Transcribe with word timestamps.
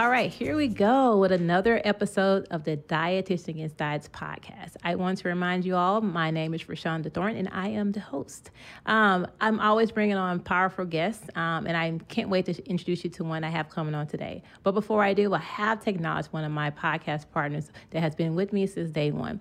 All 0.00 0.08
right, 0.08 0.32
here 0.32 0.56
we 0.56 0.66
go 0.66 1.18
with 1.18 1.30
another 1.30 1.78
episode 1.84 2.46
of 2.50 2.64
the 2.64 2.78
Dietitian 2.78 3.48
Against 3.48 3.76
Diets 3.76 4.08
podcast. 4.08 4.76
I 4.82 4.94
want 4.94 5.18
to 5.18 5.28
remind 5.28 5.66
you 5.66 5.76
all, 5.76 6.00
my 6.00 6.30
name 6.30 6.54
is 6.54 6.64
Rashonda 6.64 7.12
Thornton, 7.12 7.46
and 7.46 7.54
I 7.54 7.68
am 7.68 7.92
the 7.92 8.00
host. 8.00 8.50
Um, 8.86 9.26
I'm 9.42 9.60
always 9.60 9.92
bringing 9.92 10.16
on 10.16 10.40
powerful 10.40 10.86
guests, 10.86 11.28
um, 11.34 11.66
and 11.66 11.76
I 11.76 11.98
can't 12.08 12.30
wait 12.30 12.46
to 12.46 12.66
introduce 12.66 13.04
you 13.04 13.10
to 13.10 13.24
one 13.24 13.44
I 13.44 13.50
have 13.50 13.68
coming 13.68 13.94
on 13.94 14.06
today. 14.06 14.42
But 14.62 14.72
before 14.72 15.04
I 15.04 15.12
do, 15.12 15.34
I 15.34 15.38
have 15.40 15.84
to 15.84 15.90
acknowledge 15.90 16.28
one 16.28 16.44
of 16.44 16.50
my 16.50 16.70
podcast 16.70 17.26
partners 17.30 17.70
that 17.90 18.00
has 18.00 18.14
been 18.14 18.34
with 18.34 18.54
me 18.54 18.66
since 18.66 18.90
day 18.90 19.10
one. 19.10 19.38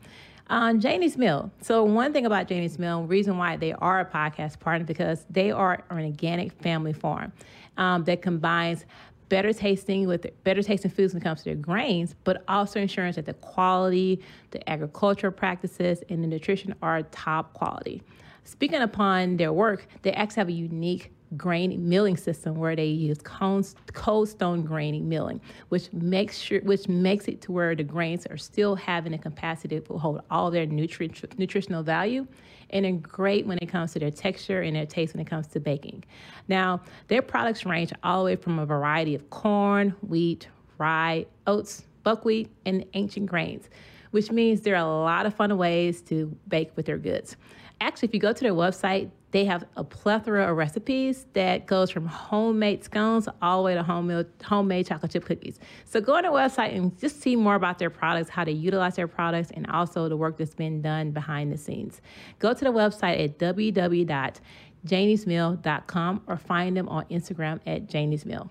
Um, 0.48 0.82
Janie's 0.82 1.16
Mill. 1.16 1.52
So 1.62 1.86
one 1.86 2.12
thing 2.12 2.26
about 2.26 2.50
Janie's 2.50 2.78
Mill, 2.78 3.04
reason 3.04 3.38
why 3.38 3.56
they 3.56 3.72
are 3.72 4.02
a 4.02 4.06
podcast 4.06 4.60
partner, 4.60 4.86
because 4.86 5.26
they 5.30 5.52
are 5.52 5.86
an 5.90 6.04
organic 6.04 6.52
family 6.62 6.92
farm 6.92 7.32
um, 7.78 8.04
that 8.04 8.22
combines 8.22 8.86
better 9.30 9.54
tasting 9.54 10.08
with 10.08 10.26
better 10.44 10.62
tasting 10.62 10.92
foods 10.92 11.14
when 11.14 11.22
it 11.22 11.24
comes 11.24 11.40
to 11.40 11.46
their 11.46 11.56
grains, 11.56 12.16
but 12.24 12.44
also 12.48 12.80
ensuring 12.80 13.14
that 13.14 13.26
the 13.26 13.34
quality, 13.36 14.22
the 14.52 14.70
agricultural 14.70 15.32
practices, 15.32 16.04
and 16.10 16.24
the 16.24 16.28
nutrition 16.28 16.76
are 16.82 17.04
top 17.04 17.54
quality. 17.54 18.02
Speaking 18.44 18.82
upon 18.82 19.38
their 19.38 19.54
work, 19.54 19.88
they 20.02 20.12
actually 20.14 20.42
have 20.42 20.50
a 20.50 20.54
unique 20.54 21.14
grain 21.38 21.88
milling 21.88 22.18
system 22.18 22.56
where 22.56 22.76
they 22.76 22.88
use 22.88 23.20
cold 23.22 24.28
stone 24.28 24.64
graining 24.64 25.08
milling, 25.08 25.40
which 25.70 25.94
makes 25.94 26.40
sure 26.40 26.60
which 26.62 26.88
makes 26.88 27.28
it 27.28 27.42
to 27.42 27.52
where 27.52 27.76
the 27.76 27.84
grains 27.84 28.26
are 28.26 28.38
still 28.38 28.76
having 28.76 29.12
the 29.12 29.18
capacity 29.18 29.80
to 29.80 29.98
hold 29.98 30.22
all 30.32 30.50
their 30.50 30.66
nutri- 30.66 31.38
nutritional 31.38 31.84
value 31.84 32.26
and 32.72 32.86
are 32.86 32.92
great 32.92 33.46
when 33.46 33.58
it 33.62 33.68
comes 33.68 33.94
to 33.94 34.00
their 34.00 34.12
texture 34.12 34.62
and 34.62 34.76
their 34.76 34.86
taste 34.86 35.14
when 35.14 35.22
it 35.22 35.30
comes 35.30 35.48
to 35.48 35.60
baking. 35.60 36.04
Now, 36.48 36.82
their 37.08 37.22
products 37.22 37.66
range 37.66 37.92
all 38.04 38.20
the 38.20 38.26
way 38.26 38.36
from 38.36 38.60
a 38.60 38.66
variety 38.66 39.16
of 39.16 39.30
corn, 39.30 39.96
wheat, 40.02 40.48
rye, 40.78 41.26
oats, 41.48 41.84
buckwheat, 42.04 42.50
and 42.66 42.86
ancient 42.94 43.26
grains, 43.26 43.70
which 44.12 44.32
means 44.32 44.62
there 44.62 44.76
are 44.76 44.86
a 44.86 45.04
lot 45.04 45.26
of 45.26 45.34
fun 45.34 45.56
ways 45.58 46.02
to 46.04 46.36
bake 46.48 46.72
with 46.76 46.86
their 46.86 46.98
goods. 46.98 47.36
Actually, 47.82 48.08
if 48.08 48.14
you 48.14 48.20
go 48.20 48.34
to 48.34 48.42
their 48.42 48.54
website, 48.54 49.10
they 49.32 49.46
have 49.46 49.64
a 49.76 49.84
plethora 49.84 50.50
of 50.50 50.58
recipes 50.58 51.28
that 51.34 51.68
goes 51.68 51.92
from 51.92 52.08
homemade 52.08 52.84
scones 52.84 53.30
all 53.42 53.58
the 53.58 53.64
way 53.66 53.76
to 53.76 53.84
homemade, 53.84 54.26
homemade 54.44 54.88
chocolate 54.88 55.12
chip 55.12 55.26
cookies. 55.26 55.60
So 55.86 56.02
go 56.02 56.16
on 56.16 56.24
their 56.24 56.32
website 56.32 56.76
and 56.76 57.00
just 57.00 57.22
see 57.22 57.36
more 57.36 57.54
about 57.56 57.78
their 57.78 57.92
products, 57.92 58.30
how 58.30 58.44
they 58.44 58.54
utilize 58.54 58.96
their 58.96 59.08
products, 59.08 59.52
and 59.52 59.68
also 59.68 60.10
the 60.10 60.18
work 60.18 60.38
that's 60.38 60.56
been 60.56 60.82
done 60.82 61.12
behind 61.12 61.52
the 61.52 61.58
scenes. 61.58 62.02
Go 62.40 62.54
to 62.54 62.64
the 62.64 62.72
website 62.72 63.24
at 63.24 63.38
www.janiesmill.com 63.38 66.24
or 66.28 66.38
find 66.38 66.78
them 66.78 66.90
on 66.90 67.06
Instagram 67.06 67.60
at 67.68 67.86
janiesmill. 67.88 68.50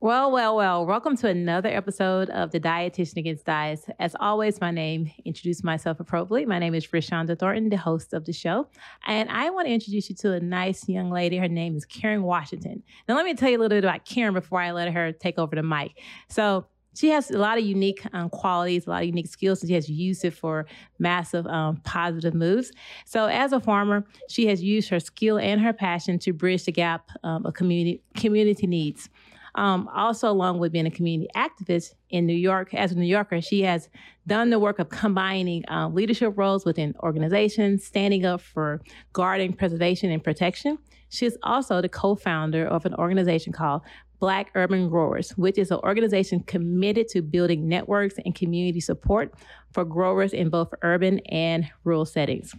Well, 0.00 0.32
well, 0.32 0.54
well, 0.56 0.84
welcome 0.84 1.16
to 1.18 1.28
another 1.28 1.70
episode 1.70 2.28
of 2.30 2.50
The 2.50 2.60
Dietitian 2.60 3.16
Against 3.16 3.46
Diets. 3.46 3.88
As 3.98 4.14
always, 4.20 4.60
my 4.60 4.70
name, 4.70 5.10
introduce 5.24 5.64
myself 5.64 5.98
appropriately. 5.98 6.44
My 6.44 6.58
name 6.58 6.74
is 6.74 6.86
Rashonda 6.88 7.38
Thornton, 7.38 7.70
the 7.70 7.78
host 7.78 8.12
of 8.12 8.26
the 8.26 8.32
show. 8.32 8.66
And 9.06 9.30
I 9.30 9.48
want 9.48 9.66
to 9.66 9.72
introduce 9.72 10.10
you 10.10 10.16
to 10.16 10.32
a 10.32 10.40
nice 10.40 10.86
young 10.88 11.10
lady. 11.10 11.38
Her 11.38 11.48
name 11.48 11.74
is 11.74 11.86
Karen 11.86 12.22
Washington. 12.22 12.82
Now, 13.08 13.14
let 13.14 13.24
me 13.24 13.32
tell 13.32 13.48
you 13.48 13.56
a 13.56 13.60
little 13.60 13.76
bit 13.76 13.84
about 13.84 14.04
Karen 14.04 14.34
before 14.34 14.60
I 14.60 14.72
let 14.72 14.92
her 14.92 15.12
take 15.12 15.38
over 15.38 15.56
the 15.56 15.62
mic. 15.62 15.98
So, 16.28 16.66
she 16.94 17.08
has 17.08 17.30
a 17.30 17.38
lot 17.38 17.58
of 17.58 17.64
unique 17.64 18.06
um, 18.12 18.30
qualities, 18.30 18.86
a 18.86 18.90
lot 18.90 19.02
of 19.02 19.06
unique 19.06 19.26
skills, 19.26 19.62
and 19.62 19.68
she 19.68 19.74
has 19.74 19.90
used 19.90 20.24
it 20.24 20.32
for 20.32 20.66
massive 20.98 21.46
um, 21.46 21.78
positive 21.78 22.34
moves. 22.34 22.70
So, 23.04 23.26
as 23.26 23.52
a 23.52 23.60
farmer, 23.60 24.04
she 24.28 24.46
has 24.46 24.62
used 24.62 24.88
her 24.90 25.00
skill 25.00 25.38
and 25.38 25.60
her 25.60 25.72
passion 25.72 26.18
to 26.20 26.32
bridge 26.32 26.64
the 26.64 26.72
gap 26.72 27.10
um, 27.24 27.44
of 27.46 27.54
community 27.54 28.02
community 28.14 28.66
needs. 28.66 29.08
Um, 29.56 29.88
also, 29.94 30.30
along 30.30 30.58
with 30.58 30.72
being 30.72 30.86
a 30.86 30.90
community 30.90 31.28
activist 31.36 31.94
in 32.10 32.26
New 32.26 32.34
York, 32.34 32.74
as 32.74 32.92
a 32.92 32.96
New 32.96 33.06
Yorker, 33.06 33.40
she 33.40 33.62
has 33.62 33.88
done 34.26 34.50
the 34.50 34.58
work 34.58 34.78
of 34.78 34.88
combining 34.88 35.64
uh, 35.68 35.88
leadership 35.88 36.32
roles 36.36 36.64
within 36.64 36.94
organizations, 37.02 37.84
standing 37.84 38.26
up 38.26 38.40
for 38.40 38.80
garden 39.12 39.52
preservation 39.52 40.10
and 40.10 40.24
protection. 40.24 40.78
She 41.08 41.26
is 41.26 41.38
also 41.44 41.80
the 41.80 41.88
co 41.88 42.16
founder 42.16 42.66
of 42.66 42.84
an 42.84 42.94
organization 42.94 43.52
called 43.52 43.82
Black 44.18 44.50
Urban 44.54 44.88
Growers, 44.88 45.30
which 45.32 45.58
is 45.58 45.70
an 45.70 45.78
organization 45.84 46.40
committed 46.40 47.08
to 47.08 47.22
building 47.22 47.68
networks 47.68 48.16
and 48.24 48.34
community 48.34 48.80
support 48.80 49.34
for 49.72 49.84
growers 49.84 50.32
in 50.32 50.50
both 50.50 50.72
urban 50.82 51.20
and 51.26 51.70
rural 51.84 52.04
settings 52.04 52.54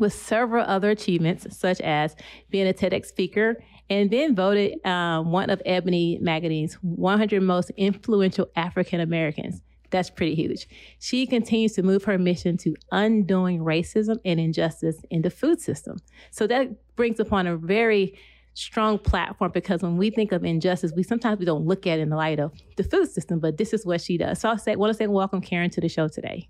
with 0.00 0.12
several 0.14 0.64
other 0.66 0.90
achievements, 0.90 1.46
such 1.56 1.80
as 1.82 2.16
being 2.48 2.66
a 2.66 2.72
TEDx 2.72 3.06
speaker 3.06 3.62
and 3.90 4.10
then 4.10 4.36
voted 4.36 4.84
um, 4.86 5.32
one 5.32 5.50
of 5.50 5.60
Ebony 5.66 6.18
Magazine's 6.22 6.74
100 6.74 7.42
most 7.42 7.70
influential 7.76 8.48
African 8.54 9.00
Americans. 9.00 9.60
That's 9.90 10.08
pretty 10.08 10.36
huge. 10.36 10.68
She 11.00 11.26
continues 11.26 11.72
to 11.72 11.82
move 11.82 12.04
her 12.04 12.16
mission 12.16 12.56
to 12.58 12.76
undoing 12.92 13.58
racism 13.58 14.18
and 14.24 14.38
injustice 14.38 14.96
in 15.10 15.22
the 15.22 15.30
food 15.30 15.60
system. 15.60 15.98
So 16.30 16.46
that 16.46 16.68
brings 16.94 17.18
upon 17.18 17.48
a 17.48 17.56
very 17.56 18.16
strong 18.54 18.98
platform 18.98 19.50
because 19.52 19.82
when 19.82 19.96
we 19.96 20.10
think 20.10 20.30
of 20.30 20.44
injustice, 20.44 20.92
we 20.94 21.02
sometimes 21.02 21.40
we 21.40 21.44
don't 21.44 21.66
look 21.66 21.88
at 21.88 21.98
it 21.98 22.02
in 22.02 22.10
the 22.10 22.16
light 22.16 22.38
of 22.38 22.52
the 22.76 22.84
food 22.84 23.10
system, 23.10 23.40
but 23.40 23.58
this 23.58 23.72
is 23.72 23.84
what 23.84 24.00
she 24.00 24.16
does. 24.16 24.38
So 24.38 24.50
I 24.50 24.56
say, 24.56 24.76
want 24.76 24.90
to 24.90 24.94
say 24.94 25.08
welcome 25.08 25.40
Karen 25.40 25.70
to 25.70 25.80
the 25.80 25.88
show 25.88 26.06
today. 26.06 26.48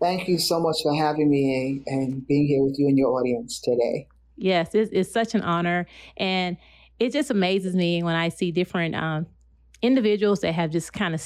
Thank 0.00 0.26
you 0.26 0.38
so 0.38 0.58
much 0.60 0.76
for 0.82 0.94
having 0.94 1.28
me 1.30 1.82
and 1.86 2.26
being 2.26 2.46
here 2.46 2.62
with 2.62 2.78
you 2.78 2.86
and 2.88 2.96
your 2.96 3.18
audience 3.18 3.60
today. 3.60 4.08
Yes, 4.36 4.74
it's, 4.74 4.90
it's 4.92 5.10
such 5.10 5.34
an 5.34 5.42
honor. 5.42 5.86
And 6.16 6.56
it 6.98 7.12
just 7.12 7.30
amazes 7.30 7.74
me 7.74 8.02
when 8.02 8.14
I 8.14 8.28
see 8.28 8.50
different 8.50 8.94
um, 8.94 9.26
individuals 9.82 10.40
that 10.40 10.52
have 10.52 10.70
just 10.70 10.92
kind 10.92 11.14
of 11.14 11.22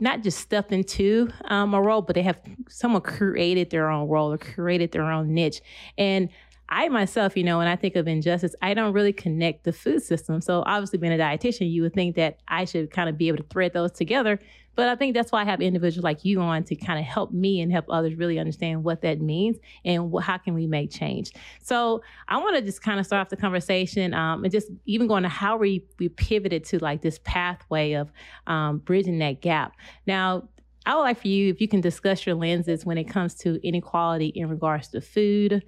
not 0.00 0.22
just 0.22 0.38
stepped 0.38 0.72
into 0.72 1.28
um, 1.46 1.74
a 1.74 1.80
role, 1.80 2.02
but 2.02 2.14
they 2.14 2.22
have 2.22 2.40
someone 2.68 3.02
created 3.02 3.70
their 3.70 3.90
own 3.90 4.08
role 4.08 4.32
or 4.32 4.38
created 4.38 4.92
their 4.92 5.10
own 5.10 5.34
niche. 5.34 5.60
And 5.96 6.28
I 6.72 6.88
myself, 6.88 7.36
you 7.36 7.44
know, 7.44 7.58
when 7.58 7.66
I 7.66 7.76
think 7.76 7.96
of 7.96 8.08
injustice, 8.08 8.54
I 8.62 8.72
don't 8.72 8.94
really 8.94 9.12
connect 9.12 9.64
the 9.64 9.74
food 9.74 10.02
system. 10.02 10.40
So 10.40 10.62
obviously, 10.64 10.98
being 10.98 11.12
a 11.12 11.18
dietitian, 11.18 11.70
you 11.70 11.82
would 11.82 11.92
think 11.92 12.16
that 12.16 12.38
I 12.48 12.64
should 12.64 12.90
kind 12.90 13.10
of 13.10 13.18
be 13.18 13.28
able 13.28 13.36
to 13.36 13.44
thread 13.44 13.74
those 13.74 13.92
together. 13.92 14.38
But 14.74 14.88
I 14.88 14.96
think 14.96 15.12
that's 15.12 15.30
why 15.30 15.42
I 15.42 15.44
have 15.44 15.60
individuals 15.60 16.02
like 16.02 16.24
you 16.24 16.40
on 16.40 16.64
to 16.64 16.74
kind 16.74 16.98
of 16.98 17.04
help 17.04 17.30
me 17.30 17.60
and 17.60 17.70
help 17.70 17.84
others 17.90 18.14
really 18.14 18.38
understand 18.38 18.84
what 18.84 19.02
that 19.02 19.20
means 19.20 19.58
and 19.84 20.10
how 20.22 20.38
can 20.38 20.54
we 20.54 20.66
make 20.66 20.90
change. 20.90 21.32
So 21.60 22.02
I 22.26 22.38
want 22.38 22.56
to 22.56 22.62
just 22.62 22.82
kind 22.82 22.98
of 22.98 23.04
start 23.04 23.20
off 23.20 23.28
the 23.28 23.36
conversation 23.36 24.14
um, 24.14 24.42
and 24.42 24.50
just 24.50 24.68
even 24.86 25.08
going 25.08 25.24
to 25.24 25.28
how 25.28 25.58
we, 25.58 25.84
we 25.98 26.08
pivoted 26.08 26.64
to 26.64 26.78
like 26.78 27.02
this 27.02 27.20
pathway 27.22 27.92
of 27.92 28.10
um, 28.46 28.78
bridging 28.78 29.18
that 29.18 29.42
gap. 29.42 29.74
Now, 30.06 30.48
I 30.86 30.94
would 30.94 31.02
like 31.02 31.20
for 31.20 31.28
you, 31.28 31.50
if 31.50 31.60
you 31.60 31.68
can 31.68 31.82
discuss 31.82 32.24
your 32.24 32.34
lenses 32.34 32.86
when 32.86 32.96
it 32.96 33.04
comes 33.04 33.34
to 33.36 33.60
inequality 33.62 34.28
in 34.28 34.48
regards 34.48 34.88
to 34.88 35.02
food, 35.02 35.62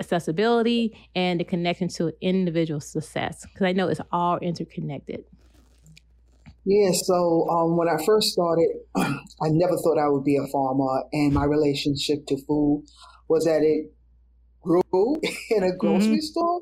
accessibility, 0.00 0.96
and 1.14 1.40
the 1.40 1.44
connection 1.44 1.88
to 1.88 2.12
individual 2.20 2.80
success, 2.80 3.46
because 3.46 3.66
I 3.66 3.72
know 3.72 3.88
it's 3.88 4.00
all 4.12 4.38
interconnected. 4.38 5.24
Yeah, 6.66 6.92
so 6.92 7.46
um, 7.50 7.76
when 7.76 7.88
I 7.88 8.02
first 8.06 8.28
started, 8.28 8.68
I 8.96 9.48
never 9.50 9.76
thought 9.76 9.98
I 9.98 10.08
would 10.08 10.24
be 10.24 10.36
a 10.36 10.46
farmer, 10.50 11.04
and 11.12 11.32
my 11.32 11.44
relationship 11.44 12.26
to 12.26 12.36
food 12.46 12.84
was 13.28 13.44
that 13.44 13.60
it 13.62 13.92
grew 14.62 15.20
in 15.50 15.62
a 15.62 15.76
grocery 15.76 16.16
mm-hmm. 16.16 16.20
store. 16.20 16.60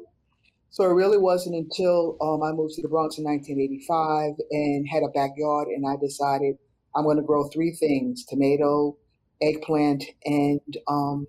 So 0.70 0.84
it 0.84 0.94
really 0.94 1.18
wasn't 1.18 1.54
until 1.54 2.16
um, 2.20 2.42
I 2.42 2.52
moved 2.52 2.74
to 2.74 2.82
the 2.82 2.88
Bronx 2.88 3.18
in 3.18 3.24
1985 3.24 4.32
and 4.50 4.88
had 4.88 5.02
a 5.02 5.12
backyard, 5.12 5.68
and 5.68 5.86
I 5.86 5.96
decided 6.00 6.56
I'm 6.96 7.04
going 7.04 7.18
to 7.18 7.22
grow 7.22 7.48
three 7.48 7.72
things: 7.72 8.24
tomato, 8.24 8.96
eggplant, 9.40 10.02
and 10.24 10.60
um, 10.88 11.26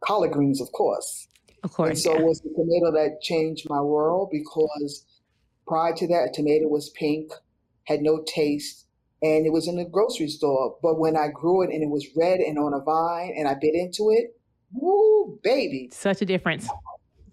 collard 0.00 0.32
greens, 0.32 0.60
of 0.60 0.70
course. 0.72 1.28
Of 1.64 1.72
course. 1.72 1.90
And 1.90 1.98
so 1.98 2.12
yeah. 2.14 2.20
it 2.20 2.24
was 2.24 2.40
the 2.40 2.50
tomato 2.50 2.92
that 2.92 3.20
changed 3.20 3.68
my 3.68 3.80
world 3.80 4.30
because 4.30 5.04
prior 5.66 5.94
to 5.94 6.06
that, 6.08 6.32
tomato 6.34 6.68
was 6.68 6.90
pink 6.90 7.32
had 7.88 8.02
no 8.02 8.22
taste, 8.26 8.86
and 9.22 9.46
it 9.46 9.52
was 9.52 9.66
in 9.66 9.76
the 9.76 9.84
grocery 9.84 10.28
store. 10.28 10.76
But 10.82 10.98
when 10.98 11.16
I 11.16 11.28
grew 11.28 11.62
it 11.62 11.70
and 11.70 11.82
it 11.82 11.88
was 11.88 12.06
red 12.14 12.40
and 12.40 12.58
on 12.58 12.74
a 12.74 12.80
vine 12.80 13.34
and 13.36 13.48
I 13.48 13.54
bit 13.54 13.74
into 13.74 14.10
it, 14.10 14.38
woo, 14.72 15.38
baby. 15.42 15.88
Such 15.92 16.20
a 16.20 16.26
difference. 16.26 16.68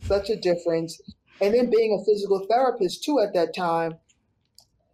Such 0.01 0.29
a 0.29 0.35
difference. 0.35 0.99
And 1.41 1.53
then 1.53 1.69
being 1.69 1.99
a 1.99 2.05
physical 2.05 2.45
therapist 2.49 3.03
too 3.03 3.19
at 3.19 3.33
that 3.33 3.53
time, 3.53 3.95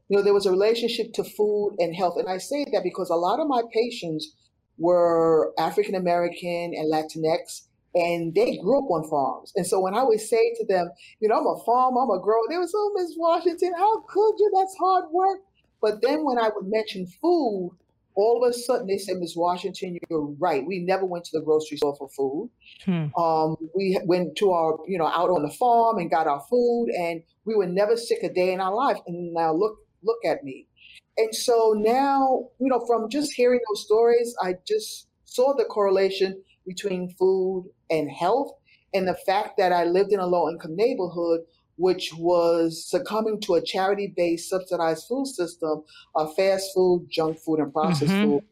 you 0.10 0.18
know, 0.18 0.24
there 0.24 0.34
was 0.34 0.48
a 0.48 0.52
relationship 0.52 1.14
to 1.14 1.24
food 1.24 1.76
and 1.78 1.96
health. 1.96 2.18
And 2.18 2.28
I 2.28 2.40
say 2.40 2.66
that 2.74 2.84
because 2.84 3.10
a 3.10 3.16
lot 3.16 3.40
of 3.40 3.48
my 3.48 3.62
patients 3.72 4.36
were 4.82 5.54
African 5.60 5.96
American 5.96 6.74
and 6.76 6.92
Latinx, 6.92 7.68
and 7.94 8.34
they 8.34 8.58
grew 8.58 8.80
up 8.80 8.90
on 8.90 9.10
farms. 9.10 9.54
And 9.56 9.66
so 9.66 9.80
when 9.80 9.94
I 9.94 10.04
would 10.04 10.20
say 10.20 10.54
to 10.58 10.66
them, 10.66 10.90
you 11.20 11.30
know, 11.30 11.36
I'm 11.36 11.48
a 11.48 11.64
farm, 11.64 11.98
I'm 11.98 12.10
a 12.10 12.20
grower, 12.22 12.44
they 12.50 12.58
would 12.58 12.68
say, 12.68 12.78
oh, 12.78 12.92
Miss 12.96 13.14
Washington, 13.18 13.74
how 13.78 14.02
could 14.02 14.34
you? 14.40 14.52
That's 14.56 14.76
hard 14.78 15.06
work. 15.12 15.40
But 15.82 16.02
then 16.02 16.24
when 16.26 16.38
I 16.38 16.50
would 16.56 16.68
mention 16.68 17.08
food, 17.22 17.78
all 18.16 18.44
of 18.44 18.50
a 18.50 18.54
sudden 18.54 18.88
they 18.88 18.98
said, 18.98 19.18
Ms. 19.18 19.36
Washington, 19.38 19.98
you're 20.10 20.26
right. 20.38 20.66
We 20.66 20.80
never 20.80 21.06
went 21.06 21.26
to 21.26 21.40
the 21.40 21.44
grocery 21.44 21.78
store 21.78 21.96
for 21.96 22.10
food. 22.10 22.50
Hmm. 22.86 23.08
Um, 23.22 23.56
we 23.76 24.00
went 24.06 24.36
to 24.38 24.52
our, 24.52 24.78
you 24.88 24.98
know, 24.98 25.08
out 25.08 25.30
on 25.30 25.44
the 25.44 25.50
farm 25.50 25.98
and 25.98 26.10
got 26.10 26.28
our 26.28 26.44
food, 26.50 26.90
and 26.98 27.24
we 27.46 27.56
were 27.56 27.68
never 27.68 27.96
sick 27.96 28.20
a 28.24 28.32
day 28.32 28.54
in 28.54 28.60
our 28.60 28.74
life. 28.74 28.98
And 29.08 29.34
now 29.34 29.54
look, 29.54 29.78
look 30.04 30.20
at 30.26 30.44
me. 30.44 30.68
And 31.18 31.34
so 31.36 31.74
now, 31.78 32.50
you 32.60 32.68
know, 32.68 32.84
from 32.88 33.10
just 33.10 33.34
hearing 33.34 33.60
those 33.70 33.84
stories, 33.86 34.34
I 34.42 34.56
just 34.68 35.08
saw 35.26 35.54
the 35.54 35.66
correlation 35.66 36.42
between 36.66 37.14
food 37.18 37.70
and 37.90 38.10
health 38.10 38.54
and 38.94 39.08
the 39.08 39.18
fact 39.26 39.58
that 39.58 39.72
I 39.72 39.86
lived 39.86 40.12
in 40.14 40.20
a 40.20 40.28
low 40.28 40.50
income 40.50 40.76
neighborhood 40.76 41.42
which 41.78 42.14
was 42.14 42.86
succumbing 42.88 43.40
to 43.42 43.56
a 43.56 43.62
charity 43.62 44.14
based 44.16 44.50
subsidized 44.50 45.08
food 45.08 45.26
system 45.26 45.82
of 46.16 46.36
fast 46.36 46.70
food, 46.76 47.08
junk 47.10 47.40
food, 47.40 47.60
and 47.60 47.74
processed 47.74 48.12
mm-hmm. 48.12 48.34
food, 48.34 48.44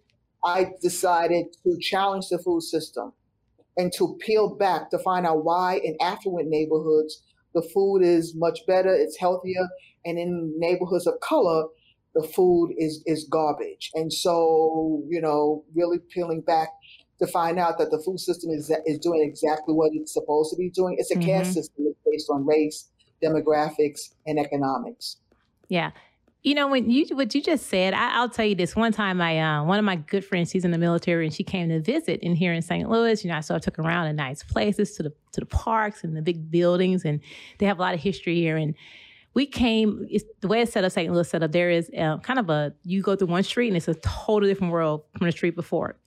I 0.43 0.71
decided 0.81 1.45
to 1.63 1.77
challenge 1.79 2.29
the 2.29 2.39
food 2.39 2.63
system 2.63 3.13
and 3.77 3.93
to 3.93 4.17
peel 4.19 4.55
back 4.55 4.89
to 4.89 4.99
find 4.99 5.27
out 5.27 5.43
why 5.43 5.79
in 5.83 5.95
affluent 6.01 6.49
neighborhoods 6.49 7.21
the 7.53 7.61
food 7.61 8.01
is 8.01 8.35
much 8.35 8.59
better, 8.65 8.93
it's 8.93 9.17
healthier, 9.17 9.67
and 10.05 10.17
in 10.17 10.53
neighborhoods 10.57 11.05
of 11.05 11.19
color, 11.19 11.65
the 12.15 12.23
food 12.23 12.73
is 12.77 13.03
is 13.05 13.27
garbage. 13.29 13.91
And 13.93 14.11
so, 14.11 15.03
you 15.09 15.21
know, 15.21 15.63
really 15.75 15.99
peeling 16.13 16.41
back 16.41 16.69
to 17.19 17.27
find 17.27 17.59
out 17.59 17.77
that 17.77 17.91
the 17.91 18.01
food 18.05 18.19
system 18.19 18.49
is 18.51 18.73
is 18.85 18.99
doing 18.99 19.23
exactly 19.23 19.73
what 19.73 19.91
it's 19.93 20.13
supposed 20.13 20.51
to 20.51 20.57
be 20.57 20.69
doing. 20.69 20.95
It's 20.97 21.11
a 21.11 21.15
mm-hmm. 21.15 21.27
caste 21.27 21.53
system. 21.53 21.85
It's 21.87 21.99
based 22.05 22.29
on 22.29 22.45
race, 22.45 22.89
demographics, 23.23 24.13
and 24.25 24.39
economics. 24.39 25.17
Yeah. 25.67 25.91
You 26.41 26.55
know, 26.55 26.69
when 26.69 26.89
you 26.89 27.05
what 27.17 27.35
you 27.35 27.43
just 27.43 27.67
said, 27.67 27.93
I, 27.93 28.21
will 28.21 28.29
tell 28.29 28.45
you 28.45 28.55
this. 28.55 28.73
One 28.73 28.93
time, 28.93 29.19
I 29.19 29.39
uh, 29.39 29.63
one 29.65 29.77
of 29.77 29.83
my 29.83 29.97
good 29.97 30.23
friends, 30.23 30.51
she's 30.51 30.63
in 30.63 30.71
the 30.71 30.77
military, 30.77 31.25
and 31.25 31.35
she 31.35 31.43
came 31.43 31.67
to 31.67 31.81
visit 31.81 32.21
in 32.21 32.33
here 32.33 32.53
in 32.53 32.61
St. 32.61 32.89
Louis. 32.89 33.25
You 33.25 33.29
know, 33.29 33.41
so 33.41 33.55
I 33.55 33.59
took 33.59 33.75
her 33.75 33.83
around 33.83 34.07
to 34.07 34.13
nice 34.13 34.41
places, 34.41 34.95
to 34.95 35.03
the 35.03 35.13
to 35.33 35.41
the 35.41 35.45
parks 35.45 36.01
and 36.05 36.15
the 36.15 36.21
big 36.21 36.49
buildings, 36.49 37.03
and 37.03 37.19
they 37.57 37.65
have 37.65 37.77
a 37.77 37.81
lot 37.81 37.93
of 37.93 37.99
history 37.99 38.35
here. 38.35 38.55
And 38.55 38.73
we 39.33 39.45
came 39.45 40.07
the 40.41 40.47
way 40.47 40.61
it's 40.61 40.73
set 40.73 40.83
up, 40.83 40.91
St. 40.91 41.11
Louis 41.11 41.27
set 41.27 41.43
up. 41.43 41.51
There 41.51 41.69
is 41.69 41.89
uh, 41.97 42.17
kind 42.19 42.39
of 42.39 42.49
a 42.49 42.73
you 42.83 43.01
go 43.01 43.15
through 43.15 43.27
one 43.27 43.43
street, 43.43 43.67
and 43.67 43.77
it's 43.77 43.87
a 43.87 43.95
totally 43.95 44.51
different 44.51 44.73
world 44.73 45.03
from 45.17 45.27
the 45.27 45.31
street 45.31 45.55
before. 45.55 45.97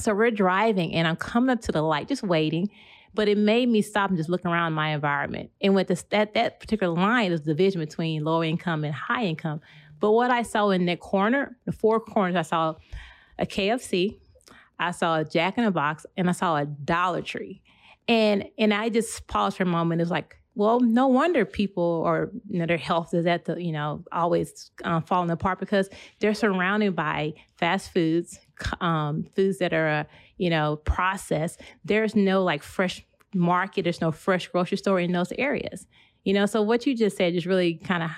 So 0.00 0.14
we're 0.14 0.30
driving, 0.30 0.94
and 0.94 1.06
I'm 1.06 1.16
coming 1.16 1.50
up 1.50 1.60
to 1.62 1.72
the 1.72 1.82
light, 1.82 2.08
just 2.08 2.22
waiting 2.22 2.70
but 3.14 3.28
it 3.28 3.38
made 3.38 3.68
me 3.68 3.82
stop 3.82 4.10
and 4.10 4.16
just 4.16 4.28
look 4.28 4.44
around 4.44 4.72
my 4.72 4.90
environment. 4.90 5.50
And 5.60 5.74
with 5.74 5.88
that 5.88 6.34
that 6.34 6.60
particular 6.60 6.94
line 6.94 7.32
is 7.32 7.40
division 7.40 7.80
between 7.80 8.24
low 8.24 8.42
income 8.42 8.84
and 8.84 8.94
high 8.94 9.24
income. 9.24 9.60
But 10.00 10.12
what 10.12 10.30
I 10.30 10.42
saw 10.42 10.70
in 10.70 10.86
that 10.86 11.00
corner, 11.00 11.56
the 11.64 11.72
four 11.72 12.00
corners, 12.00 12.34
I 12.34 12.42
saw 12.42 12.74
a 13.38 13.46
KFC, 13.46 14.18
I 14.78 14.90
saw 14.90 15.18
a 15.18 15.24
Jack 15.24 15.58
in 15.58 15.64
the 15.64 15.70
Box, 15.70 16.06
and 16.16 16.28
I 16.28 16.32
saw 16.32 16.56
a 16.56 16.66
Dollar 16.66 17.22
Tree. 17.22 17.62
And 18.08 18.48
and 18.58 18.72
I 18.72 18.88
just 18.88 19.26
paused 19.26 19.58
for 19.58 19.62
a 19.62 19.66
moment. 19.66 20.00
It 20.00 20.04
was 20.04 20.10
like, 20.10 20.38
well, 20.54 20.80
no 20.80 21.06
wonder 21.06 21.44
people 21.44 22.02
or 22.04 22.30
you 22.48 22.58
know, 22.58 22.66
their 22.66 22.76
health 22.76 23.14
is 23.14 23.26
at 23.26 23.44
the 23.46 23.62
you 23.62 23.72
know 23.72 24.04
always 24.12 24.70
um, 24.84 25.02
falling 25.02 25.30
apart 25.30 25.58
because 25.58 25.88
they're 26.20 26.34
surrounded 26.34 26.94
by 26.94 27.34
fast 27.56 27.92
foods, 27.92 28.38
um, 28.80 29.24
foods 29.34 29.58
that 29.58 29.72
are 29.72 29.88
uh, 29.88 30.04
you 30.36 30.50
know 30.50 30.76
processed. 30.76 31.60
There's 31.84 32.14
no 32.14 32.42
like 32.42 32.62
fresh 32.62 33.04
market. 33.34 33.82
There's 33.82 34.00
no 34.00 34.12
fresh 34.12 34.48
grocery 34.48 34.78
store 34.78 35.00
in 35.00 35.12
those 35.12 35.32
areas. 35.38 35.86
You 36.24 36.34
know, 36.34 36.46
so 36.46 36.62
what 36.62 36.86
you 36.86 36.96
just 36.96 37.16
said 37.16 37.32
just 37.32 37.46
really 37.46 37.74
kind 37.74 38.02
of 38.02 38.10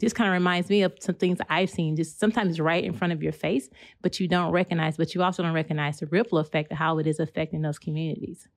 just 0.00 0.16
kind 0.16 0.28
of 0.28 0.32
reminds 0.32 0.68
me 0.70 0.82
of 0.82 0.94
some 0.98 1.14
things 1.14 1.38
I've 1.48 1.70
seen 1.70 1.94
just 1.96 2.18
sometimes 2.18 2.58
right 2.58 2.82
in 2.82 2.92
front 2.92 3.12
of 3.12 3.22
your 3.22 3.32
face, 3.32 3.68
but 4.00 4.18
you 4.18 4.26
don't 4.26 4.50
recognize, 4.50 4.96
but 4.96 5.14
you 5.14 5.22
also 5.22 5.42
don't 5.42 5.52
recognize 5.52 6.00
the 6.00 6.06
ripple 6.06 6.38
effect 6.38 6.72
of 6.72 6.78
how 6.78 6.98
it 6.98 7.06
is 7.06 7.20
affecting 7.20 7.62
those 7.62 7.78
communities. 7.78 8.48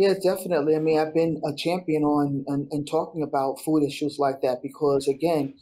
Yeah, 0.00 0.14
definitely. 0.14 0.76
I 0.76 0.78
mean, 0.78 0.98
I've 0.98 1.12
been 1.12 1.42
a 1.44 1.54
champion 1.54 2.04
on 2.04 2.42
and 2.48 2.88
talking 2.90 3.22
about 3.22 3.60
food 3.60 3.82
issues 3.82 4.16
like 4.18 4.40
that 4.40 4.62
because, 4.62 5.06
again, 5.06 5.52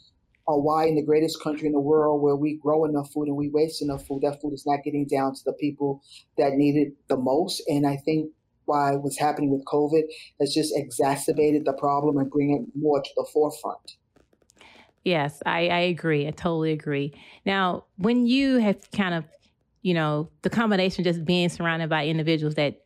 uh, 0.47 0.55
why 0.55 0.85
in 0.85 0.95
the 0.95 1.03
greatest 1.03 1.43
country 1.43 1.67
in 1.67 1.73
the 1.73 1.79
world 1.81 2.21
where 2.21 2.37
we 2.37 2.57
grow 2.63 2.85
enough 2.85 3.11
food 3.11 3.27
and 3.27 3.35
we 3.35 3.49
waste 3.49 3.81
enough 3.81 4.07
food, 4.07 4.21
that 4.21 4.41
food 4.41 4.53
is 4.53 4.63
not 4.65 4.79
getting 4.85 5.05
down 5.05 5.33
to 5.33 5.41
the 5.43 5.51
people 5.59 6.01
that 6.37 6.53
need 6.53 6.77
it 6.77 6.93
the 7.09 7.17
most. 7.17 7.61
And 7.67 7.85
I 7.85 7.97
think 8.05 8.31
why 8.63 8.93
what's 8.93 9.19
happening 9.19 9.51
with 9.51 9.65
COVID 9.65 10.03
has 10.39 10.53
just 10.53 10.73
exacerbated 10.73 11.65
the 11.65 11.73
problem 11.73 12.17
and 12.17 12.31
bring 12.31 12.55
it 12.55 12.79
more 12.79 13.01
to 13.01 13.09
the 13.17 13.27
forefront. 13.33 13.97
Yes, 15.03 15.43
I, 15.45 15.67
I 15.67 15.79
agree. 15.79 16.25
I 16.29 16.31
totally 16.31 16.71
agree. 16.71 17.13
Now, 17.45 17.83
when 17.97 18.25
you 18.25 18.59
have 18.59 18.89
kind 18.91 19.15
of, 19.15 19.25
you 19.81 19.93
know, 19.93 20.29
the 20.43 20.49
combination 20.49 21.03
just 21.03 21.25
being 21.25 21.49
surrounded 21.49 21.89
by 21.89 22.07
individuals 22.07 22.55
that 22.55 22.85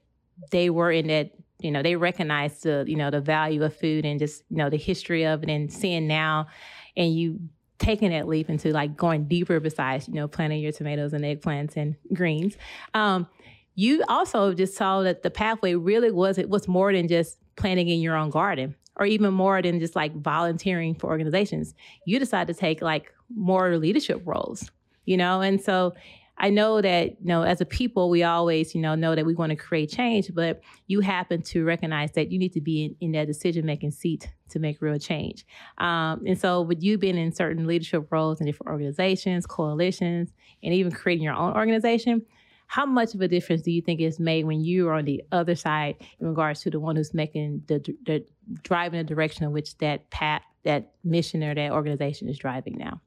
they 0.49 0.71
were 0.71 0.91
in 0.91 1.05
that 1.07 1.29
you 1.63 1.71
know 1.71 1.81
they 1.81 1.95
recognize 1.95 2.61
the 2.61 2.83
you 2.87 2.95
know 2.95 3.09
the 3.09 3.21
value 3.21 3.63
of 3.63 3.75
food 3.75 4.05
and 4.05 4.19
just 4.19 4.43
you 4.49 4.57
know 4.57 4.69
the 4.69 4.77
history 4.77 5.25
of 5.25 5.43
it 5.43 5.49
and 5.49 5.71
seeing 5.71 6.07
now 6.07 6.47
and 6.95 7.15
you 7.15 7.39
taking 7.79 8.11
that 8.11 8.27
leap 8.27 8.49
into 8.49 8.71
like 8.71 8.95
going 8.95 9.25
deeper 9.25 9.59
besides 9.59 10.07
you 10.07 10.13
know 10.13 10.27
planting 10.27 10.61
your 10.61 10.71
tomatoes 10.71 11.13
and 11.13 11.23
eggplants 11.23 11.75
and 11.75 11.95
greens. 12.13 12.55
Um, 12.93 13.27
you 13.75 14.03
also 14.07 14.53
just 14.53 14.75
saw 14.75 15.01
that 15.01 15.23
the 15.23 15.31
pathway 15.31 15.73
really 15.73 16.11
was 16.11 16.37
it 16.37 16.49
was 16.49 16.67
more 16.67 16.93
than 16.93 17.07
just 17.07 17.37
planting 17.55 17.89
in 17.89 17.99
your 17.99 18.15
own 18.15 18.29
garden 18.29 18.75
or 18.97 19.07
even 19.07 19.33
more 19.33 19.61
than 19.61 19.79
just 19.79 19.95
like 19.95 20.15
volunteering 20.21 20.93
for 20.93 21.07
organizations. 21.07 21.73
You 22.05 22.19
decided 22.19 22.53
to 22.53 22.59
take 22.59 22.81
like 22.81 23.11
more 23.35 23.77
leadership 23.77 24.21
roles 24.25 24.69
you 25.05 25.17
know? 25.17 25.41
And 25.41 25.61
so 25.61 25.93
I 26.37 26.49
know 26.49 26.81
that, 26.81 27.09
you 27.21 27.27
know, 27.27 27.43
as 27.43 27.61
a 27.61 27.65
people, 27.65 28.09
we 28.09 28.23
always, 28.23 28.73
you 28.73 28.81
know, 28.81 28.95
know 28.95 29.15
that 29.15 29.25
we 29.25 29.35
want 29.35 29.51
to 29.51 29.55
create 29.55 29.91
change, 29.91 30.33
but 30.33 30.61
you 30.87 30.99
happen 30.99 31.41
to 31.43 31.63
recognize 31.63 32.11
that 32.13 32.31
you 32.31 32.39
need 32.39 32.53
to 32.53 32.61
be 32.61 32.85
in, 32.85 32.95
in 32.99 33.11
that 33.11 33.27
decision 33.27 33.65
making 33.65 33.91
seat 33.91 34.29
to 34.49 34.59
make 34.59 34.81
real 34.81 34.97
change. 34.97 35.45
Um, 35.77 36.23
and 36.25 36.39
so, 36.39 36.61
with 36.61 36.81
you 36.81 36.97
being 36.97 37.17
in 37.17 37.31
certain 37.31 37.67
leadership 37.67 38.11
roles 38.11 38.39
in 38.39 38.47
different 38.47 38.71
organizations, 38.71 39.45
coalitions, 39.45 40.31
and 40.63 40.73
even 40.73 40.91
creating 40.91 41.23
your 41.23 41.35
own 41.35 41.53
organization, 41.53 42.23
how 42.67 42.85
much 42.85 43.13
of 43.13 43.21
a 43.21 43.27
difference 43.27 43.61
do 43.61 43.71
you 43.71 43.81
think 43.81 44.01
is 44.01 44.19
made 44.19 44.45
when 44.45 44.61
you 44.61 44.87
are 44.89 44.93
on 44.93 45.05
the 45.05 45.23
other 45.31 45.55
side 45.55 45.95
in 46.19 46.27
regards 46.27 46.61
to 46.61 46.71
the 46.71 46.79
one 46.79 46.95
who's 46.95 47.13
making 47.13 47.61
the, 47.67 47.79
the 48.05 48.25
driving 48.63 48.97
the 48.97 49.03
direction 49.03 49.43
in 49.43 49.51
which 49.51 49.77
that 49.77 50.09
path, 50.09 50.41
that 50.63 50.93
mission, 51.03 51.43
or 51.43 51.53
that 51.53 51.71
organization 51.71 52.27
is 52.27 52.39
driving 52.39 52.77
now? 52.77 52.99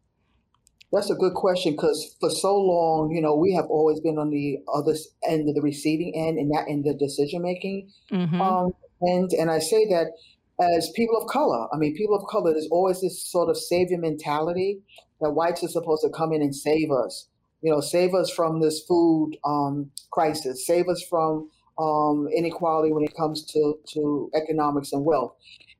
That's 0.92 1.10
a 1.10 1.14
good 1.14 1.34
question 1.34 1.72
because 1.72 2.16
for 2.20 2.30
so 2.30 2.56
long, 2.56 3.10
you 3.10 3.20
know, 3.20 3.34
we 3.34 3.52
have 3.54 3.66
always 3.66 4.00
been 4.00 4.18
on 4.18 4.30
the 4.30 4.58
other 4.72 4.94
end 5.28 5.48
of 5.48 5.54
the 5.54 5.60
receiving 5.60 6.12
end 6.14 6.38
and 6.38 6.50
that 6.54 6.68
in 6.68 6.82
the 6.82 6.94
decision 6.94 7.42
making. 7.42 7.90
Mm-hmm. 8.12 8.40
Um, 8.40 8.72
and 9.00 9.30
and 9.32 9.50
I 9.50 9.58
say 9.58 9.84
that 9.86 10.12
as 10.60 10.90
people 10.94 11.16
of 11.20 11.28
color, 11.28 11.66
I 11.72 11.76
mean, 11.76 11.94
people 11.96 12.16
of 12.16 12.26
color, 12.28 12.52
there's 12.52 12.68
always 12.70 13.00
this 13.00 13.26
sort 13.30 13.50
of 13.50 13.56
savior 13.56 13.98
mentality 13.98 14.80
that 15.20 15.32
whites 15.32 15.62
are 15.64 15.68
supposed 15.68 16.02
to 16.02 16.10
come 16.10 16.32
in 16.32 16.40
and 16.40 16.54
save 16.54 16.90
us. 16.90 17.28
You 17.62 17.72
know, 17.72 17.80
save 17.80 18.14
us 18.14 18.30
from 18.30 18.60
this 18.60 18.82
food 18.86 19.32
um, 19.44 19.90
crisis, 20.10 20.66
save 20.66 20.88
us 20.88 21.04
from 21.10 21.50
um, 21.78 22.28
inequality 22.34 22.92
when 22.92 23.04
it 23.04 23.16
comes 23.16 23.44
to 23.52 23.74
to 23.94 24.30
economics 24.34 24.92
and 24.92 25.04
wealth. 25.04 25.34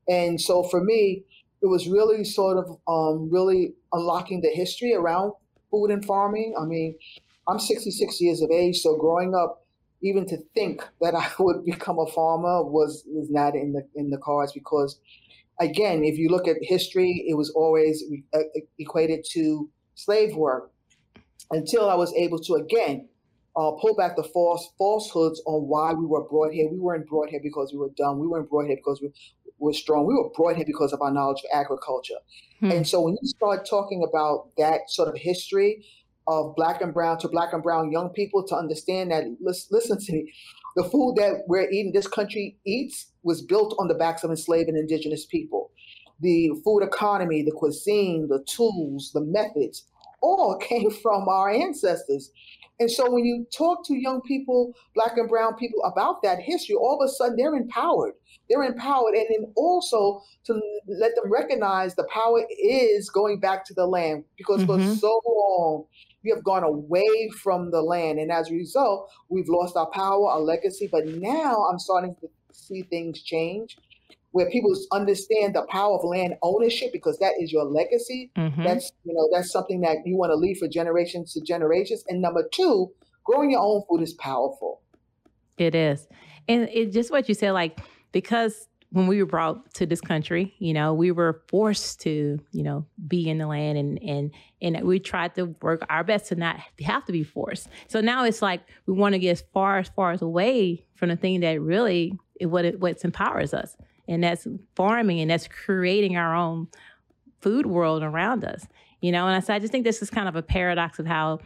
And 0.09 0.41
so 0.41 0.63
for 0.63 0.83
me, 0.83 1.25
it 1.63 1.67
was 1.67 1.89
really 1.89 2.25
sort 2.25 2.59
of 2.59 2.79
um, 2.87 3.31
really 3.31 3.75
unlocking 3.93 4.41
the 4.41 4.51
history 4.51 4.95
around 4.95 5.33
food 5.71 5.91
and 5.91 6.05
farming. 6.05 6.55
I 6.61 6.65
mean, 6.65 6.97
I'm 7.49 7.59
66 7.59 8.21
years 8.21 8.43
of 8.43 8.51
age, 8.51 8.81
so 8.81 8.97
growing 8.97 9.35
up, 9.35 9.65
even 10.03 10.27
to 10.27 10.39
think 10.55 10.87
that 11.01 11.15
I 11.15 11.29
would 11.39 11.65
become 11.65 11.99
a 11.99 12.07
farmer 12.07 12.63
was 12.63 13.05
was 13.07 13.31
not 13.31 13.55
in 13.55 13.73
the 13.73 13.87
in 13.95 14.11
the 14.11 14.19
cards 14.19 14.53
because, 14.53 15.01
again, 15.61 16.05
if 16.05 16.19
you 16.19 16.29
look 16.29 16.47
at 16.47 16.57
history, 16.61 17.25
it 17.29 17.35
was 17.35 17.51
always 17.51 18.05
equated 18.79 19.25
to 19.33 19.71
slave 19.95 20.37
work 20.37 20.71
until 21.51 21.89
I 21.89 21.95
was 21.95 22.13
able 22.15 22.39
to 22.41 22.55
again 22.55 23.09
uh, 23.57 23.71
pull 23.81 23.95
back 23.97 24.17
the 24.17 24.23
false 24.23 24.71
falsehoods 24.77 25.43
on 25.47 25.67
why 25.67 25.93
we 25.93 26.05
were 26.05 26.25
brought 26.25 26.53
here. 26.53 26.69
We 26.71 26.79
weren't 26.79 27.09
brought 27.09 27.31
here 27.31 27.41
because 27.43 27.73
we 27.73 27.79
were 27.79 27.91
dumb. 27.97 28.19
We 28.19 28.27
weren't 28.27 28.51
brought 28.51 28.67
here 28.67 28.77
because 28.77 29.01
we 29.01 29.11
were 29.59 29.73
strong. 29.73 30.07
We 30.07 30.15
were 30.15 30.31
brought 30.35 30.57
here 30.57 30.67
because 30.67 30.93
of 30.93 31.01
our 31.03 31.11
knowledge 31.11 31.43
of 31.45 31.59
agriculture. 31.59 32.19
Hmm. 32.61 32.71
And 32.71 32.89
so 32.89 33.01
when 33.01 33.17
you 33.21 33.29
start 33.29 33.67
talking 33.69 34.05
about 34.09 34.51
that 34.59 34.89
sort 34.89 35.09
of 35.09 35.17
history 35.17 35.85
of 36.29 36.55
black 36.57 36.81
and 36.81 36.93
brown 36.93 37.19
to 37.19 37.29
black 37.29 37.53
and 37.53 37.63
brown 37.63 37.93
young 37.93 38.11
people 38.11 38.45
to 38.49 38.57
understand 38.57 39.11
that, 39.13 39.25
listen 39.41 39.99
to 39.99 40.13
me, 40.13 40.33
the 40.77 40.85
food 40.85 41.15
that 41.17 41.43
we're 41.47 41.69
eating, 41.71 41.93
this 41.93 42.09
country 42.09 42.59
eats, 42.67 43.13
was 43.23 43.43
built 43.43 43.75
on 43.79 43.89
the 43.89 43.95
backs 43.95 44.25
of 44.25 44.31
enslaved 44.31 44.69
and 44.69 44.79
indigenous 44.79 45.25
people. 45.25 45.71
The 46.21 46.51
food 46.65 46.83
economy, 46.83 47.43
the 47.43 47.53
cuisine, 47.53 48.29
the 48.29 48.45
tools, 48.45 49.11
the 49.13 49.23
methods, 49.23 49.87
all 50.21 50.57
came 50.61 50.91
from 50.91 51.29
our 51.29 51.51
ancestors. 51.51 52.31
And 52.79 52.91
so 52.91 53.11
when 53.11 53.25
you 53.25 53.47
talk 53.57 53.87
to 53.87 53.95
young 53.95 54.21
people, 54.23 54.75
black 54.95 55.17
and 55.17 55.29
brown 55.29 55.55
people 55.57 55.83
about 55.85 56.23
that 56.23 56.41
history, 56.41 56.75
all 56.75 57.01
of 57.01 57.09
a 57.09 57.11
sudden 57.11 57.37
they're 57.37 57.55
empowered. 57.55 58.13
They're 58.49 58.63
empowered. 58.63 59.15
And 59.15 59.27
then 59.31 59.53
also 59.57 60.23
to 60.45 60.61
let 60.89 61.15
them 61.15 61.31
recognize 61.31 61.95
the 61.95 62.07
power 62.13 62.45
is 62.63 63.11
going 63.11 63.41
back 63.41 63.65
to 63.67 63.75
the 63.75 63.87
land 63.87 64.25
because 64.37 64.63
mm-hmm. 64.65 64.93
for 64.93 64.97
so 64.97 65.21
long 65.27 65.85
we 66.25 66.31
have 66.31 66.45
gone 66.45 66.65
away 66.65 67.31
from 67.43 67.71
the 67.71 67.83
land. 67.83 68.19
And 68.19 68.33
as 68.33 68.51
a 68.51 68.55
result, 68.55 69.11
we've 69.29 69.49
lost 69.49 69.77
our 69.77 69.91
power, 69.91 70.29
our 70.29 70.41
legacy. 70.41 70.89
But 70.91 71.07
now 71.07 71.67
I'm 71.71 71.79
starting 71.79 72.17
to 72.21 72.29
see 72.53 72.83
things 72.83 73.23
change 73.23 73.77
where 74.37 74.51
people 74.51 74.77
understand 74.93 75.55
the 75.55 75.63
power 75.71 75.97
of 75.97 76.05
land 76.05 76.35
ownership 76.43 76.93
because 76.93 77.19
that 77.21 77.33
is 77.41 77.51
your 77.51 77.65
legacy. 77.65 78.31
Mm-hmm. 78.37 78.65
That's 78.65 78.93
you 79.05 79.15
know 79.15 79.29
that's 79.33 79.51
something 79.51 79.81
that 79.81 79.99
you 80.05 80.17
want 80.17 80.31
to 80.31 80.37
leave 80.37 80.59
for 80.59 80.69
generations 80.69 81.33
to 81.33 81.41
generations. 81.41 82.05
And 82.07 82.21
number 82.21 82.47
two, 82.53 82.93
growing 83.25 83.51
your 83.51 83.61
own 83.61 83.83
food 83.89 84.03
is 84.03 84.13
powerful. 84.13 84.83
It 85.57 85.75
is, 85.75 86.07
and 86.49 86.69
it 86.69 86.93
just 86.93 87.11
what 87.11 87.31
you 87.31 87.35
said, 87.35 87.53
like 87.53 87.79
because 88.13 88.69
when 88.91 89.07
we 89.07 89.23
were 89.23 89.29
brought 89.29 89.75
to 89.75 89.85
this 89.85 90.01
country, 90.01 90.55
you 90.59 90.73
know, 90.73 90.95
we 90.95 91.11
were 91.11 91.43
forced 91.49 92.01
to, 92.01 92.41
you 92.53 92.63
know, 92.63 92.87
be 93.07 93.29
in 93.29 93.39
the 93.39 93.47
land 93.47 93.77
and 93.77 94.03
and 94.03 94.31
and 94.63 94.87
we 94.87 94.99
tried 94.99 95.35
to 95.35 95.55
work 95.61 95.85
our 95.91 96.05
best 96.05 96.29
to 96.29 96.37
not 96.37 96.59
have 96.85 97.05
to 97.07 97.13
be 97.13 97.23
forced. 97.23 97.69
So 97.89 98.01
now 98.01 98.25
it's 98.25 98.43
like 98.43 98.63
we 98.87 98.95
want 98.95 99.15
to 99.15 99.19
get 99.19 99.33
as 99.33 99.45
far 99.53 99.79
as 99.79 99.89
far 99.89 100.13
as 100.13 100.23
away 100.23 100.87
from 100.95 101.09
the 101.09 101.17
thing 101.17 101.41
that 101.41 101.61
really 101.61 102.19
what 102.41 102.65
it, 102.65 102.81
what 102.81 103.05
empowers 103.05 103.53
us, 103.53 103.77
and 104.09 104.23
that's 104.23 104.47
farming 104.75 105.21
and 105.21 105.31
that's 105.31 105.49
creating 105.49 106.17
our 106.17 106.35
own 106.35 106.69
food 107.41 107.67
world 107.67 108.03
around 108.03 108.45
us. 108.45 108.67
You 109.01 109.13
know, 109.13 109.27
and 109.27 109.37
I 109.37 109.41
said 109.41 109.57
I 109.57 109.59
just 109.59 109.73
think 109.73 109.85
this 109.85 110.01
is 110.01 110.11
kind 110.11 110.29
of 110.29 110.37
a 110.37 110.43
paradox 110.43 110.99
of 110.99 111.07
how 111.07 111.41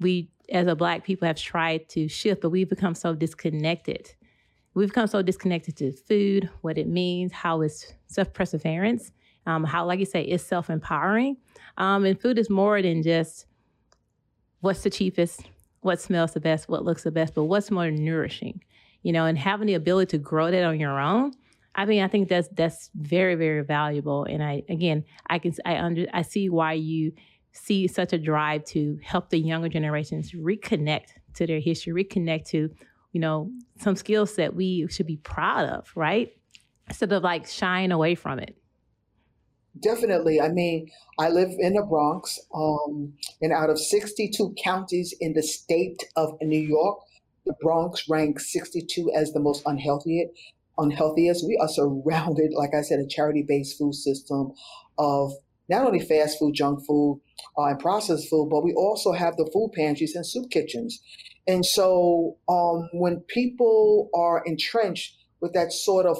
we 0.00 0.30
as 0.48 0.66
a 0.66 0.74
black 0.74 1.04
people 1.04 1.28
have 1.28 1.36
tried 1.36 1.88
to 1.90 2.08
shift, 2.08 2.40
but 2.40 2.50
we've 2.50 2.68
become 2.68 2.94
so 2.94 3.14
disconnected 3.14 4.14
We've 4.74 4.88
become 4.88 5.06
so 5.06 5.22
disconnected 5.22 5.76
to 5.76 5.92
food, 5.92 6.48
what 6.62 6.78
it 6.78 6.88
means, 6.88 7.32
how 7.32 7.60
it's 7.60 7.92
self 8.06 8.32
perseverance, 8.32 9.12
um, 9.46 9.64
how, 9.64 9.84
like 9.84 9.98
you 9.98 10.06
say, 10.06 10.22
it's 10.22 10.44
self 10.44 10.70
empowering. 10.70 11.36
Um, 11.76 12.04
and 12.04 12.20
food 12.20 12.38
is 12.38 12.48
more 12.48 12.80
than 12.80 13.02
just 13.02 13.46
what's 14.60 14.82
the 14.82 14.90
cheapest, 14.90 15.42
what 15.80 16.00
smells 16.00 16.32
the 16.32 16.40
best, 16.40 16.68
what 16.68 16.84
looks 16.84 17.02
the 17.02 17.10
best, 17.10 17.34
but 17.34 17.44
what's 17.44 17.70
more 17.70 17.90
nourishing, 17.90 18.62
you 19.02 19.12
know, 19.12 19.26
and 19.26 19.38
having 19.38 19.66
the 19.66 19.74
ability 19.74 20.10
to 20.10 20.18
grow 20.18 20.50
that 20.50 20.64
on 20.64 20.80
your 20.80 20.98
own. 20.98 21.32
I 21.74 21.84
mean, 21.84 22.02
I 22.02 22.08
think 22.08 22.28
that's 22.28 22.48
that's 22.48 22.90
very 22.94 23.34
very 23.34 23.62
valuable. 23.62 24.24
And 24.24 24.42
I 24.42 24.62
again, 24.68 25.04
I 25.28 25.38
can 25.38 25.54
I 25.64 25.76
under 25.78 26.06
I 26.12 26.22
see 26.22 26.48
why 26.48 26.74
you 26.74 27.12
see 27.52 27.86
such 27.86 28.12
a 28.12 28.18
drive 28.18 28.64
to 28.64 28.98
help 29.02 29.30
the 29.30 29.38
younger 29.38 29.68
generations 29.68 30.32
reconnect 30.32 31.08
to 31.34 31.46
their 31.46 31.60
history, 31.60 32.04
reconnect 32.04 32.46
to 32.46 32.70
you 33.12 33.20
know, 33.20 33.50
some 33.78 33.96
skill 33.96 34.26
set 34.26 34.54
we 34.54 34.86
should 34.88 35.06
be 35.06 35.18
proud 35.18 35.68
of, 35.68 35.90
right? 35.94 36.32
Instead 36.88 37.12
of 37.12 37.22
like 37.22 37.46
shying 37.46 37.92
away 37.92 38.14
from 38.14 38.38
it. 38.38 38.56
Definitely. 39.80 40.40
I 40.40 40.48
mean, 40.48 40.90
I 41.18 41.30
live 41.30 41.50
in 41.58 41.74
the 41.74 41.82
Bronx, 41.82 42.38
um, 42.54 43.14
and 43.40 43.52
out 43.52 43.70
of 43.70 43.78
62 43.78 44.54
counties 44.62 45.14
in 45.18 45.32
the 45.32 45.42
state 45.42 46.04
of 46.14 46.36
New 46.42 46.60
York, 46.60 46.98
the 47.46 47.54
Bronx 47.60 48.08
ranks 48.08 48.52
62 48.52 49.10
as 49.14 49.32
the 49.32 49.40
most 49.40 49.62
unhealthy, 49.64 50.28
unhealthiest. 50.76 51.46
We 51.46 51.58
are 51.60 51.68
surrounded, 51.68 52.52
like 52.54 52.74
I 52.74 52.82
said, 52.82 53.00
a 53.00 53.06
charity-based 53.06 53.78
food 53.78 53.94
system 53.94 54.52
of 54.98 55.32
not 55.72 55.86
only 55.86 56.00
fast 56.00 56.38
food, 56.38 56.54
junk 56.54 56.84
food, 56.86 57.20
uh, 57.58 57.64
and 57.64 57.78
processed 57.78 58.28
food, 58.28 58.48
but 58.50 58.62
we 58.62 58.72
also 58.74 59.12
have 59.12 59.36
the 59.36 59.48
food 59.52 59.72
pantries 59.74 60.14
and 60.14 60.26
soup 60.26 60.50
kitchens. 60.50 61.02
And 61.46 61.64
so 61.64 62.36
um, 62.48 62.88
when 62.92 63.20
people 63.20 64.10
are 64.14 64.42
entrenched 64.44 65.16
with 65.40 65.52
that 65.54 65.72
sort 65.72 66.06
of 66.06 66.18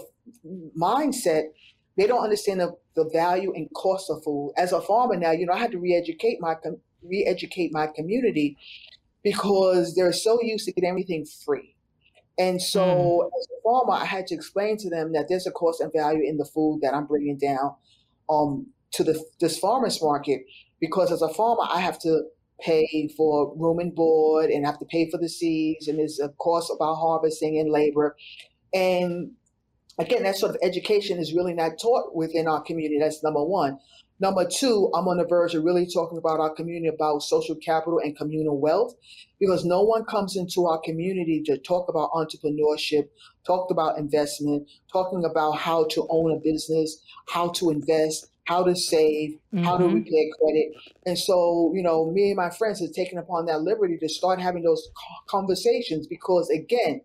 mindset, 0.76 1.44
they 1.96 2.06
don't 2.06 2.24
understand 2.24 2.60
the, 2.60 2.76
the 2.96 3.08
value 3.12 3.52
and 3.54 3.68
cost 3.74 4.10
of 4.10 4.24
food. 4.24 4.52
As 4.56 4.72
a 4.72 4.80
farmer 4.80 5.16
now, 5.16 5.32
you 5.32 5.46
know, 5.46 5.52
I 5.52 5.58
had 5.58 5.72
to 5.72 5.78
re-educate 5.78 6.40
my 6.40 6.54
re-educate 7.04 7.72
my 7.72 7.88
community 7.88 8.56
because 9.22 9.94
they're 9.94 10.12
so 10.12 10.40
used 10.42 10.64
to 10.66 10.72
getting 10.72 10.90
everything 10.90 11.26
free. 11.44 11.74
And 12.38 12.60
so 12.62 12.84
mm. 12.84 13.38
as 13.38 13.46
a 13.46 13.62
farmer, 13.62 13.92
I 13.92 14.06
had 14.06 14.26
to 14.28 14.34
explain 14.34 14.76
to 14.78 14.88
them 14.88 15.12
that 15.12 15.26
there's 15.28 15.46
a 15.46 15.52
cost 15.52 15.80
and 15.80 15.92
value 15.92 16.24
in 16.26 16.38
the 16.38 16.44
food 16.44 16.80
that 16.82 16.94
I'm 16.94 17.06
bringing 17.06 17.38
down 17.38 17.74
um, 18.30 18.66
to 18.92 19.04
the, 19.04 19.22
this 19.40 19.58
farmer's 19.58 20.02
market. 20.02 20.42
Because 20.80 21.12
as 21.12 21.22
a 21.22 21.28
farmer, 21.28 21.62
I 21.72 21.80
have 21.80 21.98
to 22.00 22.22
pay 22.62 23.08
for 23.16 23.54
room 23.56 23.78
and 23.78 23.94
board 23.94 24.50
and 24.50 24.64
have 24.64 24.78
to 24.78 24.84
pay 24.86 25.10
for 25.10 25.18
the 25.18 25.28
seeds 25.28 25.88
and 25.88 25.98
there's 25.98 26.20
a 26.20 26.28
cost 26.30 26.70
about 26.74 26.94
harvesting 26.94 27.58
and 27.58 27.70
labor 27.70 28.16
and 28.72 29.32
again 29.98 30.22
that 30.22 30.36
sort 30.36 30.50
of 30.50 30.60
education 30.62 31.18
is 31.18 31.34
really 31.34 31.54
not 31.54 31.72
taught 31.80 32.14
within 32.14 32.46
our 32.46 32.62
community 32.62 32.98
that's 33.00 33.22
number 33.22 33.42
one 33.42 33.78
number 34.20 34.46
two 34.46 34.90
i'm 34.94 35.08
on 35.08 35.16
the 35.16 35.26
verge 35.26 35.54
of 35.54 35.64
really 35.64 35.86
talking 35.86 36.18
about 36.18 36.40
our 36.40 36.54
community 36.54 36.88
about 36.88 37.20
social 37.20 37.56
capital 37.56 37.98
and 37.98 38.16
communal 38.16 38.60
wealth 38.60 38.94
because 39.40 39.64
no 39.64 39.82
one 39.82 40.04
comes 40.04 40.36
into 40.36 40.66
our 40.66 40.80
community 40.84 41.42
to 41.44 41.58
talk 41.58 41.88
about 41.88 42.10
entrepreneurship 42.12 43.08
talk 43.44 43.70
about 43.70 43.98
investment 43.98 44.68
talking 44.92 45.24
about 45.24 45.52
how 45.52 45.84
to 45.88 46.06
own 46.10 46.30
a 46.32 46.40
business 46.40 47.02
how 47.28 47.48
to 47.48 47.70
invest 47.70 48.28
how 48.44 48.64
to 48.64 48.74
save, 48.74 49.38
mm-hmm. 49.54 49.64
how 49.64 49.76
to 49.76 49.84
mm-hmm. 49.84 49.96
repay 49.96 50.30
credit. 50.40 50.72
And 51.06 51.18
so, 51.18 51.72
you 51.74 51.82
know, 51.82 52.10
me 52.10 52.28
and 52.28 52.36
my 52.36 52.50
friends 52.50 52.80
have 52.80 52.92
taken 52.92 53.18
upon 53.18 53.46
that 53.46 53.62
liberty 53.62 53.96
to 53.98 54.08
start 54.08 54.40
having 54.40 54.62
those 54.62 54.88
conversations 55.28 56.06
because, 56.06 56.50
again, 56.50 57.02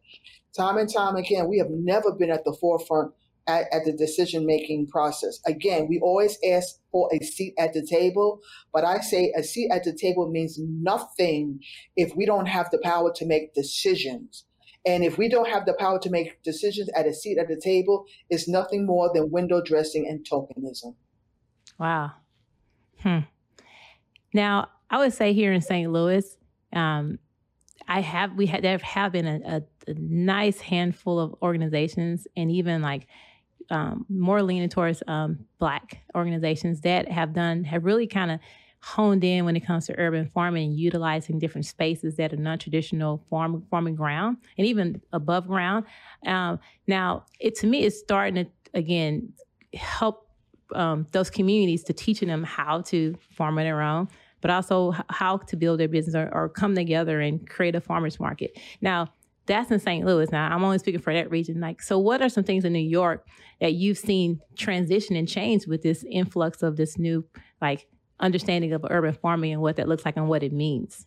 time 0.56 0.78
and 0.78 0.92
time 0.92 1.16
again, 1.16 1.48
we 1.48 1.58
have 1.60 1.70
never 1.70 2.12
been 2.12 2.32
at 2.32 2.44
the 2.44 2.56
forefront 2.60 3.14
at, 3.48 3.66
at 3.72 3.86
the 3.86 3.94
decision 3.94 4.46
making 4.46 4.88
process. 4.88 5.40
Again, 5.46 5.88
we 5.88 6.00
always 6.00 6.38
ask 6.48 6.80
for 6.92 7.10
a 7.14 7.24
seat 7.24 7.54
at 7.58 7.74
the 7.74 7.86
table, 7.86 8.42
but 8.74 8.84
I 8.84 9.00
say 9.00 9.32
a 9.38 9.44
seat 9.44 9.72
at 9.72 9.84
the 9.84 9.94
table 9.94 10.30
means 10.30 10.58
nothing 10.60 11.60
if 11.96 12.16
we 12.16 12.26
don't 12.26 12.48
have 12.48 12.70
the 12.72 12.80
power 12.80 13.12
to 13.16 13.26
make 13.26 13.54
decisions. 13.54 14.46
And 14.86 15.04
if 15.04 15.18
we 15.18 15.28
don't 15.28 15.50
have 15.50 15.66
the 15.66 15.74
power 15.74 16.00
to 16.00 16.10
make 16.10 16.42
decisions 16.44 16.90
at 16.96 17.06
a 17.06 17.14
seat 17.14 17.38
at 17.38 17.50
the 17.50 17.60
table, 17.60 18.06
it's 18.30 18.48
nothing 18.48 18.86
more 18.86 19.12
than 19.14 19.32
window 19.32 19.62
dressing 19.62 20.08
and 20.08 20.26
tokenism. 20.26 20.96
Wow. 21.80 22.12
Hmm. 23.02 23.20
Now, 24.34 24.70
I 24.90 24.98
would 25.00 25.14
say 25.14 25.34
here 25.34 25.54
in 25.54 25.62
St. 25.62 25.92
Louis, 25.92 26.38
um, 26.74 27.20
I 27.88 28.02
have 28.02 28.36
we 28.36 28.48
had 28.48 28.64
there 28.64 28.78
have 28.80 29.12
been 29.12 29.28
a, 29.28 29.40
a, 29.46 29.92
a, 29.92 29.94
nice 29.94 30.60
handful 30.60 31.20
of 31.20 31.36
organizations 31.42 32.28
and 32.36 32.52
even 32.52 32.82
like 32.82 33.08
um, 33.70 34.06
more 34.10 34.42
leaning 34.42 34.70
towards 34.70 35.02
um, 35.08 35.46
black 35.60 36.00
organizations 36.16 36.82
that 36.82 37.10
have 37.10 37.34
done 37.34 37.64
have 37.64 37.86
really 37.86 38.08
kind 38.08 38.32
of 38.32 38.40
honed 38.82 39.24
in 39.24 39.46
when 39.46 39.56
it 39.56 39.66
comes 39.66 39.88
to 39.88 40.00
urban 40.00 40.30
farming 40.34 40.70
and 40.70 40.80
utilizing 40.80 41.40
different 41.40 41.66
spaces 41.66 42.16
that 42.16 42.32
are 42.32 42.38
non-traditional 42.38 43.24
farm 43.30 43.64
farming 43.70 43.96
ground 43.96 44.38
and 44.58 44.68
even 44.68 45.02
above 45.14 45.48
ground. 45.48 45.86
Um, 46.26 46.60
now, 46.88 47.26
it 47.40 47.56
to 47.60 47.68
me 47.68 47.84
is 47.84 47.98
starting 47.98 48.46
to 48.46 48.52
again 48.74 49.34
help 49.74 50.27
um, 50.74 51.08
those 51.12 51.30
communities 51.30 51.84
to 51.86 51.94
teaching 51.94 52.28
them 52.28 52.44
how 52.44 52.82
to 52.82 53.16
farm 53.32 53.58
on 53.58 53.64
their 53.64 53.82
own, 53.82 54.08
but 54.42 54.52
also 54.52 54.94
how 55.10 55.38
to 55.38 55.56
build 55.56 55.80
their 55.80 55.88
business 55.88 56.16
or, 56.16 56.30
or 56.34 56.50
come 56.50 56.76
together 56.76 57.20
and 57.20 57.48
create 57.50 57.76
a 57.76 57.82
farmers 57.82 58.20
market. 58.20 58.58
Now, 58.82 59.10
that's 59.46 59.72
in 59.72 59.80
St. 59.80 60.06
Louis. 60.06 60.30
Now, 60.32 60.54
I'm 60.54 60.64
only 60.64 60.78
speaking 60.78 61.02
for 61.02 61.14
that 61.14 61.32
region. 61.32 61.60
Like, 61.62 61.82
so 61.82 61.98
what 61.98 62.22
are 62.22 62.30
some 62.30 62.44
things 62.44 62.66
in 62.66 62.74
New 62.74 62.80
York 62.80 63.26
that 63.62 63.74
you've 63.74 63.98
seen 63.98 64.42
transition 64.58 65.16
and 65.16 65.28
change 65.28 65.68
with 65.68 65.82
this 65.84 66.04
influx 66.10 66.62
of 66.62 66.76
this 66.76 66.98
new, 66.98 67.26
like, 67.62 67.88
understanding 68.20 68.74
of 68.74 68.86
urban 68.90 69.14
farming 69.14 69.54
and 69.54 69.62
what 69.62 69.78
that 69.78 69.88
looks 69.88 70.04
like 70.06 70.18
and 70.18 70.28
what 70.28 70.44
it 70.44 70.52
means? 70.52 71.06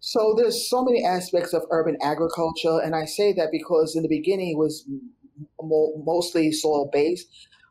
So 0.00 0.34
there's 0.36 0.68
so 0.68 0.84
many 0.84 1.04
aspects 1.04 1.54
of 1.54 1.62
urban 1.70 1.96
agriculture, 2.02 2.78
and 2.84 2.94
I 2.94 3.06
say 3.06 3.32
that 3.34 3.48
because 3.50 3.96
in 3.96 4.02
the 4.02 4.08
beginning 4.08 4.50
it 4.50 4.58
was 4.58 4.86
mostly 5.60 6.52
soil 6.52 6.90
based, 6.92 7.26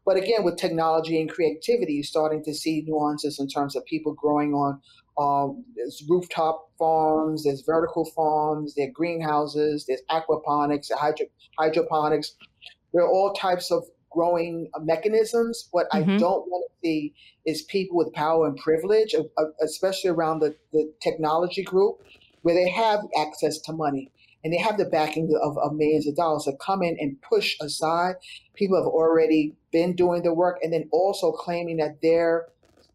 but 0.05 0.17
again, 0.17 0.43
with 0.43 0.57
technology 0.57 1.19
and 1.19 1.29
creativity, 1.29 1.93
you're 1.93 2.03
starting 2.03 2.43
to 2.43 2.53
see 2.53 2.83
nuances 2.85 3.39
in 3.39 3.47
terms 3.47 3.75
of 3.75 3.85
people 3.85 4.13
growing 4.13 4.53
on 4.53 4.81
um, 5.17 5.63
there's 5.75 6.03
rooftop 6.09 6.71
farms, 6.77 7.43
there's 7.43 7.61
vertical 7.61 8.05
farms, 8.15 8.73
there 8.75 8.87
are 8.87 8.91
greenhouses, 8.91 9.85
there's 9.87 10.01
aquaponics, 10.09 10.91
hydro- 10.91 11.27
hydroponics. 11.57 12.35
There 12.93 13.03
are 13.03 13.09
all 13.09 13.33
types 13.33 13.71
of 13.71 13.85
growing 14.11 14.69
mechanisms. 14.81 15.67
What 15.71 15.89
mm-hmm. 15.91 16.11
I 16.11 16.17
don't 16.17 16.47
want 16.47 16.69
to 16.69 16.87
see 16.87 17.13
is 17.45 17.61
people 17.63 17.97
with 17.97 18.13
power 18.13 18.47
and 18.47 18.57
privilege, 18.57 19.15
especially 19.61 20.09
around 20.09 20.39
the, 20.39 20.55
the 20.71 20.91
technology 21.01 21.63
group, 21.63 22.01
where 22.41 22.55
they 22.55 22.69
have 22.69 23.01
access 23.19 23.59
to 23.59 23.73
money 23.73 24.11
and 24.43 24.53
they 24.53 24.57
have 24.57 24.77
the 24.77 24.85
backing 24.85 25.33
of, 25.41 25.57
of 25.57 25.73
millions 25.73 26.07
of 26.07 26.15
dollars 26.15 26.43
to 26.45 26.53
come 26.57 26.83
in 26.83 26.97
and 26.99 27.21
push 27.21 27.55
aside 27.61 28.15
people 28.55 28.77
who 28.77 28.83
have 28.83 28.87
already 28.87 29.55
been 29.71 29.95
doing 29.95 30.23
the 30.23 30.33
work 30.33 30.59
and 30.61 30.73
then 30.73 30.89
also 30.91 31.31
claiming 31.31 31.77
that 31.77 32.01
their 32.01 32.47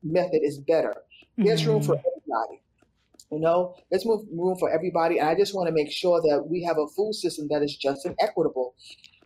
method 0.02 0.40
is 0.42 0.58
better. 0.58 0.94
There's 1.36 1.62
mm-hmm. 1.62 1.70
room 1.70 1.82
for 1.82 1.94
mm-hmm. 1.94 2.08
everybody. 2.16 2.62
You 3.30 3.40
know, 3.40 3.74
there's 3.90 4.06
move 4.06 4.24
room 4.32 4.56
for 4.58 4.70
everybody. 4.70 5.18
And 5.18 5.28
I 5.28 5.34
just 5.34 5.54
want 5.54 5.68
to 5.68 5.74
make 5.74 5.92
sure 5.92 6.20
that 6.22 6.46
we 6.48 6.64
have 6.64 6.78
a 6.78 6.86
food 6.88 7.14
system 7.14 7.46
that 7.50 7.62
is 7.62 7.76
just 7.76 8.06
and 8.06 8.16
equitable. 8.20 8.74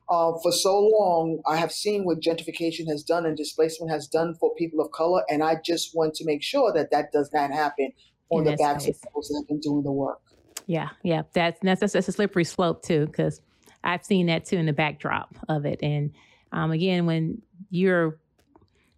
Uh, 0.08 0.32
for 0.42 0.50
so 0.50 0.78
long, 0.78 1.40
I 1.46 1.56
have 1.56 1.70
seen 1.70 2.04
what 2.04 2.20
gentrification 2.20 2.88
has 2.88 3.04
done 3.04 3.24
and 3.24 3.36
displacement 3.36 3.92
has 3.92 4.08
done 4.08 4.34
for 4.40 4.54
people 4.56 4.80
of 4.80 4.90
color. 4.90 5.22
And 5.30 5.42
I 5.42 5.56
just 5.64 5.94
want 5.94 6.14
to 6.14 6.24
make 6.24 6.42
sure 6.42 6.72
that 6.72 6.90
that 6.90 7.12
does 7.12 7.30
not 7.32 7.52
happen 7.52 7.92
on 8.30 8.44
In 8.44 8.50
the 8.50 8.56
backs 8.56 8.88
of 8.88 8.96
those 9.14 9.28
that 9.28 9.40
have 9.40 9.48
been 9.48 9.60
doing 9.60 9.84
the 9.84 9.92
work. 9.92 10.20
Yeah, 10.66 10.90
yeah, 11.02 11.22
that's 11.32 11.58
that's 11.62 11.80
that's 11.80 12.08
a 12.08 12.12
slippery 12.12 12.44
slope 12.44 12.82
too, 12.82 13.06
because 13.06 13.40
I've 13.84 14.04
seen 14.04 14.26
that 14.26 14.44
too 14.44 14.56
in 14.56 14.66
the 14.66 14.72
backdrop 14.72 15.34
of 15.48 15.64
it, 15.66 15.80
and 15.82 16.12
Um, 16.52 16.70
again, 16.70 17.06
when 17.06 17.40
you're 17.70 18.20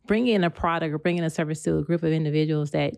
bringing 0.07 0.43
a 0.45 0.51
product 0.51 0.93
or 0.93 0.99
bringing 0.99 1.25
a 1.25 1.31
service 1.31 1.63
to 1.63 1.79
a 1.79 1.83
group 1.83 2.03
of 2.03 2.13
individuals 2.13 2.73
that 2.73 2.95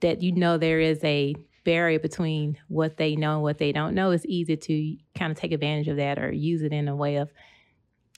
that 0.00 0.22
you 0.22 0.32
know 0.32 0.56
there 0.58 0.80
is 0.80 1.04
a 1.04 1.34
barrier 1.64 1.98
between 1.98 2.58
what 2.68 2.96
they 2.96 3.14
know 3.14 3.34
and 3.34 3.42
what 3.42 3.58
they 3.58 3.72
don't 3.72 3.94
know, 3.94 4.10
it's 4.10 4.24
easy 4.26 4.56
to 4.56 4.96
kind 5.14 5.30
of 5.30 5.38
take 5.38 5.52
advantage 5.52 5.88
of 5.88 5.96
that 5.98 6.18
or 6.18 6.32
use 6.32 6.62
it 6.62 6.72
in 6.72 6.88
a 6.88 6.96
way 6.96 7.16
of 7.16 7.30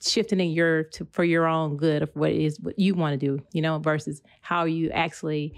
shifting 0.01 0.39
in 0.39 0.51
your 0.51 0.83
to, 0.83 1.05
for 1.11 1.25
your 1.25 1.45
own 1.45 1.75
good 1.77 2.01
of 2.01 2.09
what 2.15 2.31
it 2.31 2.41
is 2.41 2.59
what 2.61 2.79
you 2.79 2.95
want 2.95 3.19
to 3.19 3.27
do, 3.27 3.43
you 3.51 3.61
know, 3.61 3.77
versus 3.79 4.21
how 4.41 4.63
you 4.63 4.89
actually 4.91 5.53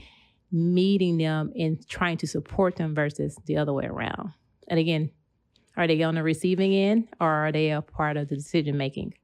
meeting 0.54 1.18
them 1.18 1.52
and 1.58 1.86
trying 1.90 2.16
to 2.18 2.28
support 2.28 2.76
them 2.76 2.94
versus 2.94 3.38
the 3.46 3.58
other 3.58 3.74
way 3.74 3.86
around. 3.86 4.32
And 4.68 4.80
again, 4.80 5.10
are 5.76 5.88
they 5.88 6.02
on 6.04 6.16
the 6.16 6.24
receiving 6.24 6.74
end 6.74 7.08
or 7.20 7.28
are 7.28 7.52
they 7.52 7.72
a 7.72 7.82
part 7.82 8.16
of 8.16 8.30
the 8.30 8.36
decision 8.36 8.78
making? 8.78 9.16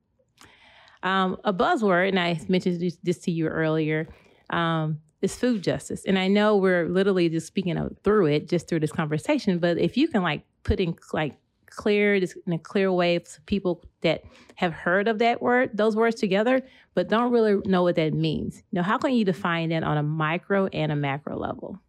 Um, 1.03 1.37
a 1.45 1.53
buzzword, 1.53 2.09
and 2.09 2.19
I 2.19 2.41
mentioned 2.49 2.81
this, 3.03 3.19
to 3.19 3.31
you 3.31 3.47
earlier, 3.47 4.09
um, 4.49 4.99
is 5.21 5.35
food 5.35 5.61
justice. 5.61 6.03
And 6.05 6.17
I 6.17 6.27
know 6.27 6.57
we're 6.57 6.89
literally 6.89 7.29
just 7.29 7.47
speaking 7.47 7.77
of, 7.77 7.95
through 8.03 8.25
it, 8.25 8.49
just 8.49 8.67
through 8.67 8.81
this 8.81 8.91
conversation. 8.91 9.59
But 9.59 9.77
if 9.77 9.95
you 9.95 10.07
can 10.07 10.23
like 10.23 10.43
put 10.63 10.79
in 10.79 10.95
like 11.13 11.37
clear 11.69 12.15
in 12.15 12.53
a 12.53 12.59
clear 12.59 12.91
way 12.91 13.19
for 13.19 13.41
people 13.41 13.83
that 14.01 14.23
have 14.55 14.73
heard 14.73 15.07
of 15.07 15.19
that 15.19 15.41
word, 15.41 15.71
those 15.73 15.95
words 15.95 16.15
together, 16.15 16.61
but 16.93 17.09
don't 17.09 17.31
really 17.31 17.61
know 17.65 17.83
what 17.83 17.95
that 17.95 18.13
means. 18.13 18.63
Now, 18.71 18.83
how 18.83 18.97
can 18.97 19.13
you 19.13 19.23
define 19.23 19.69
that 19.69 19.83
on 19.83 19.97
a 19.97 20.03
micro 20.03 20.67
and 20.67 20.91
a 20.91 20.95
macro 20.95 21.37
level? 21.37 21.79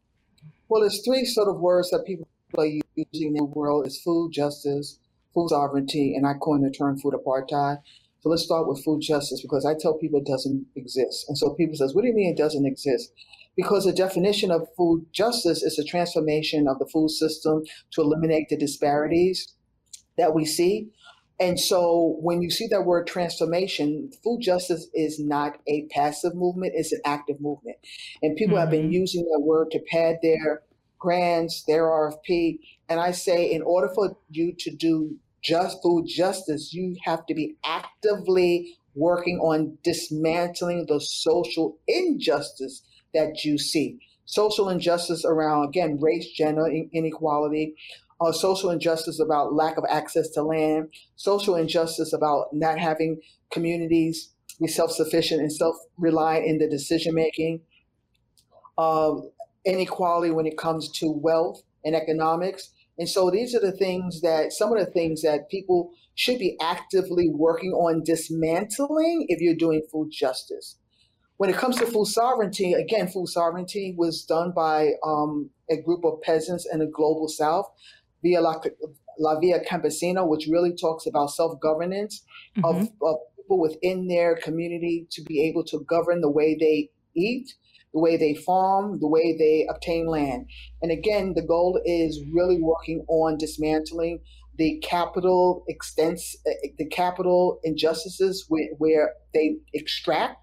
Well, 0.69 0.83
there's 0.83 1.05
three 1.05 1.25
sort 1.25 1.49
of 1.49 1.61
words 1.61 1.91
that 1.91 2.05
people 2.07 2.29
are 2.57 2.67
using 2.67 2.83
in 3.13 3.35
the 3.35 3.45
world 3.45 3.87
is 3.87 4.01
food 4.01 4.33
justice, 4.33 4.99
food 5.35 5.49
sovereignty, 5.49 6.15
and 6.15 6.27
I 6.27 6.35
coined 6.35 6.65
the 6.65 6.71
term 6.71 6.99
food 6.99 7.15
apartheid. 7.15 7.79
So 8.21 8.29
let's 8.29 8.45
start 8.45 8.69
with 8.69 8.85
food 8.85 9.01
justice 9.01 9.41
because 9.41 9.65
I 9.65 9.75
tell 9.75 9.95
people 9.95 10.21
it 10.21 10.27
doesn't 10.27 10.67
exist. 10.77 11.25
And 11.29 11.39
so 11.39 11.55
people 11.55 11.77
says, 11.77 11.95
what 11.95 12.03
do 12.03 12.09
you 12.09 12.15
mean 12.15 12.33
it 12.33 12.37
doesn't 12.37 12.67
exist? 12.67 13.13
Because 13.57 13.85
the 13.85 13.93
definition 13.93 14.51
of 14.51 14.69
food 14.77 15.07
justice 15.13 15.63
is 15.63 15.79
a 15.79 15.85
transformation 15.85 16.69
of 16.69 16.79
the 16.79 16.87
food 16.87 17.11
system 17.11 17.63
to 17.93 18.01
eliminate 18.01 18.49
the 18.49 18.57
disparities 18.57 19.55
that 20.21 20.35
we 20.35 20.45
see. 20.45 20.91
And 21.41 21.59
so 21.59 22.19
when 22.21 22.43
you 22.43 22.51
see 22.51 22.67
that 22.67 22.85
word 22.85 23.07
transformation, 23.07 24.11
food 24.23 24.43
justice 24.43 24.87
is 24.93 25.19
not 25.19 25.59
a 25.67 25.87
passive 25.91 26.35
movement, 26.35 26.75
it's 26.77 26.93
an 26.93 27.01
active 27.07 27.41
movement. 27.41 27.79
And 28.23 28.37
people 28.37 28.57
mm-hmm. 28.57 28.61
have 28.61 28.71
been 28.71 28.83
mm-hmm. 28.85 28.93
using 28.93 29.23
that 29.23 29.41
word 29.41 29.71
to 29.71 29.81
pad 29.91 30.17
their 30.23 30.63
grants, 30.99 31.65
their 31.65 31.85
RFP. 31.85 32.59
And 32.91 33.01
I 33.01 33.13
say, 33.13 33.51
in 33.51 33.63
order 33.63 33.89
for 33.95 34.17
you 34.29 34.53
to 34.59 34.71
do 34.71 35.17
just 35.43 35.83
food 35.83 36.07
justice, 36.07 36.75
you 36.75 36.97
have 37.05 37.25
to 37.27 37.35
be 37.35 37.57
actively 37.65 38.77
working 38.95 39.39
on 39.39 39.79
dismantling 39.83 40.85
the 40.87 41.01
social 41.01 41.79
injustice 41.89 42.83
that 43.15 43.45
you 43.45 43.57
see. 43.57 43.99
Social 44.27 44.69
injustice 44.69 45.25
around, 45.25 45.69
again, 45.69 45.99
race, 46.01 46.31
gender 46.31 46.69
inequality, 46.93 47.75
uh, 48.21 48.33
social 48.33 48.71
injustice 48.71 49.21
about 49.21 49.55
lack 49.55 49.77
of 49.77 49.85
access 49.89 50.29
to 50.31 50.43
land, 50.43 50.89
social 51.17 51.55
injustice 51.57 52.13
about 52.13 52.49
not 52.53 52.79
having 52.79 53.21
communities 53.51 54.31
be 54.61 54.69
self 54.69 54.93
sufficient 54.93 55.41
and 55.41 55.53
self 55.53 55.77
reliant 55.97 56.47
in 56.47 56.59
the 56.59 56.69
decision 56.69 57.15
making, 57.15 57.63
uh, 58.79 59.15
inequality 59.65 60.31
when 60.31 60.47
it 60.47 60.59
comes 60.59 60.91
to 60.99 61.11
wealth 61.11 61.63
and 61.85 61.97
economics. 61.97 62.71
And 62.99 63.09
so 63.09 63.31
these 63.31 63.55
are 63.55 63.61
the 63.61 63.73
things 63.73 64.21
that 64.21 64.53
some 64.53 64.73
of 64.73 64.79
the 64.79 64.91
things 64.91 65.23
that 65.23 65.49
people 65.51 65.93
should 66.15 66.39
be 66.39 66.59
actively 66.61 67.31
working 67.31 67.73
on 67.73 68.05
dismantling 68.05 69.25
if 69.29 69.41
you're 69.41 69.55
doing 69.55 69.83
food 69.91 70.11
justice. 70.13 70.77
When 71.39 71.49
it 71.49 71.57
comes 71.57 71.77
to 71.77 71.87
food 71.87 72.09
sovereignty, 72.09 72.75
again, 72.75 73.09
food 73.09 73.29
sovereignty 73.29 73.95
was 73.97 74.25
done 74.25 74.53
by 74.55 74.91
um, 75.07 75.49
a 75.71 75.81
group 75.81 76.05
of 76.05 76.21
peasants 76.21 76.69
in 76.71 76.81
the 76.81 76.87
global 76.87 77.29
south 77.29 77.71
via 78.23 78.41
La, 78.41 78.55
La 79.19 79.39
Via 79.39 79.61
Campesina, 79.61 80.27
which 80.27 80.49
really 80.51 80.75
talks 80.75 81.07
about 81.07 81.31
self 81.31 81.61
governance 81.61 82.25
mm-hmm. 82.57 82.65
of, 82.65 82.89
of 83.03 83.17
people 83.37 83.61
within 83.61 84.09
their 84.09 84.37
community 84.37 85.07
to 85.11 85.23
be 85.23 85.43
able 85.49 85.65
to 85.65 85.81
govern 85.89 86.21
the 86.21 86.31
way 86.31 86.57
they 86.59 86.91
eat, 87.15 87.55
the 87.93 88.01
way 88.01 88.17
they 88.17 88.35
farm, 88.35 89.01
the 89.01 89.09
way 89.09 89.37
they 89.37 89.67
obtain 89.69 90.07
land. 90.07 90.47
And 90.83 90.93
again, 90.93 91.35
the 91.35 91.43
goal 91.43 91.81
is 91.85 92.21
really 92.33 92.61
working 92.61 93.05
on 93.09 93.39
dismantling 93.39 94.21
the 94.57 94.79
capital 94.83 95.65
extents, 95.69 96.37
the 96.77 96.87
capital 96.87 97.61
injustices 97.65 98.45
where, 98.49 98.69
where 98.79 99.15
they 99.33 99.57
extract 99.73 100.37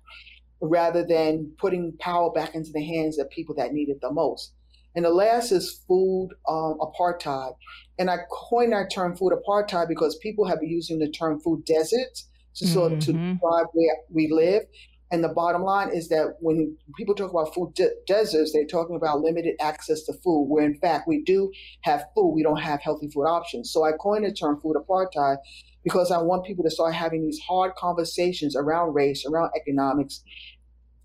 rather 0.60 1.06
than 1.06 1.52
putting 1.60 1.96
power 2.00 2.32
back 2.32 2.56
into 2.56 2.72
the 2.72 2.84
hands 2.84 3.20
of 3.20 3.30
people 3.30 3.54
that 3.56 3.74
need 3.74 3.90
it 3.90 4.02
the 4.02 4.12
most. 4.12 4.54
And 4.98 5.06
the 5.06 5.12
last 5.12 5.52
is 5.52 5.84
food 5.88 6.30
um, 6.50 6.80
apartheid. 6.80 7.54
And 8.00 8.10
I 8.10 8.18
coined 8.32 8.74
that 8.74 8.92
term 8.92 9.16
food 9.16 9.32
apartheid 9.32 9.88
because 9.88 10.18
people 10.18 10.46
have 10.46 10.60
been 10.60 10.70
using 10.70 10.98
the 10.98 11.08
term 11.08 11.40
food 11.40 11.64
deserts 11.66 12.28
to 12.56 12.66
mm-hmm. 12.66 12.74
sort 12.74 12.94
of 12.94 13.00
to 13.02 13.14
mm-hmm. 13.14 13.34
describe 13.34 13.68
where 13.74 13.96
we 14.10 14.28
live. 14.32 14.64
And 15.12 15.24
the 15.24 15.30
bottom 15.30 15.62
line 15.62 15.90
is 15.94 16.10
that 16.10 16.38
when 16.40 16.76
people 16.98 17.14
talk 17.14 17.30
about 17.30 17.54
food 17.54 17.76
de- 17.76 17.92
deserts, 18.08 18.54
they're 18.54 18.66
talking 18.66 18.96
about 18.96 19.22
limited 19.22 19.56
access 19.62 20.02
to 20.06 20.14
food, 20.14 20.48
where 20.50 20.66
in 20.66 20.80
fact 20.80 21.08
we 21.08 21.22
do 21.22 21.52
have 21.82 22.06
food, 22.16 22.32
we 22.32 22.42
don't 22.42 22.60
have 22.60 22.82
healthy 22.82 23.08
food 23.08 23.26
options. 23.26 23.72
So 23.72 23.84
I 23.84 23.92
coined 23.92 24.26
the 24.26 24.34
term 24.34 24.60
food 24.60 24.78
apartheid 24.78 25.38
because 25.84 26.10
I 26.10 26.18
want 26.18 26.44
people 26.44 26.64
to 26.64 26.72
start 26.72 26.96
having 26.96 27.24
these 27.24 27.40
hard 27.48 27.76
conversations 27.76 28.56
around 28.56 28.96
race, 28.96 29.26
around 29.28 29.52
economics, 29.56 30.24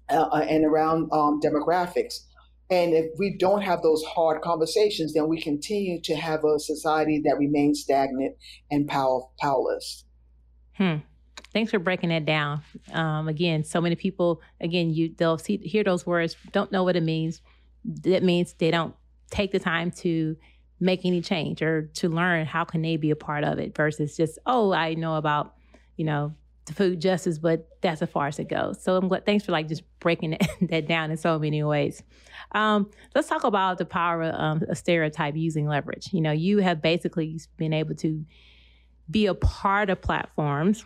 uh, 0.09 0.29
uh 0.33 0.47
and 0.49 0.65
around 0.65 1.11
um, 1.13 1.41
demographics. 1.43 2.21
And 2.73 2.95
if 2.95 3.11
we 3.19 3.37
don't 3.37 3.61
have 3.61 3.83
those 3.83 4.03
hard 4.05 4.41
conversations, 4.41 5.13
then 5.13 5.29
we 5.29 5.43
continue 5.43 6.01
to 6.01 6.17
have 6.17 6.43
a 6.43 6.59
society 6.59 7.21
that 7.27 7.37
remains 7.37 7.83
stagnant 7.83 8.35
and 8.71 8.89
power, 8.89 9.21
powerless. 9.39 10.05
Hmm. 10.79 10.97
Thanks 11.53 11.71
for 11.71 11.79
breaking 11.79 12.09
that 12.09 12.25
down. 12.25 12.63
Um, 12.95 13.29
again, 13.29 13.63
so 13.63 13.79
many 13.83 13.95
people, 13.95 14.41
again, 14.59 14.89
you 14.89 15.15
they'll 15.19 15.37
see 15.37 15.59
hear 15.59 15.85
those 15.85 16.07
words, 16.07 16.35
don't 16.53 16.73
know 16.73 16.83
what 16.83 16.97
it 16.97 17.03
means. 17.03 17.43
That 17.85 18.23
means 18.23 18.55
they 18.55 18.71
don't 18.71 18.95
take 19.31 19.53
the 19.53 19.59
time 19.59 19.91
to 19.91 20.35
make 20.81 21.05
any 21.05 21.21
change 21.21 21.61
or 21.61 21.91
to 21.97 22.09
learn 22.09 22.47
how 22.47 22.65
can 22.65 22.81
they 22.81 22.97
be 22.97 23.11
a 23.11 23.17
part 23.17 23.45
of 23.45 23.59
it 23.59 23.77
versus 23.77 24.17
just, 24.17 24.39
oh, 24.47 24.73
I 24.73 24.95
know 24.95 25.17
about, 25.17 25.57
you 25.99 26.07
know, 26.07 26.35
the 26.65 26.73
food 26.73 27.03
justice, 27.03 27.39
but 27.39 27.69
that's 27.83 28.01
as 28.01 28.09
far 28.09 28.29
as 28.29 28.39
it 28.39 28.49
goes. 28.49 28.83
So 28.83 28.97
I'm 28.97 29.09
glad, 29.09 29.27
thanks 29.27 29.45
for 29.45 29.53
like 29.53 29.69
just 29.69 29.83
breaking 30.03 30.37
that, 30.63 30.87
down 30.87 31.11
in 31.11 31.17
so 31.17 31.39
many 31.39 31.63
ways. 31.63 32.03
Um, 32.53 32.91
let's 33.15 33.29
talk 33.29 33.45
about 33.45 33.79
the 33.79 33.85
power 33.85 34.25
of 34.25 34.35
um, 34.35 34.63
a 34.69 34.75
stereotype 34.75 35.37
using 35.37 35.67
leverage. 35.67 36.13
You 36.13 36.21
know, 36.21 36.33
you 36.33 36.59
have 36.59 36.83
basically 36.83 37.41
been 37.57 37.73
able 37.73 37.95
to 37.97 38.25
be 39.11 39.27
a 39.27 39.35
part 39.35 39.91
of 39.91 40.01
platforms, 40.01 40.85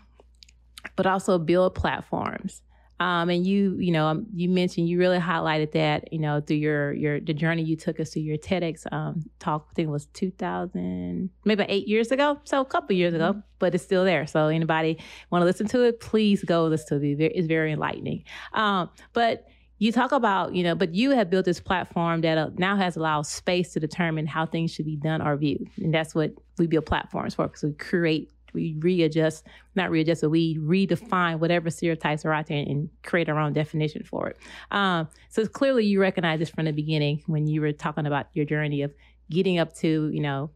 but 0.95 1.07
also 1.07 1.39
build 1.39 1.75
platforms. 1.75 2.63
Um, 2.99 3.29
and 3.29 3.47
you, 3.47 3.77
you 3.79 3.93
know, 3.93 4.07
um, 4.07 4.27
you 4.35 4.49
mentioned 4.49 4.89
you 4.89 4.99
really 4.99 5.19
highlighted 5.19 5.73
that, 5.73 6.13
you 6.13 6.19
know, 6.19 6.41
through 6.41 6.57
your 6.57 6.93
your 6.95 7.21
the 7.21 7.35
journey 7.35 7.63
you 7.63 7.77
took 7.77 8.01
us 8.01 8.13
through 8.13 8.23
your 8.23 8.39
TEDx 8.39 8.91
um, 8.91 9.25
talk. 9.39 9.69
I 9.71 9.75
think 9.75 9.89
it 9.89 9.93
was 9.93 10.07
2000, 10.07 11.29
maybe 11.45 11.65
eight 11.69 11.89
years 11.89 12.11
ago, 12.11 12.41
so 12.45 12.61
a 12.61 12.65
couple 12.65 12.97
years 12.97 13.13
ago, 13.13 13.33
mm-hmm. 13.33 13.41
but 13.59 13.75
it's 13.75 13.85
still 13.85 14.05
there. 14.05 14.27
So 14.27 14.47
anybody 14.47 14.99
want 15.31 15.43
to 15.43 15.47
listen 15.47 15.67
to 15.69 15.83
it, 15.83 16.01
please 16.01 16.43
go 16.43 16.65
listen 16.65 17.01
to 17.01 17.07
it. 17.07 17.33
It's 17.35 17.47
very 17.47 17.73
enlightening. 17.73 18.25
Um, 18.55 18.89
but 19.13 19.47
you 19.79 19.93
talk 19.93 20.13
about, 20.13 20.55
you 20.55 20.63
know, 20.63 20.75
but 20.75 20.95
you 20.95 21.11
have 21.11 21.29
built 21.29 21.45
this 21.45 21.61
platform 21.61 22.23
that 22.23 22.39
uh, 22.39 22.49
now 22.57 22.77
has 22.77 22.97
allowed 22.97 23.27
space 23.27 23.75
to 23.75 23.81
determine 23.81 24.27
how 24.27 24.47
things 24.47 24.73
should 24.73 24.87
be 24.87 24.97
done 24.97 25.21
or 25.21 25.37
viewed, 25.37 25.69
and 25.77 25.93
that's 25.93 26.15
what 26.15 26.33
we 26.57 26.67
build 26.67 26.87
platforms 26.87 27.35
for 27.35 27.47
because 27.47 27.63
we 27.63 27.73
create 27.73 28.33
we 28.57 28.75
readjust, 28.81 29.47
not 29.77 29.91
readjust, 29.91 30.23
but 30.23 30.31
we 30.31 30.59
redefine 30.59 31.39
whatever 31.39 31.71
stereotypes 31.71 32.25
are 32.25 32.33
out 32.33 32.49
there 32.49 32.59
and 32.59 32.91
create 33.05 33.29
our 33.29 33.39
own 33.39 33.53
definition 33.53 34.03
for 34.03 34.31
it. 34.31 34.39
Um, 34.73 35.09
so 35.29 35.47
clearly 35.47 35.85
you 35.85 36.01
recognize 36.01 36.41
this 36.41 36.51
from 36.51 36.65
the 36.65 36.73
beginning 36.73 37.23
when 37.27 37.47
you 37.47 37.61
were 37.61 37.73
talking 37.73 38.07
about 38.07 38.27
your 38.33 38.45
journey 38.45 38.83
of 38.83 38.93
getting 39.31 39.59
up 39.59 39.75
to, 39.77 40.11
you 40.13 40.21
know, 40.21 40.51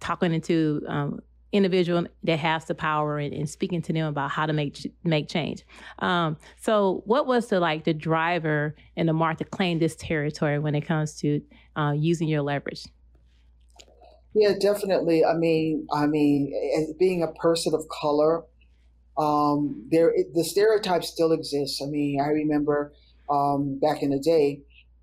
talking 0.00 0.32
into 0.32 0.82
um, 0.88 1.20
individual 1.52 2.06
that 2.24 2.38
has 2.38 2.64
the 2.64 2.74
power 2.74 3.18
and, 3.18 3.32
and, 3.32 3.48
speaking 3.48 3.80
to 3.82 3.92
them 3.92 4.06
about 4.06 4.30
how 4.30 4.46
to 4.46 4.52
make 4.52 4.92
make 5.04 5.28
change. 5.28 5.64
Um, 6.00 6.36
so, 6.60 7.02
what 7.06 7.26
was 7.26 7.48
the 7.48 7.60
like 7.60 7.84
the 7.84 7.94
driver 7.94 8.74
and 8.96 9.08
the 9.08 9.12
mark 9.12 9.38
to 9.38 9.44
claim 9.44 9.78
this 9.78 9.96
territory 9.96 10.58
when 10.58 10.74
it 10.74 10.82
comes 10.82 11.14
to 11.20 11.40
uh, 11.76 11.92
using 11.96 12.28
your 12.28 12.42
leverage? 12.42 12.86
Yeah, 14.38 14.52
definitely. 14.60 15.24
I 15.24 15.34
mean, 15.34 15.86
I 15.92 16.06
mean, 16.06 16.52
as 16.78 16.92
being 16.98 17.22
a 17.22 17.28
person 17.40 17.74
of 17.74 17.88
color, 17.88 18.44
um, 19.18 19.86
there 19.90 20.14
the 20.34 20.44
stereotype 20.44 21.04
still 21.04 21.32
exists. 21.32 21.82
I 21.82 21.86
mean, 21.86 22.20
I 22.20 22.28
remember 22.28 22.92
um, 23.30 23.78
back 23.80 24.02
in 24.02 24.10
the 24.10 24.20
day 24.20 24.62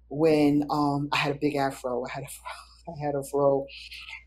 when 0.09 0.65
um, 0.71 1.09
I 1.13 1.17
had 1.17 1.35
a 1.35 1.39
big 1.39 1.55
afro. 1.55 2.05
I 2.05 2.11
had 2.11 2.23
a 2.23 2.27
I 2.91 3.05
had 3.05 3.15
a 3.15 3.23
fro, 3.31 3.65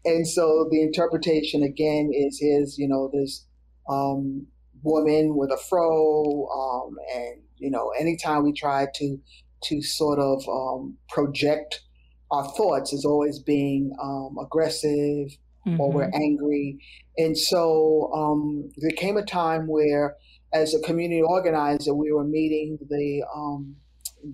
and 0.05 0.27
so 0.29 0.69
the 0.71 0.83
interpretation 0.83 1.63
again 1.63 2.11
is 2.15 2.39
his, 2.41 2.79
you 2.79 2.89
know, 2.89 3.11
this 3.13 3.47
um, 3.91 4.47
woman 4.83 5.37
with 5.37 5.51
a 5.53 5.59
fro, 5.71 6.49
um, 6.49 6.97
and 7.15 7.43
you 7.59 7.71
know, 7.71 7.93
anytime 7.99 8.45
we 8.45 8.53
try 8.53 8.87
to 8.97 9.19
to 9.65 9.83
sort 9.83 10.19
of 10.21 10.43
um, 10.49 10.97
project 11.09 11.83
our 12.31 12.45
thoughts 12.57 12.93
as 12.93 13.05
always 13.05 13.39
being 13.39 13.93
um, 14.03 14.37
aggressive 14.41 15.37
mm-hmm. 15.67 15.81
or 15.81 15.93
we're 15.93 16.07
mm-hmm. 16.07 16.23
angry, 16.23 16.79
and 17.17 17.37
so 17.37 18.11
um, 18.15 18.71
there 18.77 18.91
came 18.91 19.17
a 19.17 19.25
time 19.25 19.67
where, 19.67 20.17
as 20.53 20.75
a 20.75 20.81
community 20.81 21.23
organizer, 21.23 21.95
we 21.95 22.13
were 22.13 22.25
meeting 22.25 22.79
the 22.89 23.25
um, 23.35 23.77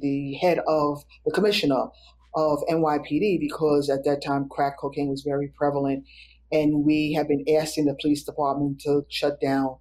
the 0.01 0.35
head 0.35 0.61
of 0.67 1.03
the 1.27 1.33
commissioner 1.33 1.87
of 2.35 2.61
NYPD 2.71 3.41
because 3.41 3.91
at 3.91 4.05
that 4.05 4.23
time 4.25 4.49
crack 4.49 4.79
cocaine 4.81 5.09
was 5.09 5.23
very 5.23 5.49
prevalent, 5.57 6.05
and 6.51 6.85
we 6.85 7.13
have 7.13 7.29
been 7.29 7.45
asking 7.57 7.87
the 7.87 7.97
police 8.01 8.25
department 8.25 8.81
to 8.81 9.05
shut 9.09 9.41
down 9.41 9.77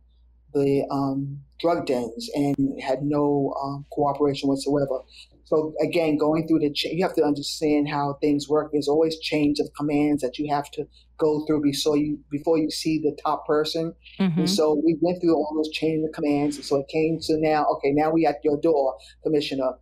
the 0.54 0.86
um, 0.92 1.40
drug 1.60 1.86
dens 1.86 2.30
and 2.34 2.56
had 2.82 3.04
no 3.04 3.54
um, 3.64 3.86
cooperation 3.92 4.50
whatsoever. 4.50 5.02
So 5.46 5.74
again, 5.82 6.18
going 6.18 6.48
through 6.48 6.60
the, 6.60 6.72
you 6.74 7.04
have 7.04 7.16
to 7.16 7.24
understand 7.24 7.90
how 7.90 8.18
things 8.22 8.48
work. 8.48 8.72
There's 8.72 8.88
always 8.88 9.20
change 9.20 9.60
of 9.60 9.68
commands 9.78 10.22
that 10.22 10.40
you 10.40 10.50
have 10.54 10.72
to 10.72 10.86
go 11.18 11.46
through 11.46 11.62
before 11.62 11.98
you 11.98 12.20
before 12.32 12.58
you 12.58 12.72
see 12.72 13.00
the 13.00 13.16
top 13.22 13.46
person. 13.46 13.94
Mm-hmm. 14.18 14.40
And 14.40 14.50
so 14.50 14.82
we 14.84 14.98
went 15.02 15.22
through 15.22 15.36
all 15.36 15.54
those 15.56 15.70
chain 15.72 16.06
of 16.08 16.14
commands. 16.14 16.56
And 16.56 16.66
so 16.66 16.78
it 16.78 16.88
came 16.88 17.20
to 17.24 17.38
now, 17.38 17.66
okay, 17.74 17.92
now 17.92 18.12
we 18.12 18.26
at 18.26 18.38
your 18.46 18.60
door, 18.62 18.98
Commissioner. 19.24 19.74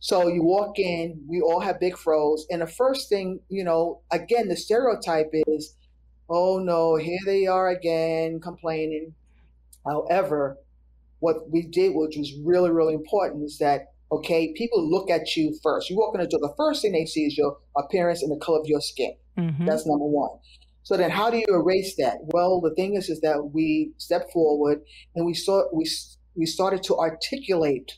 So 0.00 0.28
you 0.28 0.42
walk 0.42 0.78
in, 0.78 1.24
we 1.28 1.40
all 1.40 1.60
have 1.60 1.80
big 1.80 1.96
froze, 1.96 2.44
and 2.50 2.60
the 2.60 2.66
first 2.66 3.08
thing, 3.08 3.40
you 3.48 3.64
know, 3.64 4.02
again, 4.10 4.48
the 4.48 4.56
stereotype 4.56 5.30
is, 5.32 5.74
oh 6.28 6.58
no, 6.58 6.96
here 6.96 7.20
they 7.24 7.46
are 7.46 7.68
again 7.68 8.40
complaining. 8.40 9.14
However, 9.86 10.58
what 11.20 11.50
we 11.50 11.62
did, 11.62 11.94
which 11.94 12.16
was 12.16 12.32
really, 12.44 12.70
really 12.70 12.94
important, 12.94 13.44
is 13.44 13.58
that 13.58 13.86
okay, 14.12 14.52
people 14.56 14.88
look 14.88 15.10
at 15.10 15.34
you 15.34 15.58
first. 15.62 15.90
You 15.90 15.96
walk 15.96 16.14
in 16.14 16.20
the 16.20 16.28
door, 16.28 16.38
the 16.40 16.54
first 16.56 16.82
thing 16.82 16.92
they 16.92 17.06
see 17.06 17.22
is 17.22 17.36
your 17.36 17.58
appearance 17.76 18.22
and 18.22 18.30
the 18.30 18.44
color 18.44 18.60
of 18.60 18.66
your 18.66 18.80
skin. 18.80 19.16
Mm-hmm. 19.36 19.66
That's 19.66 19.86
number 19.86 20.04
one. 20.04 20.38
So 20.84 20.96
then, 20.96 21.10
how 21.10 21.30
do 21.30 21.38
you 21.38 21.46
erase 21.48 21.96
that? 21.96 22.18
Well, 22.20 22.60
the 22.60 22.74
thing 22.74 22.94
is, 22.94 23.08
is 23.08 23.20
that 23.22 23.50
we 23.52 23.92
stepped 23.96 24.32
forward 24.32 24.82
and 25.14 25.26
we 25.26 25.34
saw 25.34 25.64
we 25.72 25.90
we 26.34 26.46
started 26.46 26.82
to 26.84 26.96
articulate 26.96 27.92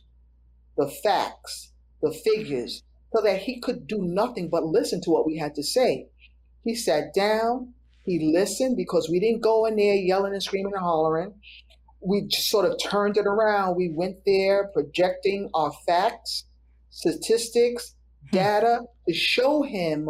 the 0.76 0.88
facts 0.88 1.72
the 2.02 2.12
figures, 2.12 2.82
so 3.14 3.22
that 3.22 3.42
he 3.42 3.60
could 3.60 3.86
do 3.86 3.98
nothing 4.02 4.48
but 4.50 4.64
listen 4.64 5.00
to 5.02 5.10
what 5.10 5.26
we 5.26 5.38
had 5.38 5.54
to 5.54 5.62
say. 5.62 6.08
He 6.64 6.74
sat 6.74 7.14
down, 7.14 7.74
he 8.02 8.32
listened 8.32 8.76
because 8.76 9.08
we 9.10 9.20
didn't 9.20 9.42
go 9.42 9.66
in 9.66 9.76
there 9.76 9.94
yelling 9.94 10.32
and 10.32 10.42
screaming 10.42 10.72
and 10.74 10.82
hollering. 10.82 11.34
We 12.00 12.26
just 12.26 12.50
sort 12.50 12.70
of 12.70 12.78
turned 12.82 13.16
it 13.16 13.26
around. 13.26 13.76
We 13.76 13.90
went 13.90 14.18
there 14.24 14.68
projecting 14.72 15.50
our 15.54 15.72
facts, 15.86 16.44
statistics, 16.90 17.94
hmm. 18.30 18.36
data 18.36 18.80
to 19.08 19.14
show 19.14 19.62
him 19.62 20.08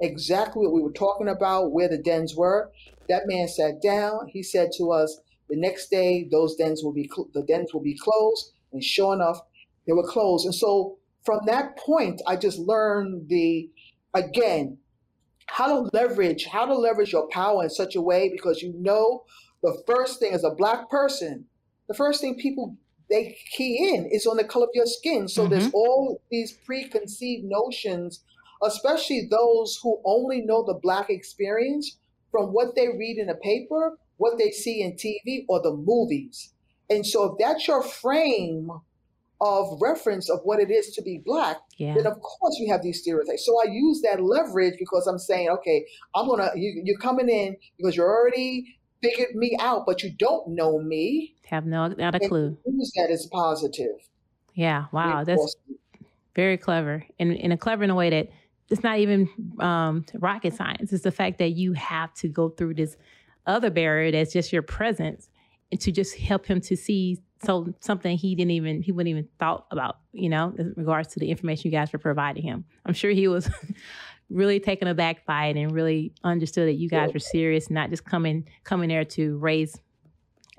exactly 0.00 0.66
what 0.66 0.74
we 0.74 0.82
were 0.82 0.92
talking 0.92 1.28
about, 1.28 1.72
where 1.72 1.88
the 1.88 1.98
dens 1.98 2.34
were. 2.36 2.70
That 3.08 3.22
man 3.26 3.48
sat 3.48 3.82
down. 3.82 4.28
He 4.28 4.42
said 4.42 4.70
to 4.78 4.92
us, 4.92 5.20
the 5.48 5.56
next 5.56 5.90
day, 5.90 6.28
those 6.30 6.56
dens 6.56 6.82
will 6.82 6.92
be 6.92 7.10
cl- 7.14 7.28
the 7.34 7.42
dens 7.42 7.74
will 7.74 7.82
be 7.82 7.96
closed. 7.96 8.52
And 8.72 8.82
sure 8.82 9.14
enough, 9.14 9.38
they 9.86 9.92
were 9.92 10.06
closed. 10.06 10.46
And 10.46 10.54
so 10.54 10.98
from 11.24 11.40
that 11.46 11.76
point, 11.76 12.22
I 12.26 12.36
just 12.36 12.58
learned 12.58 13.28
the, 13.28 13.70
again, 14.14 14.78
how 15.46 15.66
to 15.66 15.90
leverage, 15.92 16.46
how 16.46 16.64
to 16.64 16.74
leverage 16.74 17.12
your 17.12 17.28
power 17.28 17.64
in 17.64 17.70
such 17.70 17.94
a 17.94 18.00
way 18.00 18.30
because 18.30 18.62
you 18.62 18.72
know 18.76 19.24
the 19.62 19.82
first 19.86 20.18
thing 20.18 20.32
as 20.32 20.44
a 20.44 20.50
black 20.50 20.90
person, 20.90 21.46
the 21.88 21.94
first 21.94 22.20
thing 22.20 22.36
people 22.36 22.76
they 23.10 23.36
key 23.52 23.94
in 23.94 24.06
is 24.06 24.26
on 24.26 24.38
the 24.38 24.44
color 24.44 24.64
of 24.64 24.70
your 24.74 24.86
skin. 24.86 25.28
So 25.28 25.42
mm-hmm. 25.42 25.50
there's 25.50 25.70
all 25.72 26.22
these 26.30 26.52
preconceived 26.64 27.44
notions, 27.44 28.24
especially 28.62 29.28
those 29.30 29.78
who 29.82 30.00
only 30.04 30.40
know 30.40 30.64
the 30.64 30.80
black 30.82 31.10
experience 31.10 31.98
from 32.30 32.48
what 32.48 32.74
they 32.74 32.88
read 32.88 33.18
in 33.18 33.28
a 33.28 33.34
paper, 33.34 33.98
what 34.16 34.38
they 34.38 34.50
see 34.50 34.82
in 34.82 34.92
TV 34.92 35.44
or 35.48 35.60
the 35.60 35.74
movies. 35.74 36.54
And 36.88 37.06
so 37.06 37.24
if 37.24 37.38
that's 37.38 37.68
your 37.68 37.82
frame 37.82 38.70
of 39.40 39.80
reference 39.80 40.30
of 40.30 40.40
what 40.44 40.60
it 40.60 40.70
is 40.70 40.92
to 40.94 41.02
be 41.02 41.20
black, 41.24 41.58
yeah. 41.76 41.94
then 41.94 42.06
of 42.06 42.14
course 42.20 42.56
you 42.58 42.72
have 42.72 42.82
these 42.82 43.00
stereotypes. 43.00 43.44
So 43.44 43.60
I 43.60 43.70
use 43.70 44.00
that 44.02 44.22
leverage 44.22 44.74
because 44.78 45.06
I'm 45.06 45.18
saying, 45.18 45.48
okay, 45.50 45.84
I'm 46.14 46.28
gonna 46.28 46.50
you, 46.54 46.80
you're 46.84 46.98
coming 46.98 47.28
in 47.28 47.56
because 47.76 47.96
you're 47.96 48.08
already 48.08 48.78
figured 49.02 49.34
me 49.34 49.56
out, 49.60 49.84
but 49.86 50.02
you 50.02 50.10
don't 50.10 50.48
know 50.48 50.78
me. 50.78 51.34
Have 51.46 51.66
no 51.66 51.88
not 51.88 52.14
a 52.14 52.20
clue. 52.20 52.56
Use 52.66 52.92
that 52.96 53.10
as 53.10 53.26
positive. 53.26 54.08
Yeah. 54.54 54.86
Wow. 54.92 55.24
That's 55.24 55.56
very 56.34 56.56
clever, 56.56 57.04
and 57.18 57.32
in 57.32 57.52
a 57.52 57.58
clever 57.58 57.84
in 57.84 57.90
a 57.90 57.94
way 57.94 58.10
that 58.10 58.30
it's 58.70 58.82
not 58.82 58.98
even 58.98 59.28
um, 59.60 60.06
rocket 60.14 60.54
science. 60.54 60.92
It's 60.92 61.04
the 61.04 61.10
fact 61.10 61.38
that 61.38 61.50
you 61.50 61.74
have 61.74 62.14
to 62.14 62.28
go 62.28 62.48
through 62.48 62.74
this 62.74 62.96
other 63.46 63.70
barrier 63.70 64.10
that's 64.12 64.32
just 64.32 64.52
your 64.52 64.62
presence, 64.62 65.28
and 65.70 65.80
to 65.80 65.92
just 65.92 66.16
help 66.16 66.46
him 66.46 66.60
to 66.62 66.76
see 66.76 67.18
so 67.44 67.74
something 67.80 68.16
he 68.16 68.34
didn't 68.34 68.52
even 68.52 68.82
he 68.82 68.92
wouldn't 68.92 69.10
even 69.10 69.28
thought 69.38 69.66
about 69.70 69.98
you 70.12 70.28
know 70.28 70.54
in 70.58 70.72
regards 70.76 71.08
to 71.08 71.20
the 71.20 71.30
information 71.30 71.70
you 71.70 71.76
guys 71.76 71.92
were 71.92 71.98
providing 71.98 72.42
him 72.42 72.64
i'm 72.86 72.94
sure 72.94 73.10
he 73.10 73.26
was 73.28 73.50
really 74.32 74.60
taken 74.60 74.88
aback 74.88 75.24
by 75.26 75.46
it 75.46 75.56
and 75.56 75.72
really 75.72 76.12
understood 76.24 76.68
that 76.68 76.74
you 76.74 76.88
guys 76.88 77.12
were 77.12 77.20
serious 77.20 77.70
not 77.70 77.90
just 77.90 78.04
coming 78.04 78.46
coming 78.64 78.88
there 78.88 79.04
to 79.04 79.36
raise 79.38 79.78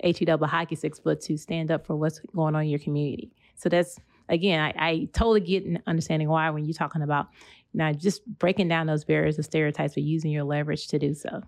he 0.02 0.24
double 0.24 0.46
hockey 0.46 0.74
sticks 0.74 1.00
but 1.00 1.20
to 1.20 1.36
stand 1.36 1.70
up 1.70 1.86
for 1.86 1.96
what's 1.96 2.20
going 2.34 2.54
on 2.54 2.62
in 2.62 2.68
your 2.68 2.78
community. 2.78 3.32
So 3.56 3.68
that's 3.68 3.98
again 4.28 4.60
i, 4.60 4.72
I 4.78 5.08
totally 5.12 5.40
get 5.40 5.64
understanding 5.86 6.28
why 6.28 6.48
when 6.50 6.64
you're 6.64 6.74
talking 6.74 7.02
about 7.02 7.28
now 7.74 7.92
just 7.92 8.24
breaking 8.38 8.68
down 8.68 8.86
those 8.86 9.04
barriers 9.04 9.38
of 9.38 9.44
stereotypes 9.44 9.94
but 9.94 10.02
using 10.02 10.30
your 10.30 10.44
leverage 10.44 10.88
to 10.88 10.98
do 10.98 11.14
so. 11.14 11.42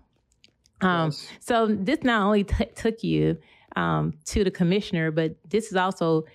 Um, 0.81 1.05
yes. 1.05 1.27
so 1.39 1.67
this 1.67 2.03
not 2.03 2.21
only 2.21 2.43
t- 2.43 2.65
took 2.75 3.03
you 3.03 3.37
um, 3.75 4.13
to 4.25 4.43
the 4.43 4.51
commissioner, 4.51 5.09
but 5.11 5.35
this 5.49 5.67
is 5.67 5.75
also 5.75 6.25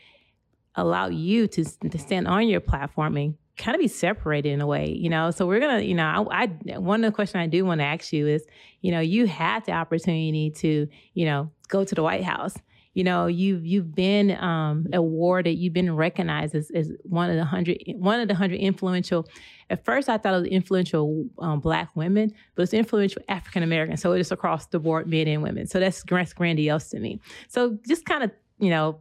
allowed 0.74 1.14
you 1.14 1.46
to, 1.46 1.64
to 1.64 1.98
stand 1.98 2.26
on 2.26 2.48
your 2.48 2.60
platform 2.60 3.16
and 3.16 3.34
kind 3.58 3.74
of 3.74 3.80
be 3.80 3.88
separated 3.88 4.50
in 4.50 4.60
a 4.60 4.66
way, 4.66 4.90
you 4.90 5.10
know. 5.10 5.30
So 5.30 5.46
we're 5.46 5.60
gonna, 5.60 5.80
you 5.80 5.94
know, 5.94 6.28
I, 6.30 6.44
I 6.44 6.78
one 6.78 7.04
of 7.04 7.10
the 7.10 7.14
questions 7.14 7.40
I 7.40 7.46
do 7.46 7.64
want 7.64 7.80
to 7.80 7.84
ask 7.84 8.12
you 8.12 8.26
is, 8.26 8.44
you 8.80 8.90
know, 8.90 9.00
you 9.00 9.26
had 9.26 9.64
the 9.66 9.72
opportunity 9.72 10.50
to, 10.50 10.88
you 11.14 11.24
know, 11.24 11.50
go 11.68 11.84
to 11.84 11.94
the 11.94 12.02
White 12.02 12.24
House. 12.24 12.54
You 12.94 13.04
know 13.04 13.26
you've 13.26 13.64
you've 13.64 13.94
been 13.94 14.32
um, 14.32 14.86
awarded 14.92 15.58
you've 15.58 15.72
been 15.72 15.96
recognized 15.96 16.54
as, 16.54 16.70
as 16.74 16.92
one 17.04 17.30
of 17.30 17.36
the 17.36 17.44
hundred 17.46 17.78
one 17.96 18.20
of 18.20 18.28
the 18.28 18.34
hundred 18.34 18.56
influential 18.56 19.26
at 19.70 19.82
first 19.82 20.10
i 20.10 20.18
thought 20.18 20.34
it 20.34 20.40
was 20.40 20.48
influential 20.48 21.24
um, 21.38 21.60
black 21.60 21.88
women 21.96 22.30
but 22.54 22.64
it's 22.64 22.74
influential 22.74 23.22
african 23.30 23.62
american 23.62 23.96
so 23.96 24.12
it's 24.12 24.30
across 24.30 24.66
the 24.66 24.78
board 24.78 25.06
men 25.06 25.26
and 25.26 25.42
women. 25.42 25.66
So 25.66 25.80
that's, 25.80 26.02
that's 26.02 26.32
grandiose 26.32 26.88
to 26.90 26.98
me. 26.98 27.20
So 27.48 27.78
just 27.86 28.04
kind 28.04 28.24
of 28.24 28.30
you 28.58 28.70
know 28.70 29.00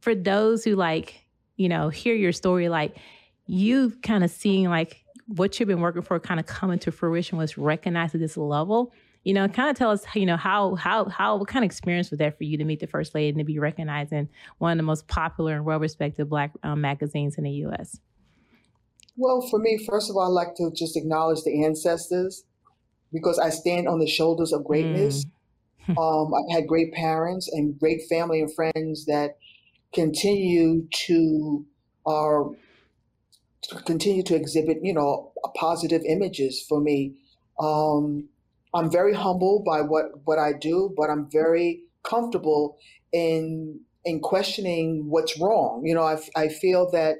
for 0.00 0.14
those 0.14 0.64
who 0.64 0.76
like 0.76 1.26
you 1.56 1.68
know 1.68 1.88
hear 1.90 2.14
your 2.14 2.32
story 2.32 2.68
like 2.68 2.96
you 3.50 3.90
kind 4.02 4.24
of 4.24 4.30
seeing 4.30 4.68
like 4.68 5.04
what 5.26 5.58
you've 5.58 5.68
been 5.68 5.80
working 5.80 6.02
for 6.02 6.18
kind 6.18 6.40
of 6.40 6.46
coming 6.46 6.78
to 6.80 6.92
fruition 6.92 7.38
was 7.38 7.56
recognized 7.56 8.14
at 8.14 8.20
this 8.20 8.36
level 8.36 8.92
you 9.24 9.34
know, 9.34 9.46
kind 9.48 9.68
of 9.68 9.76
tell 9.76 9.90
us, 9.90 10.04
you 10.14 10.24
know, 10.24 10.36
how 10.36 10.74
how 10.76 11.08
how 11.08 11.36
what 11.36 11.48
kind 11.48 11.64
of 11.64 11.66
experience 11.66 12.10
was 12.10 12.18
that 12.18 12.38
for 12.38 12.44
you 12.44 12.56
to 12.56 12.64
meet 12.64 12.80
the 12.80 12.86
first 12.86 13.14
lady 13.14 13.28
and 13.28 13.38
to 13.38 13.44
be 13.44 13.58
recognized 13.58 14.12
in 14.12 14.28
one 14.58 14.72
of 14.72 14.78
the 14.78 14.82
most 14.82 15.08
popular 15.08 15.54
and 15.54 15.64
well-respected 15.64 16.28
Black 16.28 16.52
um, 16.62 16.80
magazines 16.80 17.36
in 17.36 17.44
the 17.44 17.50
U.S. 17.50 17.98
Well, 19.16 19.46
for 19.50 19.58
me, 19.58 19.84
first 19.86 20.08
of 20.08 20.16
all, 20.16 20.22
I'd 20.22 20.46
like 20.46 20.54
to 20.56 20.70
just 20.74 20.96
acknowledge 20.96 21.42
the 21.42 21.64
ancestors 21.64 22.44
because 23.12 23.38
I 23.38 23.50
stand 23.50 23.88
on 23.88 23.98
the 23.98 24.06
shoulders 24.06 24.52
of 24.52 24.64
greatness. 24.64 25.26
Mm. 25.86 25.98
um, 25.98 26.32
I've 26.32 26.54
had 26.54 26.66
great 26.66 26.92
parents 26.94 27.48
and 27.52 27.78
great 27.78 28.02
family 28.08 28.40
and 28.40 28.54
friends 28.54 29.04
that 29.04 29.36
continue 29.92 30.86
to 31.06 31.66
are 32.06 32.46
uh, 32.46 32.52
continue 33.84 34.22
to 34.24 34.34
exhibit, 34.34 34.78
you 34.82 34.94
know, 34.94 35.32
positive 35.56 36.02
images 36.06 36.64
for 36.68 36.80
me. 36.80 37.14
Um, 37.58 38.28
I'm 38.74 38.90
very 38.90 39.14
humble 39.14 39.62
by 39.66 39.80
what 39.82 40.06
what 40.24 40.38
I 40.38 40.52
do, 40.52 40.94
but 40.96 41.10
I'm 41.10 41.28
very 41.30 41.82
comfortable 42.02 42.78
in 43.12 43.80
in 44.04 44.20
questioning 44.20 45.06
what's 45.08 45.38
wrong. 45.38 45.82
You 45.84 45.94
know, 45.94 46.02
I, 46.02 46.18
I 46.36 46.48
feel 46.48 46.90
that 46.92 47.16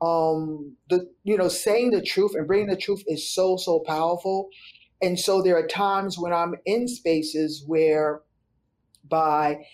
um, 0.00 0.76
the 0.90 1.10
you 1.24 1.36
know 1.36 1.48
saying 1.48 1.90
the 1.90 2.02
truth 2.02 2.34
and 2.34 2.46
bringing 2.46 2.68
the 2.68 2.76
truth 2.76 3.02
is 3.06 3.28
so 3.28 3.56
so 3.56 3.80
powerful, 3.86 4.48
and 5.00 5.18
so 5.18 5.42
there 5.42 5.56
are 5.56 5.66
times 5.66 6.18
when 6.18 6.32
I'm 6.32 6.54
in 6.66 6.86
spaces 6.86 7.64
where 7.66 8.20
by 9.08 9.64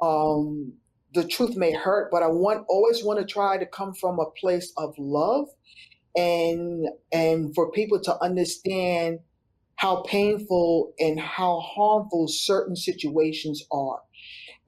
um, 0.00 0.72
the 1.14 1.26
truth 1.26 1.56
may 1.56 1.72
hurt, 1.72 2.10
but 2.10 2.22
I 2.22 2.28
want 2.28 2.64
always 2.68 3.04
want 3.04 3.18
to 3.20 3.24
try 3.24 3.58
to 3.58 3.66
come 3.66 3.94
from 3.94 4.18
a 4.18 4.30
place 4.38 4.72
of 4.76 4.94
love 4.98 5.48
and 6.16 6.86
and 7.12 7.54
for 7.54 7.70
people 7.70 8.00
to 8.00 8.22
understand 8.22 9.20
how 9.76 10.02
painful 10.02 10.92
and 10.98 11.18
how 11.18 11.60
harmful 11.60 12.28
certain 12.28 12.76
situations 12.76 13.64
are. 13.72 14.00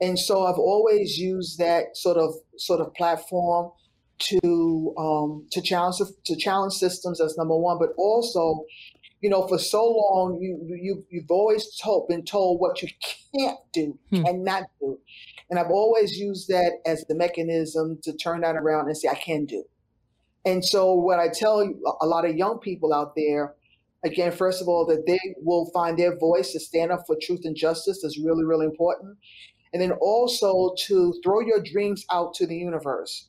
And 0.01 0.19
so 0.19 0.47
I've 0.47 0.59
always 0.59 1.19
used 1.19 1.59
that 1.59 1.97
sort 1.97 2.17
of 2.17 2.35
sort 2.57 2.81
of 2.81 2.95
platform 2.95 3.73
to 4.19 4.95
um, 4.97 5.47
to 5.53 5.61
challenge 5.61 5.97
to 6.25 6.37
challenge 6.37 6.75
systems 6.75 7.21
as 7.21 7.37
number 7.37 7.57
one, 7.57 7.79
but 7.79 7.91
also, 7.97 8.65
you 9.21 9.31
know, 9.31 9.47
for 9.47 9.59
so 9.59 9.85
long 9.85 10.39
you 10.41 10.59
you 10.67 11.05
you've 11.11 11.31
always 11.31 11.77
told, 11.77 12.09
been 12.09 12.25
told 12.25 12.61
what 12.61 12.83
you 12.83 12.89
can't 13.35 13.59
do, 13.73 13.99
hmm. 14.11 14.23
cannot 14.25 14.65
do, 14.81 14.99
and 15.53 15.59
I've 15.59 15.71
always 15.71 16.19
used 16.19 16.49
that 16.49 16.79
as 16.87 17.05
the 17.11 17.15
mechanism 17.15 17.99
to 18.05 18.15
turn 18.15 18.41
that 18.41 18.57
around 18.57 18.87
and 18.87 18.97
say 18.97 19.09
I 19.09 19.17
can 19.17 19.45
do. 19.45 19.65
And 20.47 20.65
so 20.65 20.95
what 20.95 21.19
I 21.19 21.29
tell 21.29 21.61
a 22.01 22.07
lot 22.07 22.25
of 22.25 22.35
young 22.35 22.59
people 22.59 22.95
out 22.95 23.13
there, 23.15 23.53
again, 24.03 24.33
first 24.33 24.63
of 24.63 24.69
all, 24.69 24.87
that 24.87 25.05
they 25.07 25.21
will 25.43 25.71
find 25.75 25.99
their 25.99 26.19
voice 26.19 26.53
to 26.53 26.59
stand 26.59 26.91
up 26.91 27.05
for 27.07 27.19
truth 27.21 27.43
and 27.45 27.55
justice 27.55 28.03
is 28.03 28.19
really 28.19 28.47
really 28.47 28.65
important, 28.65 29.19
and 29.75 29.83
then 29.83 29.93
also 30.01 30.75
to 30.87 31.13
throw 31.23 31.41
your 31.41 31.61
dreams 31.63 32.07
out 32.11 32.33
to 32.37 32.47
the 32.47 32.57
universe. 32.57 33.29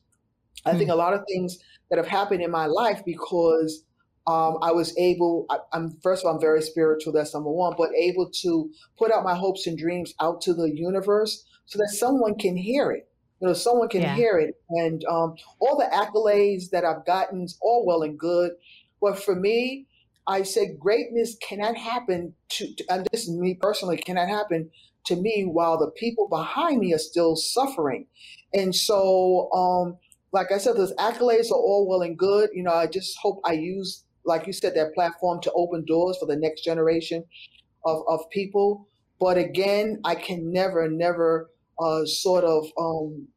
I 0.64 0.72
mm 0.72 0.78
think 0.78 0.88
a 0.88 0.94
lot 0.94 1.12
of 1.12 1.26
things 1.28 1.58
that 1.90 1.98
have 1.98 2.08
happened 2.08 2.40
in 2.40 2.50
my 2.50 2.64
life 2.64 3.02
because 3.04 3.84
um, 4.26 4.56
I 4.62 4.72
was 4.72 4.96
able, 4.96 5.44
I, 5.50 5.58
am 5.74 5.98
first 6.02 6.24
of 6.24 6.28
all, 6.28 6.36
I'm 6.36 6.40
very 6.40 6.62
spiritual, 6.62 7.12
that's 7.12 7.34
number 7.34 7.50
one, 7.50 7.74
but 7.76 7.90
able 7.94 8.30
to 8.40 8.70
put 8.96 9.12
out 9.12 9.24
my 9.24 9.34
hopes 9.34 9.66
and 9.66 9.76
dreams 9.76 10.14
out 10.22 10.40
to 10.42 10.54
the 10.54 10.70
universe 10.74 11.44
so 11.66 11.78
that 11.78 11.88
someone 11.88 12.36
can 12.36 12.56
hear 12.56 12.90
it. 12.92 13.08
You 13.40 13.48
know, 13.48 13.54
someone 13.54 13.88
can 13.88 14.02
yeah. 14.02 14.14
hear 14.14 14.38
it. 14.38 14.54
And 14.70 15.04
um, 15.04 15.34
all 15.60 15.76
the 15.76 15.94
accolades 15.94 16.70
that 16.70 16.84
I've 16.84 17.04
gotten 17.04 17.42
is 17.42 17.58
all 17.60 17.84
well 17.86 18.02
and 18.02 18.18
good. 18.18 18.52
But 19.00 19.22
for 19.22 19.34
me, 19.34 19.86
I 20.26 20.42
say 20.42 20.74
greatness 20.78 21.36
cannot 21.46 21.76
happen 21.76 22.34
to, 22.50 22.74
and 22.88 23.06
this 23.12 23.28
is 23.28 23.36
me 23.36 23.54
personally, 23.60 23.98
cannot 23.98 24.28
happen 24.28 24.70
to 25.06 25.16
me 25.16 25.44
while 25.44 25.78
the 25.78 25.90
people 25.90 26.28
behind 26.28 26.80
me 26.80 26.94
are 26.94 26.98
still 26.98 27.36
suffering. 27.36 28.06
And 28.54 28.74
so, 28.74 29.50
um, 29.52 29.98
like 30.32 30.50
I 30.50 30.58
said, 30.58 30.76
those 30.76 30.94
accolades 30.94 31.50
are 31.50 31.54
all 31.54 31.86
well 31.88 32.02
and 32.02 32.18
good. 32.18 32.50
You 32.54 32.62
know, 32.62 32.72
I 32.72 32.86
just 32.86 33.16
hope 33.18 33.40
I 33.44 33.52
use, 33.52 34.04
like 34.24 34.46
you 34.46 34.52
said, 34.52 34.74
that 34.74 34.94
platform 34.94 35.40
to 35.42 35.52
open 35.52 35.84
doors 35.84 36.16
for 36.18 36.26
the 36.26 36.36
next 36.36 36.64
generation 36.64 37.24
of, 37.84 38.02
of 38.08 38.28
people. 38.30 38.88
But 39.20 39.36
again, 39.36 40.00
I 40.04 40.14
can 40.14 40.50
never, 40.50 40.88
never 40.88 41.50
uh, 41.78 42.04
sort 42.04 42.44
of 42.44 42.66
um, 42.78 43.28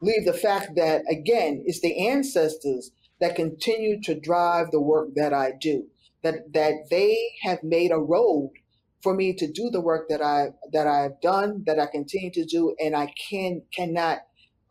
leave 0.00 0.24
the 0.24 0.32
fact 0.32 0.76
that, 0.76 1.02
again, 1.10 1.62
it's 1.66 1.80
the 1.80 2.08
ancestors 2.08 2.90
that 3.20 3.36
continue 3.36 4.00
to 4.02 4.18
drive 4.18 4.70
the 4.70 4.80
work 4.80 5.08
that 5.14 5.32
I 5.32 5.52
do. 5.58 5.86
That 6.22 6.52
that 6.54 6.88
they 6.90 7.16
have 7.42 7.62
made 7.62 7.92
a 7.92 7.98
road 7.98 8.50
for 9.00 9.14
me 9.14 9.32
to 9.34 9.46
do 9.46 9.70
the 9.70 9.80
work 9.80 10.08
that 10.08 10.20
I 10.20 10.48
that 10.72 10.86
I've 10.86 11.20
done, 11.20 11.62
that 11.66 11.78
I 11.78 11.86
continue 11.86 12.32
to 12.32 12.44
do, 12.44 12.74
and 12.80 12.96
I 12.96 13.12
can 13.30 13.62
cannot 13.72 14.20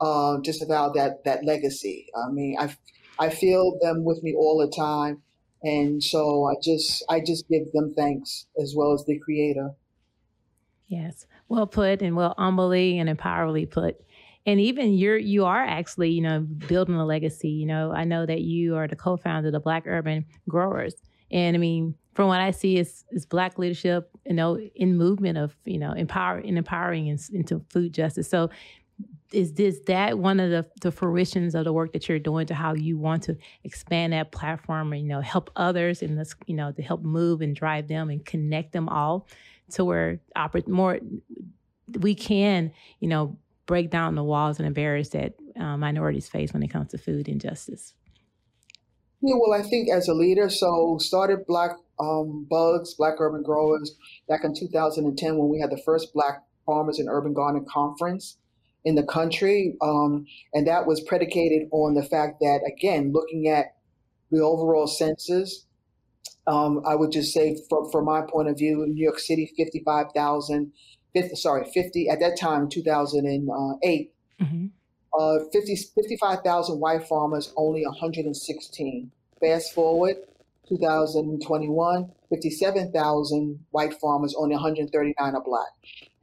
uh, 0.02 0.38
disavow 0.44 0.90
that 0.90 1.24
that 1.24 1.46
legacy. 1.46 2.08
I 2.16 2.32
mean, 2.32 2.58
I 2.60 2.76
I 3.18 3.30
feel 3.30 3.78
them 3.82 4.04
with 4.04 4.22
me 4.24 4.36
all 4.36 4.58
the 4.58 4.76
time, 4.76 5.22
and 5.64 6.04
so 6.04 6.46
I 6.46 6.56
just 6.62 7.04
I 7.08 7.22
just 7.22 7.48
give 7.48 7.72
them 7.72 7.94
thanks 7.94 8.48
as 8.62 8.74
well 8.76 8.94
as 8.94 9.06
the 9.06 9.18
Creator. 9.20 9.72
Yes, 10.88 11.26
well 11.48 11.68
put, 11.68 12.02
and 12.02 12.16
well 12.16 12.36
humbly 12.38 13.00
and 13.00 13.10
empoweringly 13.10 13.70
put. 13.70 14.02
And 14.46 14.60
even 14.60 14.94
you're 14.94 15.18
you 15.18 15.46
are 15.46 15.64
actually 15.64 16.12
you 16.12 16.22
know 16.22 16.42
building 16.42 16.96
a 16.96 17.06
legacy. 17.06 17.50
You 17.50 17.66
know, 17.66 17.92
I 17.92 18.04
know 18.04 18.26
that 18.26 18.42
you 18.42 18.76
are 18.76 18.88
the 18.88 18.96
co-founder 18.96 19.48
of 19.48 19.54
the 19.54 19.60
Black 19.60 19.84
Urban 19.88 20.26
Growers, 20.48 20.96
and 21.32 21.56
I 21.56 21.60
mean 21.60 21.96
from 22.16 22.30
what 22.30 22.40
I 22.40 22.52
see 22.52 22.78
is 22.78 23.04
is 23.12 23.26
black 23.26 23.60
leadership, 23.60 24.10
you 24.26 24.34
know, 24.34 24.58
in 24.58 24.98
movement 24.98 25.38
of, 25.38 25.56
you 25.66 25.78
know, 25.78 25.92
empower 25.92 26.40
in 26.40 26.58
empowering 26.58 27.08
in, 27.08 27.20
into 27.34 27.62
food 27.70 27.94
justice. 27.94 28.30
So 28.30 28.50
is 29.34 29.54
this 29.54 29.80
that 29.88 30.18
one 30.18 30.40
of 30.40 30.50
the, 30.50 30.66
the 30.82 30.92
fruitions 30.92 31.56
of 31.56 31.66
the 31.66 31.74
work 31.74 31.92
that 31.94 32.08
you're 32.08 32.20
doing 32.20 32.48
to 32.48 32.54
how 32.54 32.74
you 32.74 32.98
want 32.98 33.24
to 33.24 33.38
expand 33.66 34.14
that 34.14 34.32
platform 34.32 34.94
and 34.94 35.02
you 35.02 35.08
know 35.08 35.20
help 35.20 35.52
others 35.56 36.02
in 36.02 36.16
this 36.16 36.36
you 36.46 36.56
know 36.56 36.72
to 36.72 36.82
help 36.82 37.02
move 37.02 37.42
and 37.42 37.56
drive 37.56 37.88
them 37.88 38.10
and 38.10 38.24
connect 38.26 38.72
them 38.72 38.88
all 38.88 39.28
to 39.72 39.86
where 39.86 40.20
more 40.68 41.00
we 42.00 42.16
can 42.16 42.72
you 43.00 43.08
know 43.08 43.38
break 43.66 43.90
down 43.90 44.16
the 44.16 44.24
walls 44.24 44.60
and 44.60 44.68
the 44.68 44.72
barriers 44.72 45.10
that 45.10 45.34
uh, 45.60 45.78
minorities 45.78 46.28
face 46.28 46.54
when 46.54 46.64
it 46.64 46.68
comes 46.68 46.92
to 46.92 46.98
food 46.98 47.28
injustice 47.28 47.94
yeah 49.22 49.36
well 49.38 49.54
i 49.54 49.62
think 49.62 49.90
as 49.90 50.08
a 50.08 50.14
leader 50.14 50.50
so 50.50 50.98
started 51.00 51.46
black 51.48 51.72
um, 52.00 52.46
bugs 52.50 52.94
black 52.96 53.16
urban 53.20 53.42
growers 53.42 53.96
back 54.28 54.44
in 54.44 54.54
2010 54.54 55.38
when 55.38 55.50
we 55.50 55.60
had 55.60 55.72
the 55.72 55.82
first 55.86 56.14
black 56.14 56.42
farmers 56.66 57.00
and 57.00 57.08
urban 57.10 57.34
garden 57.34 57.66
conference 57.70 58.38
in 58.86 58.96
the 58.96 59.04
country. 59.04 59.76
Um, 59.82 60.26
and 60.54 60.68
that 60.68 60.86
was 60.86 61.02
predicated 61.02 61.68
on 61.72 61.96
the 61.96 62.04
fact 62.04 62.40
that, 62.40 62.60
again, 62.66 63.12
looking 63.12 63.50
at 63.50 63.76
the 64.32 64.42
overall 64.42 64.88
census, 64.88 65.66
um, 66.48 66.82
I 66.86 66.96
would 66.96 67.12
just 67.12 67.34
say, 67.34 67.58
from, 67.70 67.90
from 67.92 68.06
my 68.06 68.22
point 68.22 68.50
of 68.50 68.58
view, 68.58 68.86
New 68.86 69.04
York 69.04 69.20
City, 69.20 69.52
55,000, 69.58 70.72
50, 71.14 71.36
sorry, 71.36 71.66
50, 71.66 72.10
at 72.10 72.20
that 72.20 72.38
time, 72.40 72.70
2008, 72.70 74.14
mm-hmm. 74.42 74.66
uh, 75.20 75.40
50, 75.52 75.76
55,000 75.96 76.80
white 76.80 77.08
farmers, 77.08 77.52
only 77.56 77.84
116. 77.86 79.12
Fast 79.40 79.74
forward, 79.74 80.18
2021, 80.70 82.12
57,000 82.30 83.66
white 83.72 83.94
farmers, 84.00 84.36
only 84.38 84.56
139 84.56 85.36
are 85.36 85.44
black. 85.44 85.68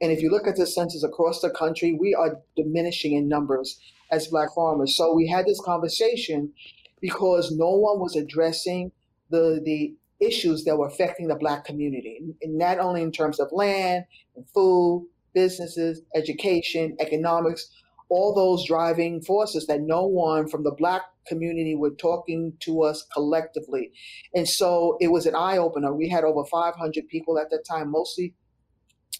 And 0.01 0.11
if 0.11 0.21
you 0.21 0.29
look 0.29 0.47
at 0.47 0.55
the 0.55 0.67
census 0.67 1.03
across 1.03 1.41
the 1.41 1.49
country, 1.49 1.97
we 1.99 2.13
are 2.13 2.39
diminishing 2.55 3.13
in 3.13 3.27
numbers 3.27 3.79
as 4.11 4.27
black 4.27 4.53
farmers. 4.53 4.95
So 4.95 5.13
we 5.13 5.27
had 5.27 5.45
this 5.45 5.61
conversation 5.61 6.53
because 7.01 7.51
no 7.51 7.71
one 7.71 7.99
was 7.99 8.15
addressing 8.15 8.91
the 9.29 9.61
the 9.63 9.95
issues 10.25 10.63
that 10.63 10.77
were 10.77 10.87
affecting 10.87 11.27
the 11.27 11.35
black 11.35 11.65
community, 11.65 12.19
and 12.41 12.57
not 12.57 12.79
only 12.79 13.01
in 13.01 13.11
terms 13.11 13.39
of 13.39 13.49
land 13.51 14.05
and 14.35 14.45
food, 14.53 15.07
businesses, 15.33 16.01
education, 16.15 16.95
economics, 16.99 17.69
all 18.09 18.33
those 18.35 18.67
driving 18.67 19.21
forces 19.21 19.65
that 19.67 19.81
no 19.81 20.05
one 20.05 20.47
from 20.47 20.63
the 20.63 20.71
black 20.71 21.01
community 21.27 21.75
were 21.75 21.91
talking 21.91 22.53
to 22.59 22.83
us 22.83 23.05
collectively. 23.13 23.91
And 24.35 24.47
so 24.47 24.97
it 24.99 25.07
was 25.07 25.25
an 25.25 25.35
eye 25.35 25.57
opener. 25.57 25.93
We 25.93 26.09
had 26.09 26.23
over 26.23 26.45
500 26.45 27.07
people 27.07 27.39
at 27.39 27.49
that 27.49 27.65
time, 27.67 27.91
mostly 27.91 28.33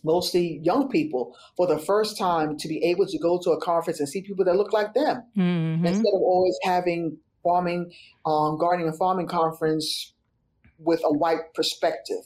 mostly 0.03 0.59
young 0.63 0.89
people 0.89 1.35
for 1.55 1.65
the 1.65 1.77
first 1.77 2.17
time 2.17 2.57
to 2.57 2.67
be 2.67 2.83
able 2.83 3.05
to 3.05 3.17
go 3.19 3.39
to 3.41 3.51
a 3.51 3.61
conference 3.61 3.99
and 3.99 4.09
see 4.09 4.21
people 4.21 4.43
that 4.43 4.55
look 4.55 4.73
like 4.73 4.93
them 4.93 5.23
mm-hmm. 5.37 5.85
instead 5.85 6.13
of 6.13 6.21
always 6.21 6.57
having 6.63 7.17
farming 7.41 7.91
um, 8.25 8.57
gardening 8.57 8.87
and 8.87 8.97
farming 8.97 9.27
conference 9.27 10.13
with 10.83 11.01
a 11.03 11.11
white 11.11 11.53
perspective 11.55 12.23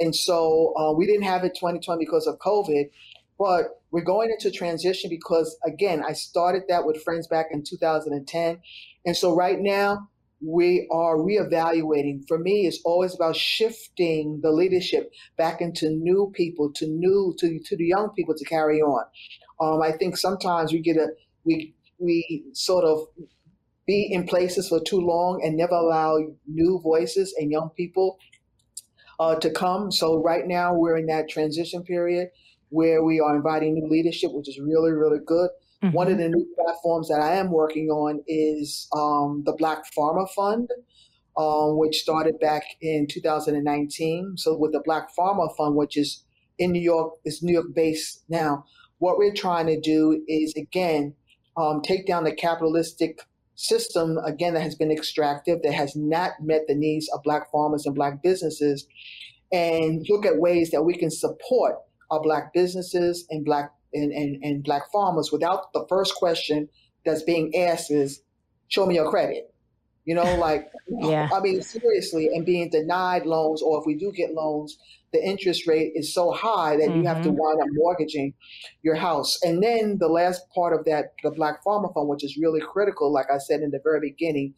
and 0.00 0.14
so 0.14 0.74
uh, 0.76 0.92
we 0.92 1.06
didn't 1.06 1.22
have 1.22 1.44
it 1.44 1.54
2020 1.54 2.04
because 2.04 2.26
of 2.26 2.38
covid 2.38 2.90
but 3.38 3.80
we're 3.90 4.04
going 4.04 4.30
into 4.30 4.50
transition 4.50 5.10
because, 5.10 5.56
again, 5.64 6.02
I 6.06 6.12
started 6.12 6.64
that 6.68 6.86
with 6.86 7.02
friends 7.02 7.26
back 7.26 7.46
in 7.50 7.62
2010. 7.62 8.58
And 9.06 9.16
so 9.16 9.34
right 9.34 9.58
now, 9.58 10.08
we 10.40 10.88
are 10.92 11.16
reevaluating. 11.16 12.26
For 12.28 12.38
me, 12.38 12.66
it's 12.66 12.80
always 12.84 13.14
about 13.14 13.36
shifting 13.36 14.40
the 14.42 14.50
leadership 14.50 15.12
back 15.36 15.60
into 15.60 15.90
new 15.90 16.30
people, 16.34 16.72
to 16.74 16.86
new, 16.86 17.34
to, 17.38 17.58
to 17.58 17.76
the 17.76 17.86
young 17.86 18.10
people 18.10 18.34
to 18.36 18.44
carry 18.44 18.80
on. 18.80 19.04
Um, 19.60 19.80
I 19.82 19.92
think 19.92 20.16
sometimes 20.16 20.72
we 20.72 20.80
get 20.80 20.96
a, 20.96 21.08
we, 21.44 21.74
we 21.98 22.44
sort 22.52 22.84
of 22.84 23.06
be 23.86 24.08
in 24.10 24.26
places 24.26 24.68
for 24.68 24.80
too 24.80 25.00
long 25.00 25.40
and 25.44 25.56
never 25.56 25.74
allow 25.74 26.18
new 26.46 26.80
voices 26.82 27.34
and 27.38 27.50
young 27.50 27.70
people 27.76 28.18
uh, 29.20 29.36
to 29.36 29.50
come. 29.50 29.92
So 29.92 30.22
right 30.22 30.46
now 30.46 30.74
we're 30.74 30.96
in 30.96 31.06
that 31.06 31.28
transition 31.28 31.82
period 31.82 32.28
where 32.70 33.04
we 33.04 33.20
are 33.20 33.36
inviting 33.36 33.74
new 33.74 33.88
leadership, 33.88 34.32
which 34.32 34.48
is 34.48 34.58
really, 34.58 34.92
really 34.92 35.20
good. 35.24 35.50
Mm-hmm. 35.82 35.94
One 35.94 36.10
of 36.10 36.18
the 36.18 36.28
new 36.28 36.46
platforms 36.56 37.08
that 37.08 37.20
I 37.20 37.36
am 37.36 37.50
working 37.50 37.88
on 37.88 38.22
is 38.26 38.88
um, 38.92 39.42
the 39.44 39.52
Black 39.52 39.84
Farmer 39.94 40.26
Fund, 40.34 40.70
um, 41.36 41.78
which 41.78 41.98
started 41.98 42.40
back 42.40 42.64
in 42.80 43.06
2019. 43.06 44.34
So 44.36 44.56
with 44.56 44.72
the 44.72 44.82
Black 44.84 45.14
Farmer 45.14 45.48
Fund, 45.56 45.76
which 45.76 45.96
is 45.96 46.24
in 46.58 46.72
New 46.72 46.80
York, 46.80 47.14
is 47.24 47.42
New 47.42 47.52
York 47.52 47.74
based 47.74 48.24
now. 48.28 48.64
What 48.98 49.18
we're 49.18 49.34
trying 49.34 49.66
to 49.66 49.78
do 49.78 50.22
is 50.26 50.54
again 50.56 51.14
um, 51.56 51.82
take 51.82 52.06
down 52.06 52.24
the 52.24 52.34
capitalistic 52.34 53.20
system 53.54 54.18
again 54.24 54.54
that 54.54 54.62
has 54.62 54.74
been 54.74 54.90
extractive, 54.90 55.60
that 55.62 55.72
has 55.72 55.94
not 55.94 56.32
met 56.40 56.62
the 56.66 56.74
needs 56.74 57.08
of 57.12 57.22
Black 57.22 57.50
farmers 57.50 57.86
and 57.86 57.94
Black 57.94 58.22
businesses, 58.22 58.86
and 59.52 60.04
look 60.08 60.26
at 60.26 60.38
ways 60.38 60.70
that 60.70 60.82
we 60.82 60.94
can 60.94 61.10
support 61.10 61.76
our 62.10 62.20
black 62.20 62.52
businesses 62.52 63.26
and 63.30 63.44
black 63.44 63.70
and, 63.92 64.12
and, 64.12 64.42
and 64.42 64.64
black 64.64 64.82
farmers 64.92 65.30
without 65.32 65.72
the 65.72 65.86
first 65.88 66.14
question 66.16 66.68
that's 67.04 67.22
being 67.22 67.54
asked 67.56 67.90
is 67.90 68.22
show 68.68 68.86
me 68.86 68.96
your 68.96 69.08
credit 69.08 69.53
You 70.04 70.14
know, 70.14 70.36
like, 70.36 70.68
yeah. 70.88 71.28
I 71.32 71.40
mean, 71.40 71.62
seriously, 71.62 72.28
and 72.34 72.44
being 72.44 72.68
denied 72.70 73.24
loans, 73.24 73.62
or 73.62 73.80
if 73.80 73.86
we 73.86 73.94
do 73.94 74.12
get 74.12 74.34
loans, 74.34 74.76
the 75.14 75.24
interest 75.24 75.66
rate 75.66 75.92
is 75.94 76.12
so 76.12 76.32
high 76.32 76.76
that 76.76 76.88
mm-hmm. 76.88 77.00
you 77.02 77.06
have 77.06 77.22
to 77.22 77.30
mm-hmm. 77.30 77.38
wind 77.38 77.60
up 77.62 77.68
mortgaging 77.72 78.34
your 78.82 78.96
house. 78.96 79.38
And 79.42 79.62
then 79.62 79.98
the 79.98 80.08
last 80.08 80.42
part 80.54 80.78
of 80.78 80.84
that, 80.84 81.12
the 81.22 81.30
Black 81.30 81.62
Farmer 81.62 81.88
Fund, 81.94 82.08
which 82.08 82.24
is 82.24 82.36
really 82.36 82.60
critical, 82.60 83.12
like 83.12 83.30
I 83.32 83.38
said 83.38 83.60
in 83.60 83.70
the 83.70 83.80
very 83.82 84.00
beginning, 84.00 84.54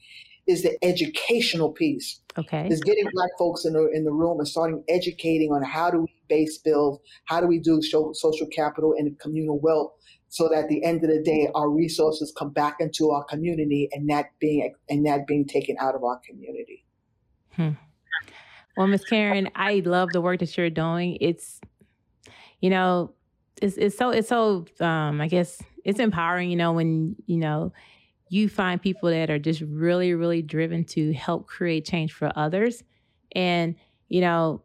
is 0.47 0.63
the 0.63 0.77
educational 0.83 1.73
piece. 1.73 2.21
Okay. 2.39 2.69
Is 2.69 2.81
getting 2.81 3.09
black 3.13 3.31
folks 3.39 3.65
in 3.65 3.73
the 3.73 3.89
in 3.93 4.05
the 4.05 4.13
room 4.13 4.39
and 4.39 4.49
starting 4.49 4.85
educating 4.89 5.53
on 5.53 5.63
how 5.63 5.91
do 5.91 6.01
we 6.01 6.15
base 6.29 6.59
build, 6.59 7.01
how 7.25 7.41
do 7.41 7.47
we 7.47 7.59
do 7.59 7.81
social 7.83 8.47
capital 8.55 8.95
and 8.97 9.19
communal 9.19 9.59
wealth 9.61 9.93
so 10.37 10.51
that 10.51 10.65
at 10.65 10.69
the 10.69 10.85
end 10.85 11.03
of 11.03 11.09
the 11.09 11.23
day 11.23 11.49
our 11.55 11.71
resources 11.71 12.31
come 12.37 12.51
back 12.51 12.77
into 12.79 13.11
our 13.11 13.25
community 13.25 13.89
and 13.93 14.11
that 14.11 14.27
being 14.39 14.71
and 14.91 15.07
that 15.07 15.27
being 15.27 15.47
taken 15.47 15.77
out 15.81 15.95
of 15.95 16.05
our 16.05 16.21
community. 16.29 16.85
Hmm. 17.53 17.71
Well, 18.77 18.87
Miss 18.87 19.03
Karen, 19.03 19.49
I 19.55 19.83
love 19.87 20.11
the 20.13 20.21
work 20.21 20.41
that 20.41 20.55
you're 20.59 20.69
doing. 20.69 21.17
It's, 21.23 21.59
you 22.61 22.69
know, 22.69 23.15
it's 23.63 23.79
it's 23.79 23.97
so 23.97 24.11
it's 24.11 24.29
so 24.29 24.67
um, 24.81 25.23
I 25.23 25.29
guess 25.29 25.63
it's 25.85 25.99
empowering. 25.99 26.51
You 26.51 26.57
know, 26.57 26.75
when 26.75 27.17
you 27.25 27.39
know 27.39 27.73
you 28.29 28.51
find 28.51 28.83
people 28.83 29.09
that 29.09 29.31
are 29.31 29.39
just 29.39 29.63
really 29.63 30.13
really 30.13 30.43
driven 30.43 30.85
to 30.85 31.15
help 31.15 31.47
create 31.47 31.87
change 31.87 32.13
for 32.13 32.31
others, 32.37 32.85
and 33.33 33.75
you 34.11 34.21
know, 34.21 34.63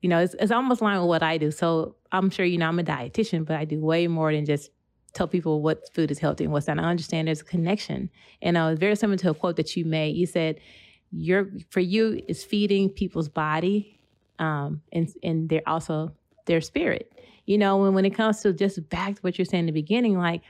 you 0.00 0.08
know, 0.08 0.20
it's 0.20 0.34
it's 0.40 0.50
almost 0.50 0.80
with 0.80 1.02
what 1.02 1.22
I 1.22 1.36
do. 1.36 1.50
So 1.50 1.96
I'm 2.12 2.30
sure 2.30 2.46
you 2.46 2.56
know 2.56 2.68
I'm 2.68 2.78
a 2.78 2.82
dietitian, 2.82 3.44
but 3.44 3.56
I 3.56 3.66
do 3.66 3.78
way 3.78 4.06
more 4.06 4.32
than 4.32 4.46
just 4.46 4.70
tell 5.16 5.28
people 5.28 5.62
what 5.62 5.92
food 5.94 6.10
is 6.10 6.18
healthy 6.18 6.44
and 6.44 6.52
what's 6.52 6.66
not. 6.66 6.78
I 6.78 6.82
understand 6.82 7.28
there's 7.28 7.40
a 7.40 7.44
connection, 7.44 8.10
and 8.42 8.56
I 8.56 8.70
was 8.70 8.78
very 8.78 8.96
similar 8.96 9.16
to 9.18 9.30
a 9.30 9.34
quote 9.34 9.56
that 9.56 9.76
you 9.76 9.84
made. 9.84 10.16
You 10.16 10.26
said 10.26 10.60
your 11.12 11.48
for 11.70 11.80
you 11.80 12.22
is 12.28 12.44
feeding 12.44 12.90
people's 12.90 13.28
body 13.28 13.96
um, 14.38 14.82
and 14.92 15.08
and 15.22 15.48
they're 15.48 15.62
also 15.66 16.12
their 16.46 16.60
spirit. 16.60 17.12
You 17.46 17.58
know, 17.58 17.78
when 17.78 17.94
when 17.94 18.04
it 18.04 18.14
comes 18.14 18.40
to 18.40 18.52
just 18.52 18.88
back 18.88 19.16
to 19.16 19.20
what 19.20 19.38
you're 19.38 19.44
saying 19.44 19.62
in 19.62 19.66
the 19.66 19.72
beginning, 19.72 20.18
like 20.18 20.42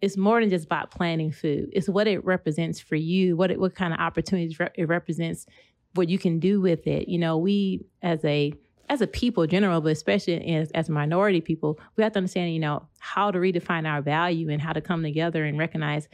it's 0.00 0.16
more 0.16 0.40
than 0.40 0.50
just 0.50 0.66
about 0.66 0.90
planning 0.90 1.32
food. 1.32 1.70
It's 1.72 1.88
what 1.88 2.06
it 2.06 2.24
represents 2.24 2.80
for 2.80 2.96
you, 2.96 3.36
what 3.36 3.50
it, 3.50 3.58
what 3.58 3.74
kind 3.74 3.94
of 3.94 4.00
opportunities 4.00 4.58
it 4.74 4.88
represents, 4.88 5.46
what 5.94 6.08
you 6.08 6.18
can 6.18 6.38
do 6.38 6.60
with 6.60 6.86
it. 6.86 7.08
You 7.08 7.18
know, 7.18 7.38
we 7.38 7.86
as 8.02 8.24
a 8.24 8.52
as 8.88 9.00
a 9.00 9.06
people 9.06 9.46
general, 9.46 9.80
but 9.80 9.92
especially 9.92 10.54
as, 10.54 10.70
as 10.72 10.88
minority 10.88 11.40
people, 11.40 11.78
we 11.96 12.02
have 12.02 12.12
to 12.12 12.18
understand, 12.18 12.52
you 12.52 12.60
know, 12.60 12.86
how 12.98 13.30
to 13.30 13.38
redefine 13.38 13.88
our 13.88 14.02
value 14.02 14.50
and 14.50 14.60
how 14.60 14.72
to 14.72 14.80
come 14.80 15.02
together 15.02 15.44
and 15.44 15.58
recognize 15.58 16.08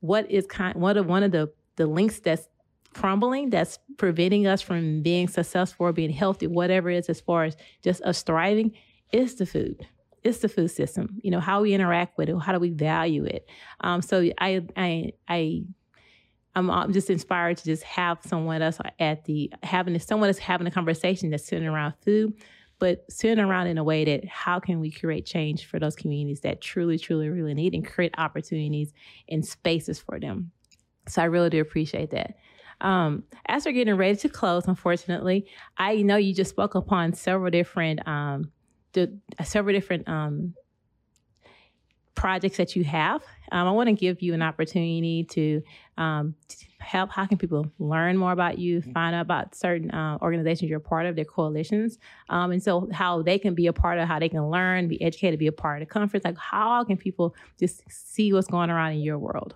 what 0.00 0.30
is 0.30 0.46
kind 0.46 0.76
what 0.76 0.96
of 0.96 1.06
one 1.06 1.22
of 1.22 1.32
the 1.32 1.52
the 1.76 1.86
links 1.86 2.20
that's 2.20 2.48
crumbling 2.94 3.50
that's 3.50 3.78
preventing 3.96 4.46
us 4.46 4.62
from 4.62 5.02
being 5.02 5.28
successful 5.28 5.86
or 5.86 5.92
being 5.92 6.10
healthy, 6.10 6.46
whatever 6.46 6.90
it 6.90 6.98
is, 6.98 7.08
as 7.08 7.20
far 7.20 7.44
as 7.44 7.56
just 7.82 8.02
us 8.02 8.22
thriving, 8.22 8.72
is 9.12 9.36
the 9.36 9.46
food. 9.46 9.86
It's 10.24 10.38
the 10.38 10.48
food 10.48 10.68
system. 10.68 11.18
You 11.22 11.30
know 11.30 11.40
how 11.40 11.62
we 11.62 11.74
interact 11.74 12.18
with 12.18 12.28
it. 12.28 12.36
How 12.38 12.52
do 12.52 12.58
we 12.58 12.70
value 12.70 13.24
it? 13.24 13.48
Um, 13.80 14.02
so 14.02 14.28
I, 14.38 14.62
I, 14.76 15.12
I, 15.28 15.62
I'm, 16.58 16.70
I'm 16.70 16.92
just 16.92 17.08
inspired 17.08 17.56
to 17.58 17.64
just 17.64 17.84
have 17.84 18.18
someone 18.24 18.62
else 18.62 18.78
at 18.98 19.24
the 19.24 19.52
having 19.62 19.98
someone 20.00 20.28
else 20.28 20.38
having 20.38 20.66
a 20.66 20.70
conversation 20.70 21.30
that's 21.30 21.46
sitting 21.46 21.68
around 21.68 21.94
food, 22.04 22.34
but 22.78 23.04
sitting 23.10 23.38
around 23.38 23.68
in 23.68 23.78
a 23.78 23.84
way 23.84 24.04
that 24.04 24.26
how 24.26 24.58
can 24.58 24.80
we 24.80 24.90
create 24.90 25.24
change 25.24 25.66
for 25.66 25.78
those 25.78 25.94
communities 25.94 26.40
that 26.40 26.60
truly, 26.60 26.98
truly, 26.98 27.28
really 27.28 27.54
need 27.54 27.74
and 27.74 27.86
create 27.86 28.12
opportunities 28.18 28.92
and 29.28 29.46
spaces 29.46 30.00
for 30.00 30.18
them. 30.18 30.50
So 31.06 31.22
I 31.22 31.26
really 31.26 31.50
do 31.50 31.60
appreciate 31.60 32.10
that. 32.10 32.36
Um, 32.80 33.24
as 33.46 33.64
we're 33.64 33.72
getting 33.72 33.94
ready 33.94 34.16
to 34.16 34.28
close, 34.28 34.66
unfortunately, 34.66 35.46
I 35.76 36.02
know 36.02 36.16
you 36.16 36.34
just 36.34 36.50
spoke 36.50 36.74
upon 36.74 37.12
several 37.12 37.50
different 37.50 38.06
um, 38.06 38.50
the, 38.94 39.16
several 39.44 39.74
different 39.74 40.08
um, 40.08 40.54
projects 42.18 42.56
that 42.56 42.74
you 42.74 42.82
have. 42.82 43.22
Um, 43.52 43.68
I 43.68 43.70
want 43.70 43.86
to 43.88 43.94
give 43.94 44.20
you 44.20 44.34
an 44.34 44.42
opportunity 44.42 45.22
to 45.30 45.62
um, 45.96 46.34
help. 46.80 47.10
How 47.10 47.26
can 47.26 47.38
people 47.38 47.70
learn 47.78 48.16
more 48.16 48.32
about 48.32 48.58
you, 48.58 48.82
find 48.82 49.14
out 49.14 49.22
about 49.22 49.54
certain 49.54 49.90
uh, 49.92 50.18
organizations 50.20 50.68
you're 50.68 50.78
a 50.78 50.82
part 50.82 51.06
of, 51.06 51.14
their 51.14 51.24
coalitions, 51.24 51.98
um, 52.28 52.50
and 52.50 52.60
so 52.62 52.88
how 52.92 53.22
they 53.22 53.38
can 53.38 53.54
be 53.54 53.68
a 53.68 53.72
part 53.72 53.98
of, 53.98 54.08
how 54.08 54.18
they 54.18 54.28
can 54.28 54.50
learn, 54.50 54.88
be 54.88 55.00
educated, 55.00 55.38
be 55.38 55.46
a 55.46 55.52
part 55.52 55.80
of 55.80 55.88
the 55.88 55.92
conference. 55.92 56.24
Like, 56.24 56.36
how 56.36 56.82
can 56.82 56.96
people 56.96 57.36
just 57.58 57.82
see 57.88 58.32
what's 58.32 58.48
going 58.48 58.68
around 58.68 58.92
in 58.92 59.00
your 59.00 59.18
world? 59.18 59.54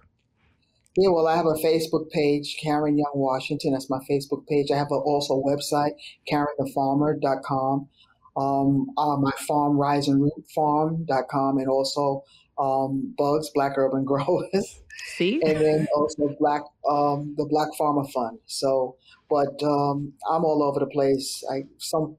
Yeah, 0.97 1.09
well, 1.09 1.27
I 1.27 1.35
have 1.35 1.47
a 1.47 1.55
Facebook 1.65 2.11
page, 2.11 2.57
Karen 2.63 2.97
Young 2.97 3.13
Washington. 3.15 3.73
That's 3.73 3.91
my 3.91 3.99
Facebook 4.09 4.47
page. 4.47 4.71
I 4.71 4.77
have 4.77 4.93
a, 4.93 4.95
also 4.95 5.35
a 5.35 5.43
website, 5.43 5.93
KarenTheFarmer.com. 6.31 7.89
Um, 8.37 8.87
uh, 8.97 9.17
my 9.17 9.33
farm, 9.47 9.77
Rise 9.77 10.09
and 10.09 10.23
Root 10.23 10.45
Farm.com, 10.55 11.59
and 11.59 11.69
also 11.69 12.25
um, 12.59 13.15
Bugs, 13.17 13.51
Black 13.55 13.73
Urban 13.77 14.05
Growers. 14.11 14.81
See? 15.17 15.41
and 15.43 15.61
then 15.61 15.87
also 15.97 16.35
Black, 16.39 16.63
um, 16.89 17.35
the 17.37 17.47
Black 17.47 17.69
Farmer 17.77 18.07
Fund. 18.13 18.39
So, 18.47 18.97
but 19.29 19.63
um, 19.63 20.13
I'm 20.31 20.45
all 20.45 20.63
over 20.63 20.81
the 20.81 20.91
place. 20.91 21.43
I 21.51 21.63
some 21.79 22.17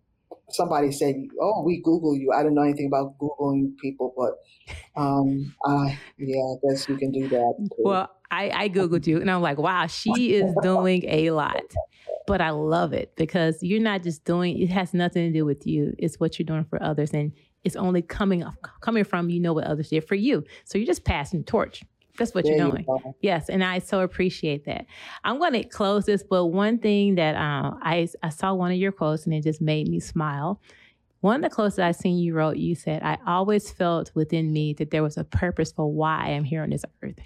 somebody 0.49 0.91
said, 0.91 1.15
"Oh, 1.39 1.63
we 1.63 1.81
Google 1.83 2.15
you." 2.15 2.31
I 2.31 2.41
didn't 2.41 2.55
know 2.55 2.63
anything 2.63 2.87
about 2.87 3.17
googling 3.19 3.77
people, 3.77 4.13
but 4.17 4.33
um, 4.95 5.55
I 5.65 5.97
yeah, 6.17 6.41
I 6.41 6.55
guess 6.67 6.89
you 6.89 6.97
can 6.97 7.11
do 7.11 7.27
that. 7.29 7.53
Too. 7.59 7.83
Well, 7.83 8.09
I, 8.33 8.63
I 8.63 8.69
Googled 8.69 9.05
you 9.05 9.21
and 9.21 9.29
I'm 9.29 9.41
like, 9.41 9.59
wow, 9.59 9.85
she 9.85 10.33
is 10.33 10.53
doing 10.63 11.03
a 11.07 11.31
lot. 11.31 11.61
But 12.25 12.41
I 12.41 12.49
love 12.51 12.93
it 12.93 13.13
because 13.15 13.61
you're 13.61 13.81
not 13.81 14.01
just 14.01 14.23
doing 14.23 14.57
it 14.57 14.69
has 14.69 14.93
nothing 14.93 15.31
to 15.31 15.37
do 15.37 15.45
with 15.45 15.67
you. 15.67 15.93
It's 15.99 16.19
what 16.19 16.39
you're 16.39 16.45
doing 16.45 16.63
for 16.63 16.81
others. 16.81 17.11
And 17.11 17.33
it's 17.63 17.75
only 17.75 18.01
coming 18.01 18.43
up 18.43 18.55
coming 18.81 19.03
from 19.03 19.29
you 19.29 19.39
know 19.39 19.53
what 19.53 19.65
others 19.65 19.89
did 19.89 20.07
for 20.07 20.15
you. 20.15 20.43
So 20.65 20.77
you're 20.77 20.87
just 20.87 21.05
passing 21.05 21.39
the 21.39 21.45
torch. 21.45 21.83
That's 22.17 22.33
what 22.35 22.45
there 22.45 22.55
you're 22.57 22.69
doing. 22.69 22.85
You 22.87 23.13
yes, 23.21 23.49
and 23.49 23.63
I 23.63 23.79
so 23.79 24.01
appreciate 24.01 24.65
that. 24.65 24.85
I'm 25.23 25.39
going 25.39 25.53
to 25.53 25.63
close 25.63 26.05
this, 26.05 26.23
but 26.23 26.47
one 26.47 26.77
thing 26.77 27.15
that 27.15 27.35
uh, 27.35 27.71
I 27.81 28.07
I 28.21 28.29
saw 28.29 28.53
one 28.53 28.71
of 28.71 28.77
your 28.77 28.91
quotes 28.91 29.25
and 29.25 29.33
it 29.33 29.43
just 29.43 29.61
made 29.61 29.87
me 29.87 29.99
smile. 29.99 30.61
One 31.21 31.37
of 31.37 31.49
the 31.49 31.55
quotes 31.55 31.77
that 31.77 31.87
I 31.87 31.91
seen 31.91 32.17
you 32.17 32.35
wrote, 32.35 32.57
you 32.57 32.75
said, 32.75 33.01
"I 33.01 33.17
always 33.25 33.71
felt 33.71 34.11
within 34.13 34.51
me 34.53 34.73
that 34.73 34.91
there 34.91 35.03
was 35.03 35.17
a 35.17 35.23
purpose 35.23 35.71
for 35.71 35.87
why 35.87 36.25
I 36.25 36.29
am 36.29 36.43
here 36.43 36.61
on 36.61 36.69
this 36.69 36.85
earth." 37.01 37.19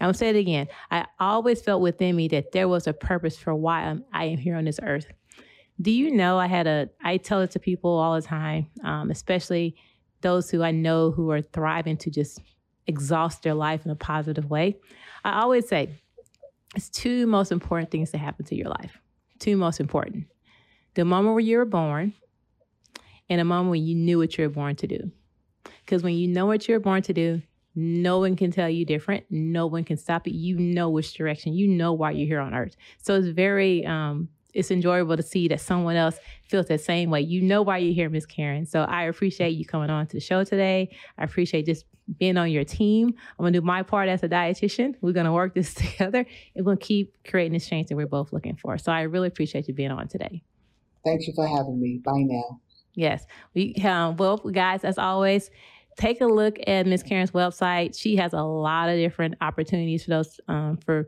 I'm 0.00 0.06
gonna 0.06 0.14
say 0.14 0.30
it 0.30 0.36
again. 0.36 0.68
I 0.90 1.04
always 1.18 1.60
felt 1.60 1.82
within 1.82 2.16
me 2.16 2.28
that 2.28 2.52
there 2.52 2.68
was 2.68 2.86
a 2.86 2.94
purpose 2.94 3.36
for 3.36 3.54
why 3.54 3.82
I'm, 3.82 4.04
I 4.14 4.26
am 4.26 4.38
here 4.38 4.56
on 4.56 4.64
this 4.64 4.80
earth. 4.82 5.06
Do 5.80 5.90
you 5.90 6.10
know 6.10 6.38
I 6.38 6.46
had 6.46 6.66
a, 6.66 6.88
I 7.02 7.16
tell 7.16 7.40
it 7.40 7.52
to 7.52 7.58
people 7.58 7.90
all 7.90 8.14
the 8.14 8.26
time, 8.26 8.66
um, 8.84 9.10
especially 9.10 9.76
those 10.20 10.50
who 10.50 10.62
I 10.62 10.70
know 10.70 11.10
who 11.10 11.30
are 11.30 11.40
thriving 11.40 11.96
to 11.98 12.10
just 12.10 12.40
exhaust 12.86 13.42
their 13.42 13.54
life 13.54 13.84
in 13.84 13.90
a 13.90 13.96
positive 13.96 14.50
way. 14.50 14.76
I 15.24 15.40
always 15.40 15.68
say 15.68 16.00
it's 16.76 16.90
two 16.90 17.26
most 17.26 17.52
important 17.52 17.90
things 17.90 18.10
that 18.10 18.18
happen 18.18 18.44
to 18.46 18.54
your 18.54 18.68
life. 18.68 18.98
Two 19.38 19.56
most 19.56 19.80
important. 19.80 20.26
The 20.94 21.04
moment 21.04 21.34
where 21.34 21.40
you 21.40 21.58
were 21.58 21.64
born 21.64 22.14
and 23.28 23.40
the 23.40 23.44
moment 23.44 23.70
when 23.70 23.84
you 23.84 23.94
knew 23.94 24.18
what 24.18 24.36
you 24.36 24.44
were 24.44 24.50
born 24.52 24.76
to 24.76 24.86
do. 24.86 25.10
Because 25.84 26.02
when 26.02 26.14
you 26.14 26.28
know 26.28 26.46
what 26.46 26.68
you're 26.68 26.80
born 26.80 27.02
to 27.02 27.12
do, 27.12 27.42
no 27.74 28.18
one 28.18 28.36
can 28.36 28.50
tell 28.50 28.68
you 28.68 28.84
different. 28.84 29.24
No 29.30 29.66
one 29.66 29.84
can 29.84 29.96
stop 29.96 30.26
it. 30.26 30.34
You 30.34 30.58
know 30.58 30.90
which 30.90 31.14
direction. 31.14 31.52
You 31.52 31.68
know 31.68 31.92
why 31.92 32.10
you're 32.10 32.26
here 32.26 32.40
on 32.40 32.54
earth. 32.54 32.76
So 32.98 33.14
it's 33.14 33.28
very 33.28 33.86
um 33.86 34.28
it's 34.54 34.70
enjoyable 34.70 35.16
to 35.16 35.22
see 35.22 35.48
that 35.48 35.60
someone 35.60 35.96
else 35.96 36.18
feels 36.42 36.66
the 36.66 36.78
same 36.78 37.10
way. 37.10 37.20
You 37.20 37.42
know 37.42 37.62
why 37.62 37.78
you're 37.78 37.94
here, 37.94 38.08
Miss 38.08 38.26
Karen. 38.26 38.66
So 38.66 38.82
I 38.82 39.04
appreciate 39.04 39.50
you 39.50 39.64
coming 39.64 39.90
on 39.90 40.06
to 40.06 40.16
the 40.16 40.20
show 40.20 40.44
today. 40.44 40.90
I 41.18 41.24
appreciate 41.24 41.66
just 41.66 41.84
being 42.18 42.36
on 42.36 42.50
your 42.50 42.64
team. 42.64 43.14
I'm 43.38 43.44
gonna 43.44 43.52
do 43.52 43.60
my 43.60 43.82
part 43.82 44.08
as 44.08 44.22
a 44.22 44.28
dietitian. 44.28 44.94
We're 45.00 45.12
gonna 45.12 45.32
work 45.32 45.54
this 45.54 45.74
together 45.74 46.26
and 46.54 46.64
we're 46.66 46.72
gonna 46.72 46.84
keep 46.84 47.14
creating 47.26 47.52
this 47.52 47.68
change 47.68 47.88
that 47.88 47.96
we're 47.96 48.06
both 48.06 48.32
looking 48.32 48.56
for. 48.56 48.78
So 48.78 48.92
I 48.92 49.02
really 49.02 49.28
appreciate 49.28 49.68
you 49.68 49.74
being 49.74 49.90
on 49.90 50.08
today. 50.08 50.42
Thank 51.04 51.26
you 51.26 51.32
for 51.34 51.46
having 51.46 51.80
me. 51.80 52.00
Bye 52.04 52.24
now. 52.26 52.60
Yes. 52.94 53.26
We 53.54 53.74
um, 53.84 54.16
well, 54.16 54.38
guys, 54.38 54.84
as 54.84 54.98
always, 54.98 55.50
take 55.96 56.20
a 56.20 56.26
look 56.26 56.58
at 56.66 56.86
Miss 56.86 57.02
Karen's 57.02 57.30
website. 57.30 57.98
She 57.98 58.16
has 58.16 58.32
a 58.32 58.42
lot 58.42 58.88
of 58.88 58.96
different 58.96 59.36
opportunities 59.40 60.04
for 60.04 60.10
those 60.10 60.40
um, 60.48 60.76
for 60.78 61.06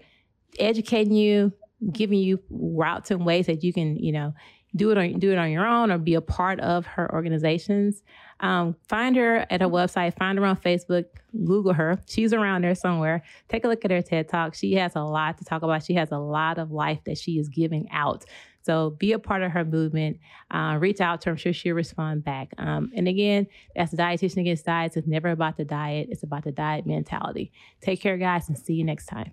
educating 0.59 1.15
you, 1.15 1.53
giving 1.91 2.19
you 2.19 2.41
routes 2.51 3.11
and 3.11 3.25
ways 3.25 3.47
that 3.47 3.65
you 3.65 3.73
can, 3.73 3.97
you 3.97 4.13
know, 4.13 4.35
do 4.75 4.91
it 4.91 4.99
on 4.99 5.19
do 5.19 5.31
it 5.33 5.39
on 5.39 5.51
your 5.51 5.67
own 5.67 5.91
or 5.91 5.99
be 5.99 6.15
a 6.15 6.21
part 6.21 6.61
of 6.61 6.87
her 6.87 7.13
organizations. 7.13 8.03
Um, 8.41 8.75
find 8.89 9.17
her 9.17 9.47
at 9.51 9.61
her 9.61 9.69
website. 9.69 10.17
Find 10.17 10.39
her 10.39 10.45
on 10.45 10.57
Facebook. 10.57 11.05
Google 11.45 11.73
her. 11.75 12.01
She's 12.07 12.33
around 12.33 12.65
there 12.65 12.75
somewhere. 12.75 13.23
Take 13.49 13.65
a 13.65 13.69
look 13.69 13.85
at 13.85 13.91
her 13.91 14.03
TED 14.03 14.29
Talk. 14.29 14.55
She 14.55 14.75
has 14.75 14.97
a 14.97 15.03
lot 15.03 15.39
to 15.39 15.45
talk 15.45 15.63
about. 15.63 15.85
She 15.85 15.95
has 15.95 16.11
a 16.11 16.19
lot 16.19 16.59
of 16.59 16.71
life 16.71 17.01
that 17.05 17.19
she 17.19 17.39
is 17.39 17.49
giving 17.49 17.89
out. 17.91 18.25
So 18.63 18.91
be 18.91 19.13
a 19.13 19.19
part 19.19 19.43
of 19.43 19.51
her 19.53 19.65
movement. 19.65 20.19
Uh, 20.51 20.79
reach 20.81 21.01
out 21.01 21.21
to 21.23 21.27
her. 21.27 21.31
I'm 21.33 21.37
sure 21.37 21.53
she'll 21.53 21.75
respond 21.75 22.25
back. 22.25 22.53
Um, 22.59 22.93
and 22.95 23.09
again, 23.09 23.49
that's 23.75 23.93
Dietitian 23.93 24.39
Against 24.39 24.65
Diets. 24.65 24.97
It's 24.97 25.07
never 25.07 25.31
about 25.31 25.57
the 25.57 25.65
diet. 25.65 26.09
It's 26.11 26.23
about 26.23 26.45
the 26.45 26.53
diet 26.53 26.87
mentality. 26.87 27.53
Take 27.81 28.01
care, 28.01 28.17
guys, 28.17 28.49
and 28.49 28.57
see 28.57 28.75
you 28.75 28.85
next 28.85 29.07
time. 29.07 29.33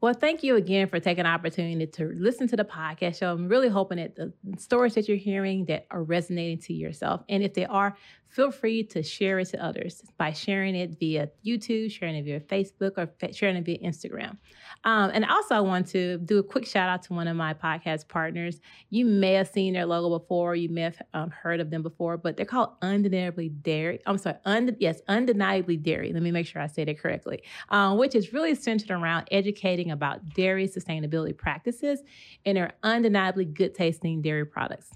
Well, 0.00 0.14
thank 0.14 0.44
you 0.44 0.54
again 0.54 0.88
for 0.88 1.00
taking 1.00 1.24
the 1.24 1.30
opportunity 1.30 1.84
to 1.84 2.12
listen 2.14 2.46
to 2.48 2.56
the 2.56 2.64
podcast 2.64 3.18
show. 3.18 3.32
I'm 3.32 3.48
really 3.48 3.68
hoping 3.68 3.98
that 3.98 4.14
the 4.14 4.32
stories 4.56 4.94
that 4.94 5.08
you're 5.08 5.16
hearing 5.16 5.64
that 5.64 5.86
are 5.90 6.04
resonating 6.04 6.58
to 6.58 6.72
yourself. 6.72 7.22
And 7.28 7.42
if 7.42 7.54
they 7.54 7.66
are, 7.66 7.96
feel 8.28 8.50
free 8.50 8.84
to 8.84 9.02
share 9.02 9.38
it 9.38 9.46
to 9.46 9.64
others 9.64 10.02
by 10.16 10.32
sharing 10.32 10.74
it 10.74 10.98
via 10.98 11.30
YouTube, 11.44 11.90
sharing 11.90 12.14
it 12.16 12.24
via 12.24 12.40
Facebook, 12.40 12.92
or 12.96 13.10
sharing 13.32 13.56
it 13.56 13.64
via 13.64 13.78
Instagram. 13.78 14.36
Um, 14.84 15.10
and 15.12 15.24
also, 15.24 15.54
I 15.54 15.60
want 15.60 15.88
to 15.88 16.18
do 16.18 16.38
a 16.38 16.42
quick 16.42 16.66
shout 16.66 16.88
out 16.88 17.02
to 17.04 17.14
one 17.14 17.26
of 17.26 17.36
my 17.36 17.54
podcast 17.54 18.08
partners. 18.08 18.60
You 18.90 19.06
may 19.06 19.32
have 19.32 19.48
seen 19.48 19.74
their 19.74 19.86
logo 19.86 20.18
before, 20.18 20.54
you 20.54 20.68
may 20.68 20.82
have 20.82 21.02
um, 21.14 21.30
heard 21.30 21.60
of 21.60 21.70
them 21.70 21.82
before, 21.82 22.16
but 22.16 22.36
they're 22.36 22.46
called 22.46 22.70
Undeniably 22.82 23.48
Dairy. 23.48 24.00
I'm 24.06 24.18
sorry, 24.18 24.36
und- 24.44 24.76
yes, 24.78 25.00
Undeniably 25.08 25.76
Dairy. 25.76 26.12
Let 26.12 26.22
me 26.22 26.30
make 26.30 26.46
sure 26.46 26.62
I 26.62 26.66
say 26.66 26.84
that 26.84 26.98
correctly, 26.98 27.42
um, 27.70 27.98
which 27.98 28.14
is 28.14 28.32
really 28.32 28.54
centered 28.54 28.90
around 28.90 29.26
educating 29.30 29.90
about 29.90 30.34
dairy 30.34 30.68
sustainability 30.68 31.36
practices 31.36 32.02
and 32.44 32.56
their 32.56 32.74
undeniably 32.82 33.46
good 33.46 33.74
tasting 33.74 34.22
dairy 34.22 34.44
products. 34.46 34.90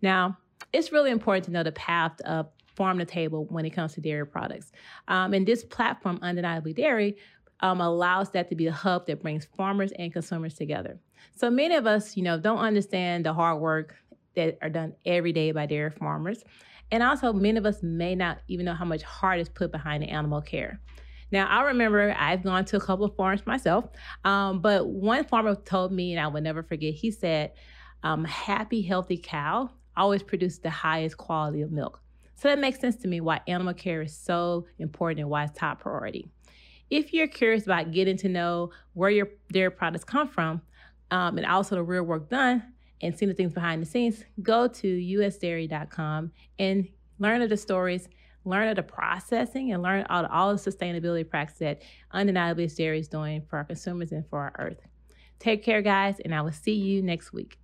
Now, 0.00 0.38
it's 0.72 0.92
really 0.92 1.10
important 1.10 1.46
to 1.46 1.50
know 1.50 1.62
the 1.62 1.72
path 1.72 2.20
of 2.22 2.48
farm 2.78 2.98
to 2.98 3.04
table 3.04 3.46
when 3.50 3.66
it 3.66 3.70
comes 3.70 3.92
to 3.94 4.00
dairy 4.00 4.26
products. 4.26 4.72
Um, 5.08 5.34
and 5.34 5.46
this 5.46 5.64
platform, 5.64 6.18
Undeniably 6.22 6.72
Dairy, 6.72 7.16
um, 7.60 7.80
allows 7.80 8.30
that 8.30 8.48
to 8.48 8.54
be 8.54 8.68
a 8.68 8.72
hub 8.72 9.06
that 9.06 9.20
brings 9.20 9.46
farmers 9.56 9.92
and 9.98 10.12
consumers 10.12 10.54
together. 10.54 10.98
So 11.36 11.50
many 11.50 11.74
of 11.74 11.86
us, 11.86 12.16
you 12.16 12.22
know, 12.22 12.38
don't 12.38 12.58
understand 12.58 13.26
the 13.26 13.34
hard 13.34 13.60
work 13.60 13.96
that 14.36 14.56
are 14.62 14.70
done 14.70 14.94
every 15.04 15.32
day 15.32 15.50
by 15.52 15.66
dairy 15.66 15.90
farmers. 15.90 16.44
And 16.90 17.02
also, 17.02 17.32
many 17.32 17.58
of 17.58 17.66
us 17.66 17.82
may 17.82 18.14
not 18.14 18.38
even 18.48 18.64
know 18.64 18.74
how 18.74 18.84
much 18.86 19.02
heart 19.02 19.40
is 19.40 19.48
put 19.48 19.72
behind 19.72 20.02
the 20.02 20.08
animal 20.08 20.40
care. 20.40 20.80
Now, 21.30 21.46
I 21.46 21.64
remember 21.64 22.14
I've 22.16 22.42
gone 22.42 22.64
to 22.66 22.76
a 22.76 22.80
couple 22.80 23.04
of 23.04 23.14
farms 23.16 23.44
myself, 23.44 23.84
um, 24.24 24.62
but 24.62 24.86
one 24.86 25.24
farmer 25.24 25.54
told 25.54 25.92
me, 25.92 26.14
and 26.14 26.20
I 26.20 26.28
will 26.28 26.40
never 26.40 26.62
forget, 26.62 26.94
he 26.94 27.10
said, 27.10 27.52
um, 28.02 28.24
happy, 28.24 28.80
healthy 28.80 29.18
cow 29.18 29.68
always 29.96 30.22
produces 30.22 30.60
the 30.60 30.70
highest 30.70 31.16
quality 31.18 31.60
of 31.60 31.72
milk. 31.72 32.00
So 32.38 32.48
that 32.48 32.60
makes 32.60 32.78
sense 32.78 32.94
to 32.96 33.08
me 33.08 33.20
why 33.20 33.40
animal 33.48 33.74
care 33.74 34.02
is 34.02 34.16
so 34.16 34.66
important 34.78 35.20
and 35.20 35.28
why 35.28 35.44
it's 35.44 35.58
top 35.58 35.80
priority. 35.80 36.30
If 36.88 37.12
you're 37.12 37.26
curious 37.26 37.64
about 37.64 37.90
getting 37.90 38.16
to 38.18 38.28
know 38.28 38.70
where 38.94 39.10
your 39.10 39.28
dairy 39.52 39.72
products 39.72 40.04
come 40.04 40.28
from 40.28 40.62
um, 41.10 41.36
and 41.36 41.44
also 41.44 41.74
the 41.74 41.82
real 41.82 42.04
work 42.04 42.30
done 42.30 42.62
and 43.02 43.16
seeing 43.16 43.28
the 43.28 43.34
things 43.34 43.52
behind 43.52 43.82
the 43.82 43.86
scenes, 43.86 44.24
go 44.40 44.68
to 44.68 44.86
usdairy.com 44.86 46.30
and 46.60 46.88
learn 47.18 47.42
of 47.42 47.50
the 47.50 47.56
stories, 47.56 48.08
learn 48.44 48.68
of 48.68 48.76
the 48.76 48.84
processing, 48.84 49.72
and 49.72 49.82
learn 49.82 50.06
all, 50.08 50.24
all 50.26 50.54
the 50.54 50.70
sustainability 50.70 51.28
practices 51.28 51.58
that 51.58 51.82
undeniably 52.12 52.68
dairy 52.68 53.00
is 53.00 53.08
doing 53.08 53.42
for 53.50 53.56
our 53.56 53.64
consumers 53.64 54.12
and 54.12 54.24
for 54.28 54.38
our 54.38 54.52
earth. 54.58 54.78
Take 55.40 55.64
care, 55.64 55.82
guys, 55.82 56.20
and 56.20 56.32
I 56.32 56.42
will 56.42 56.52
see 56.52 56.74
you 56.74 57.02
next 57.02 57.32
week. 57.32 57.58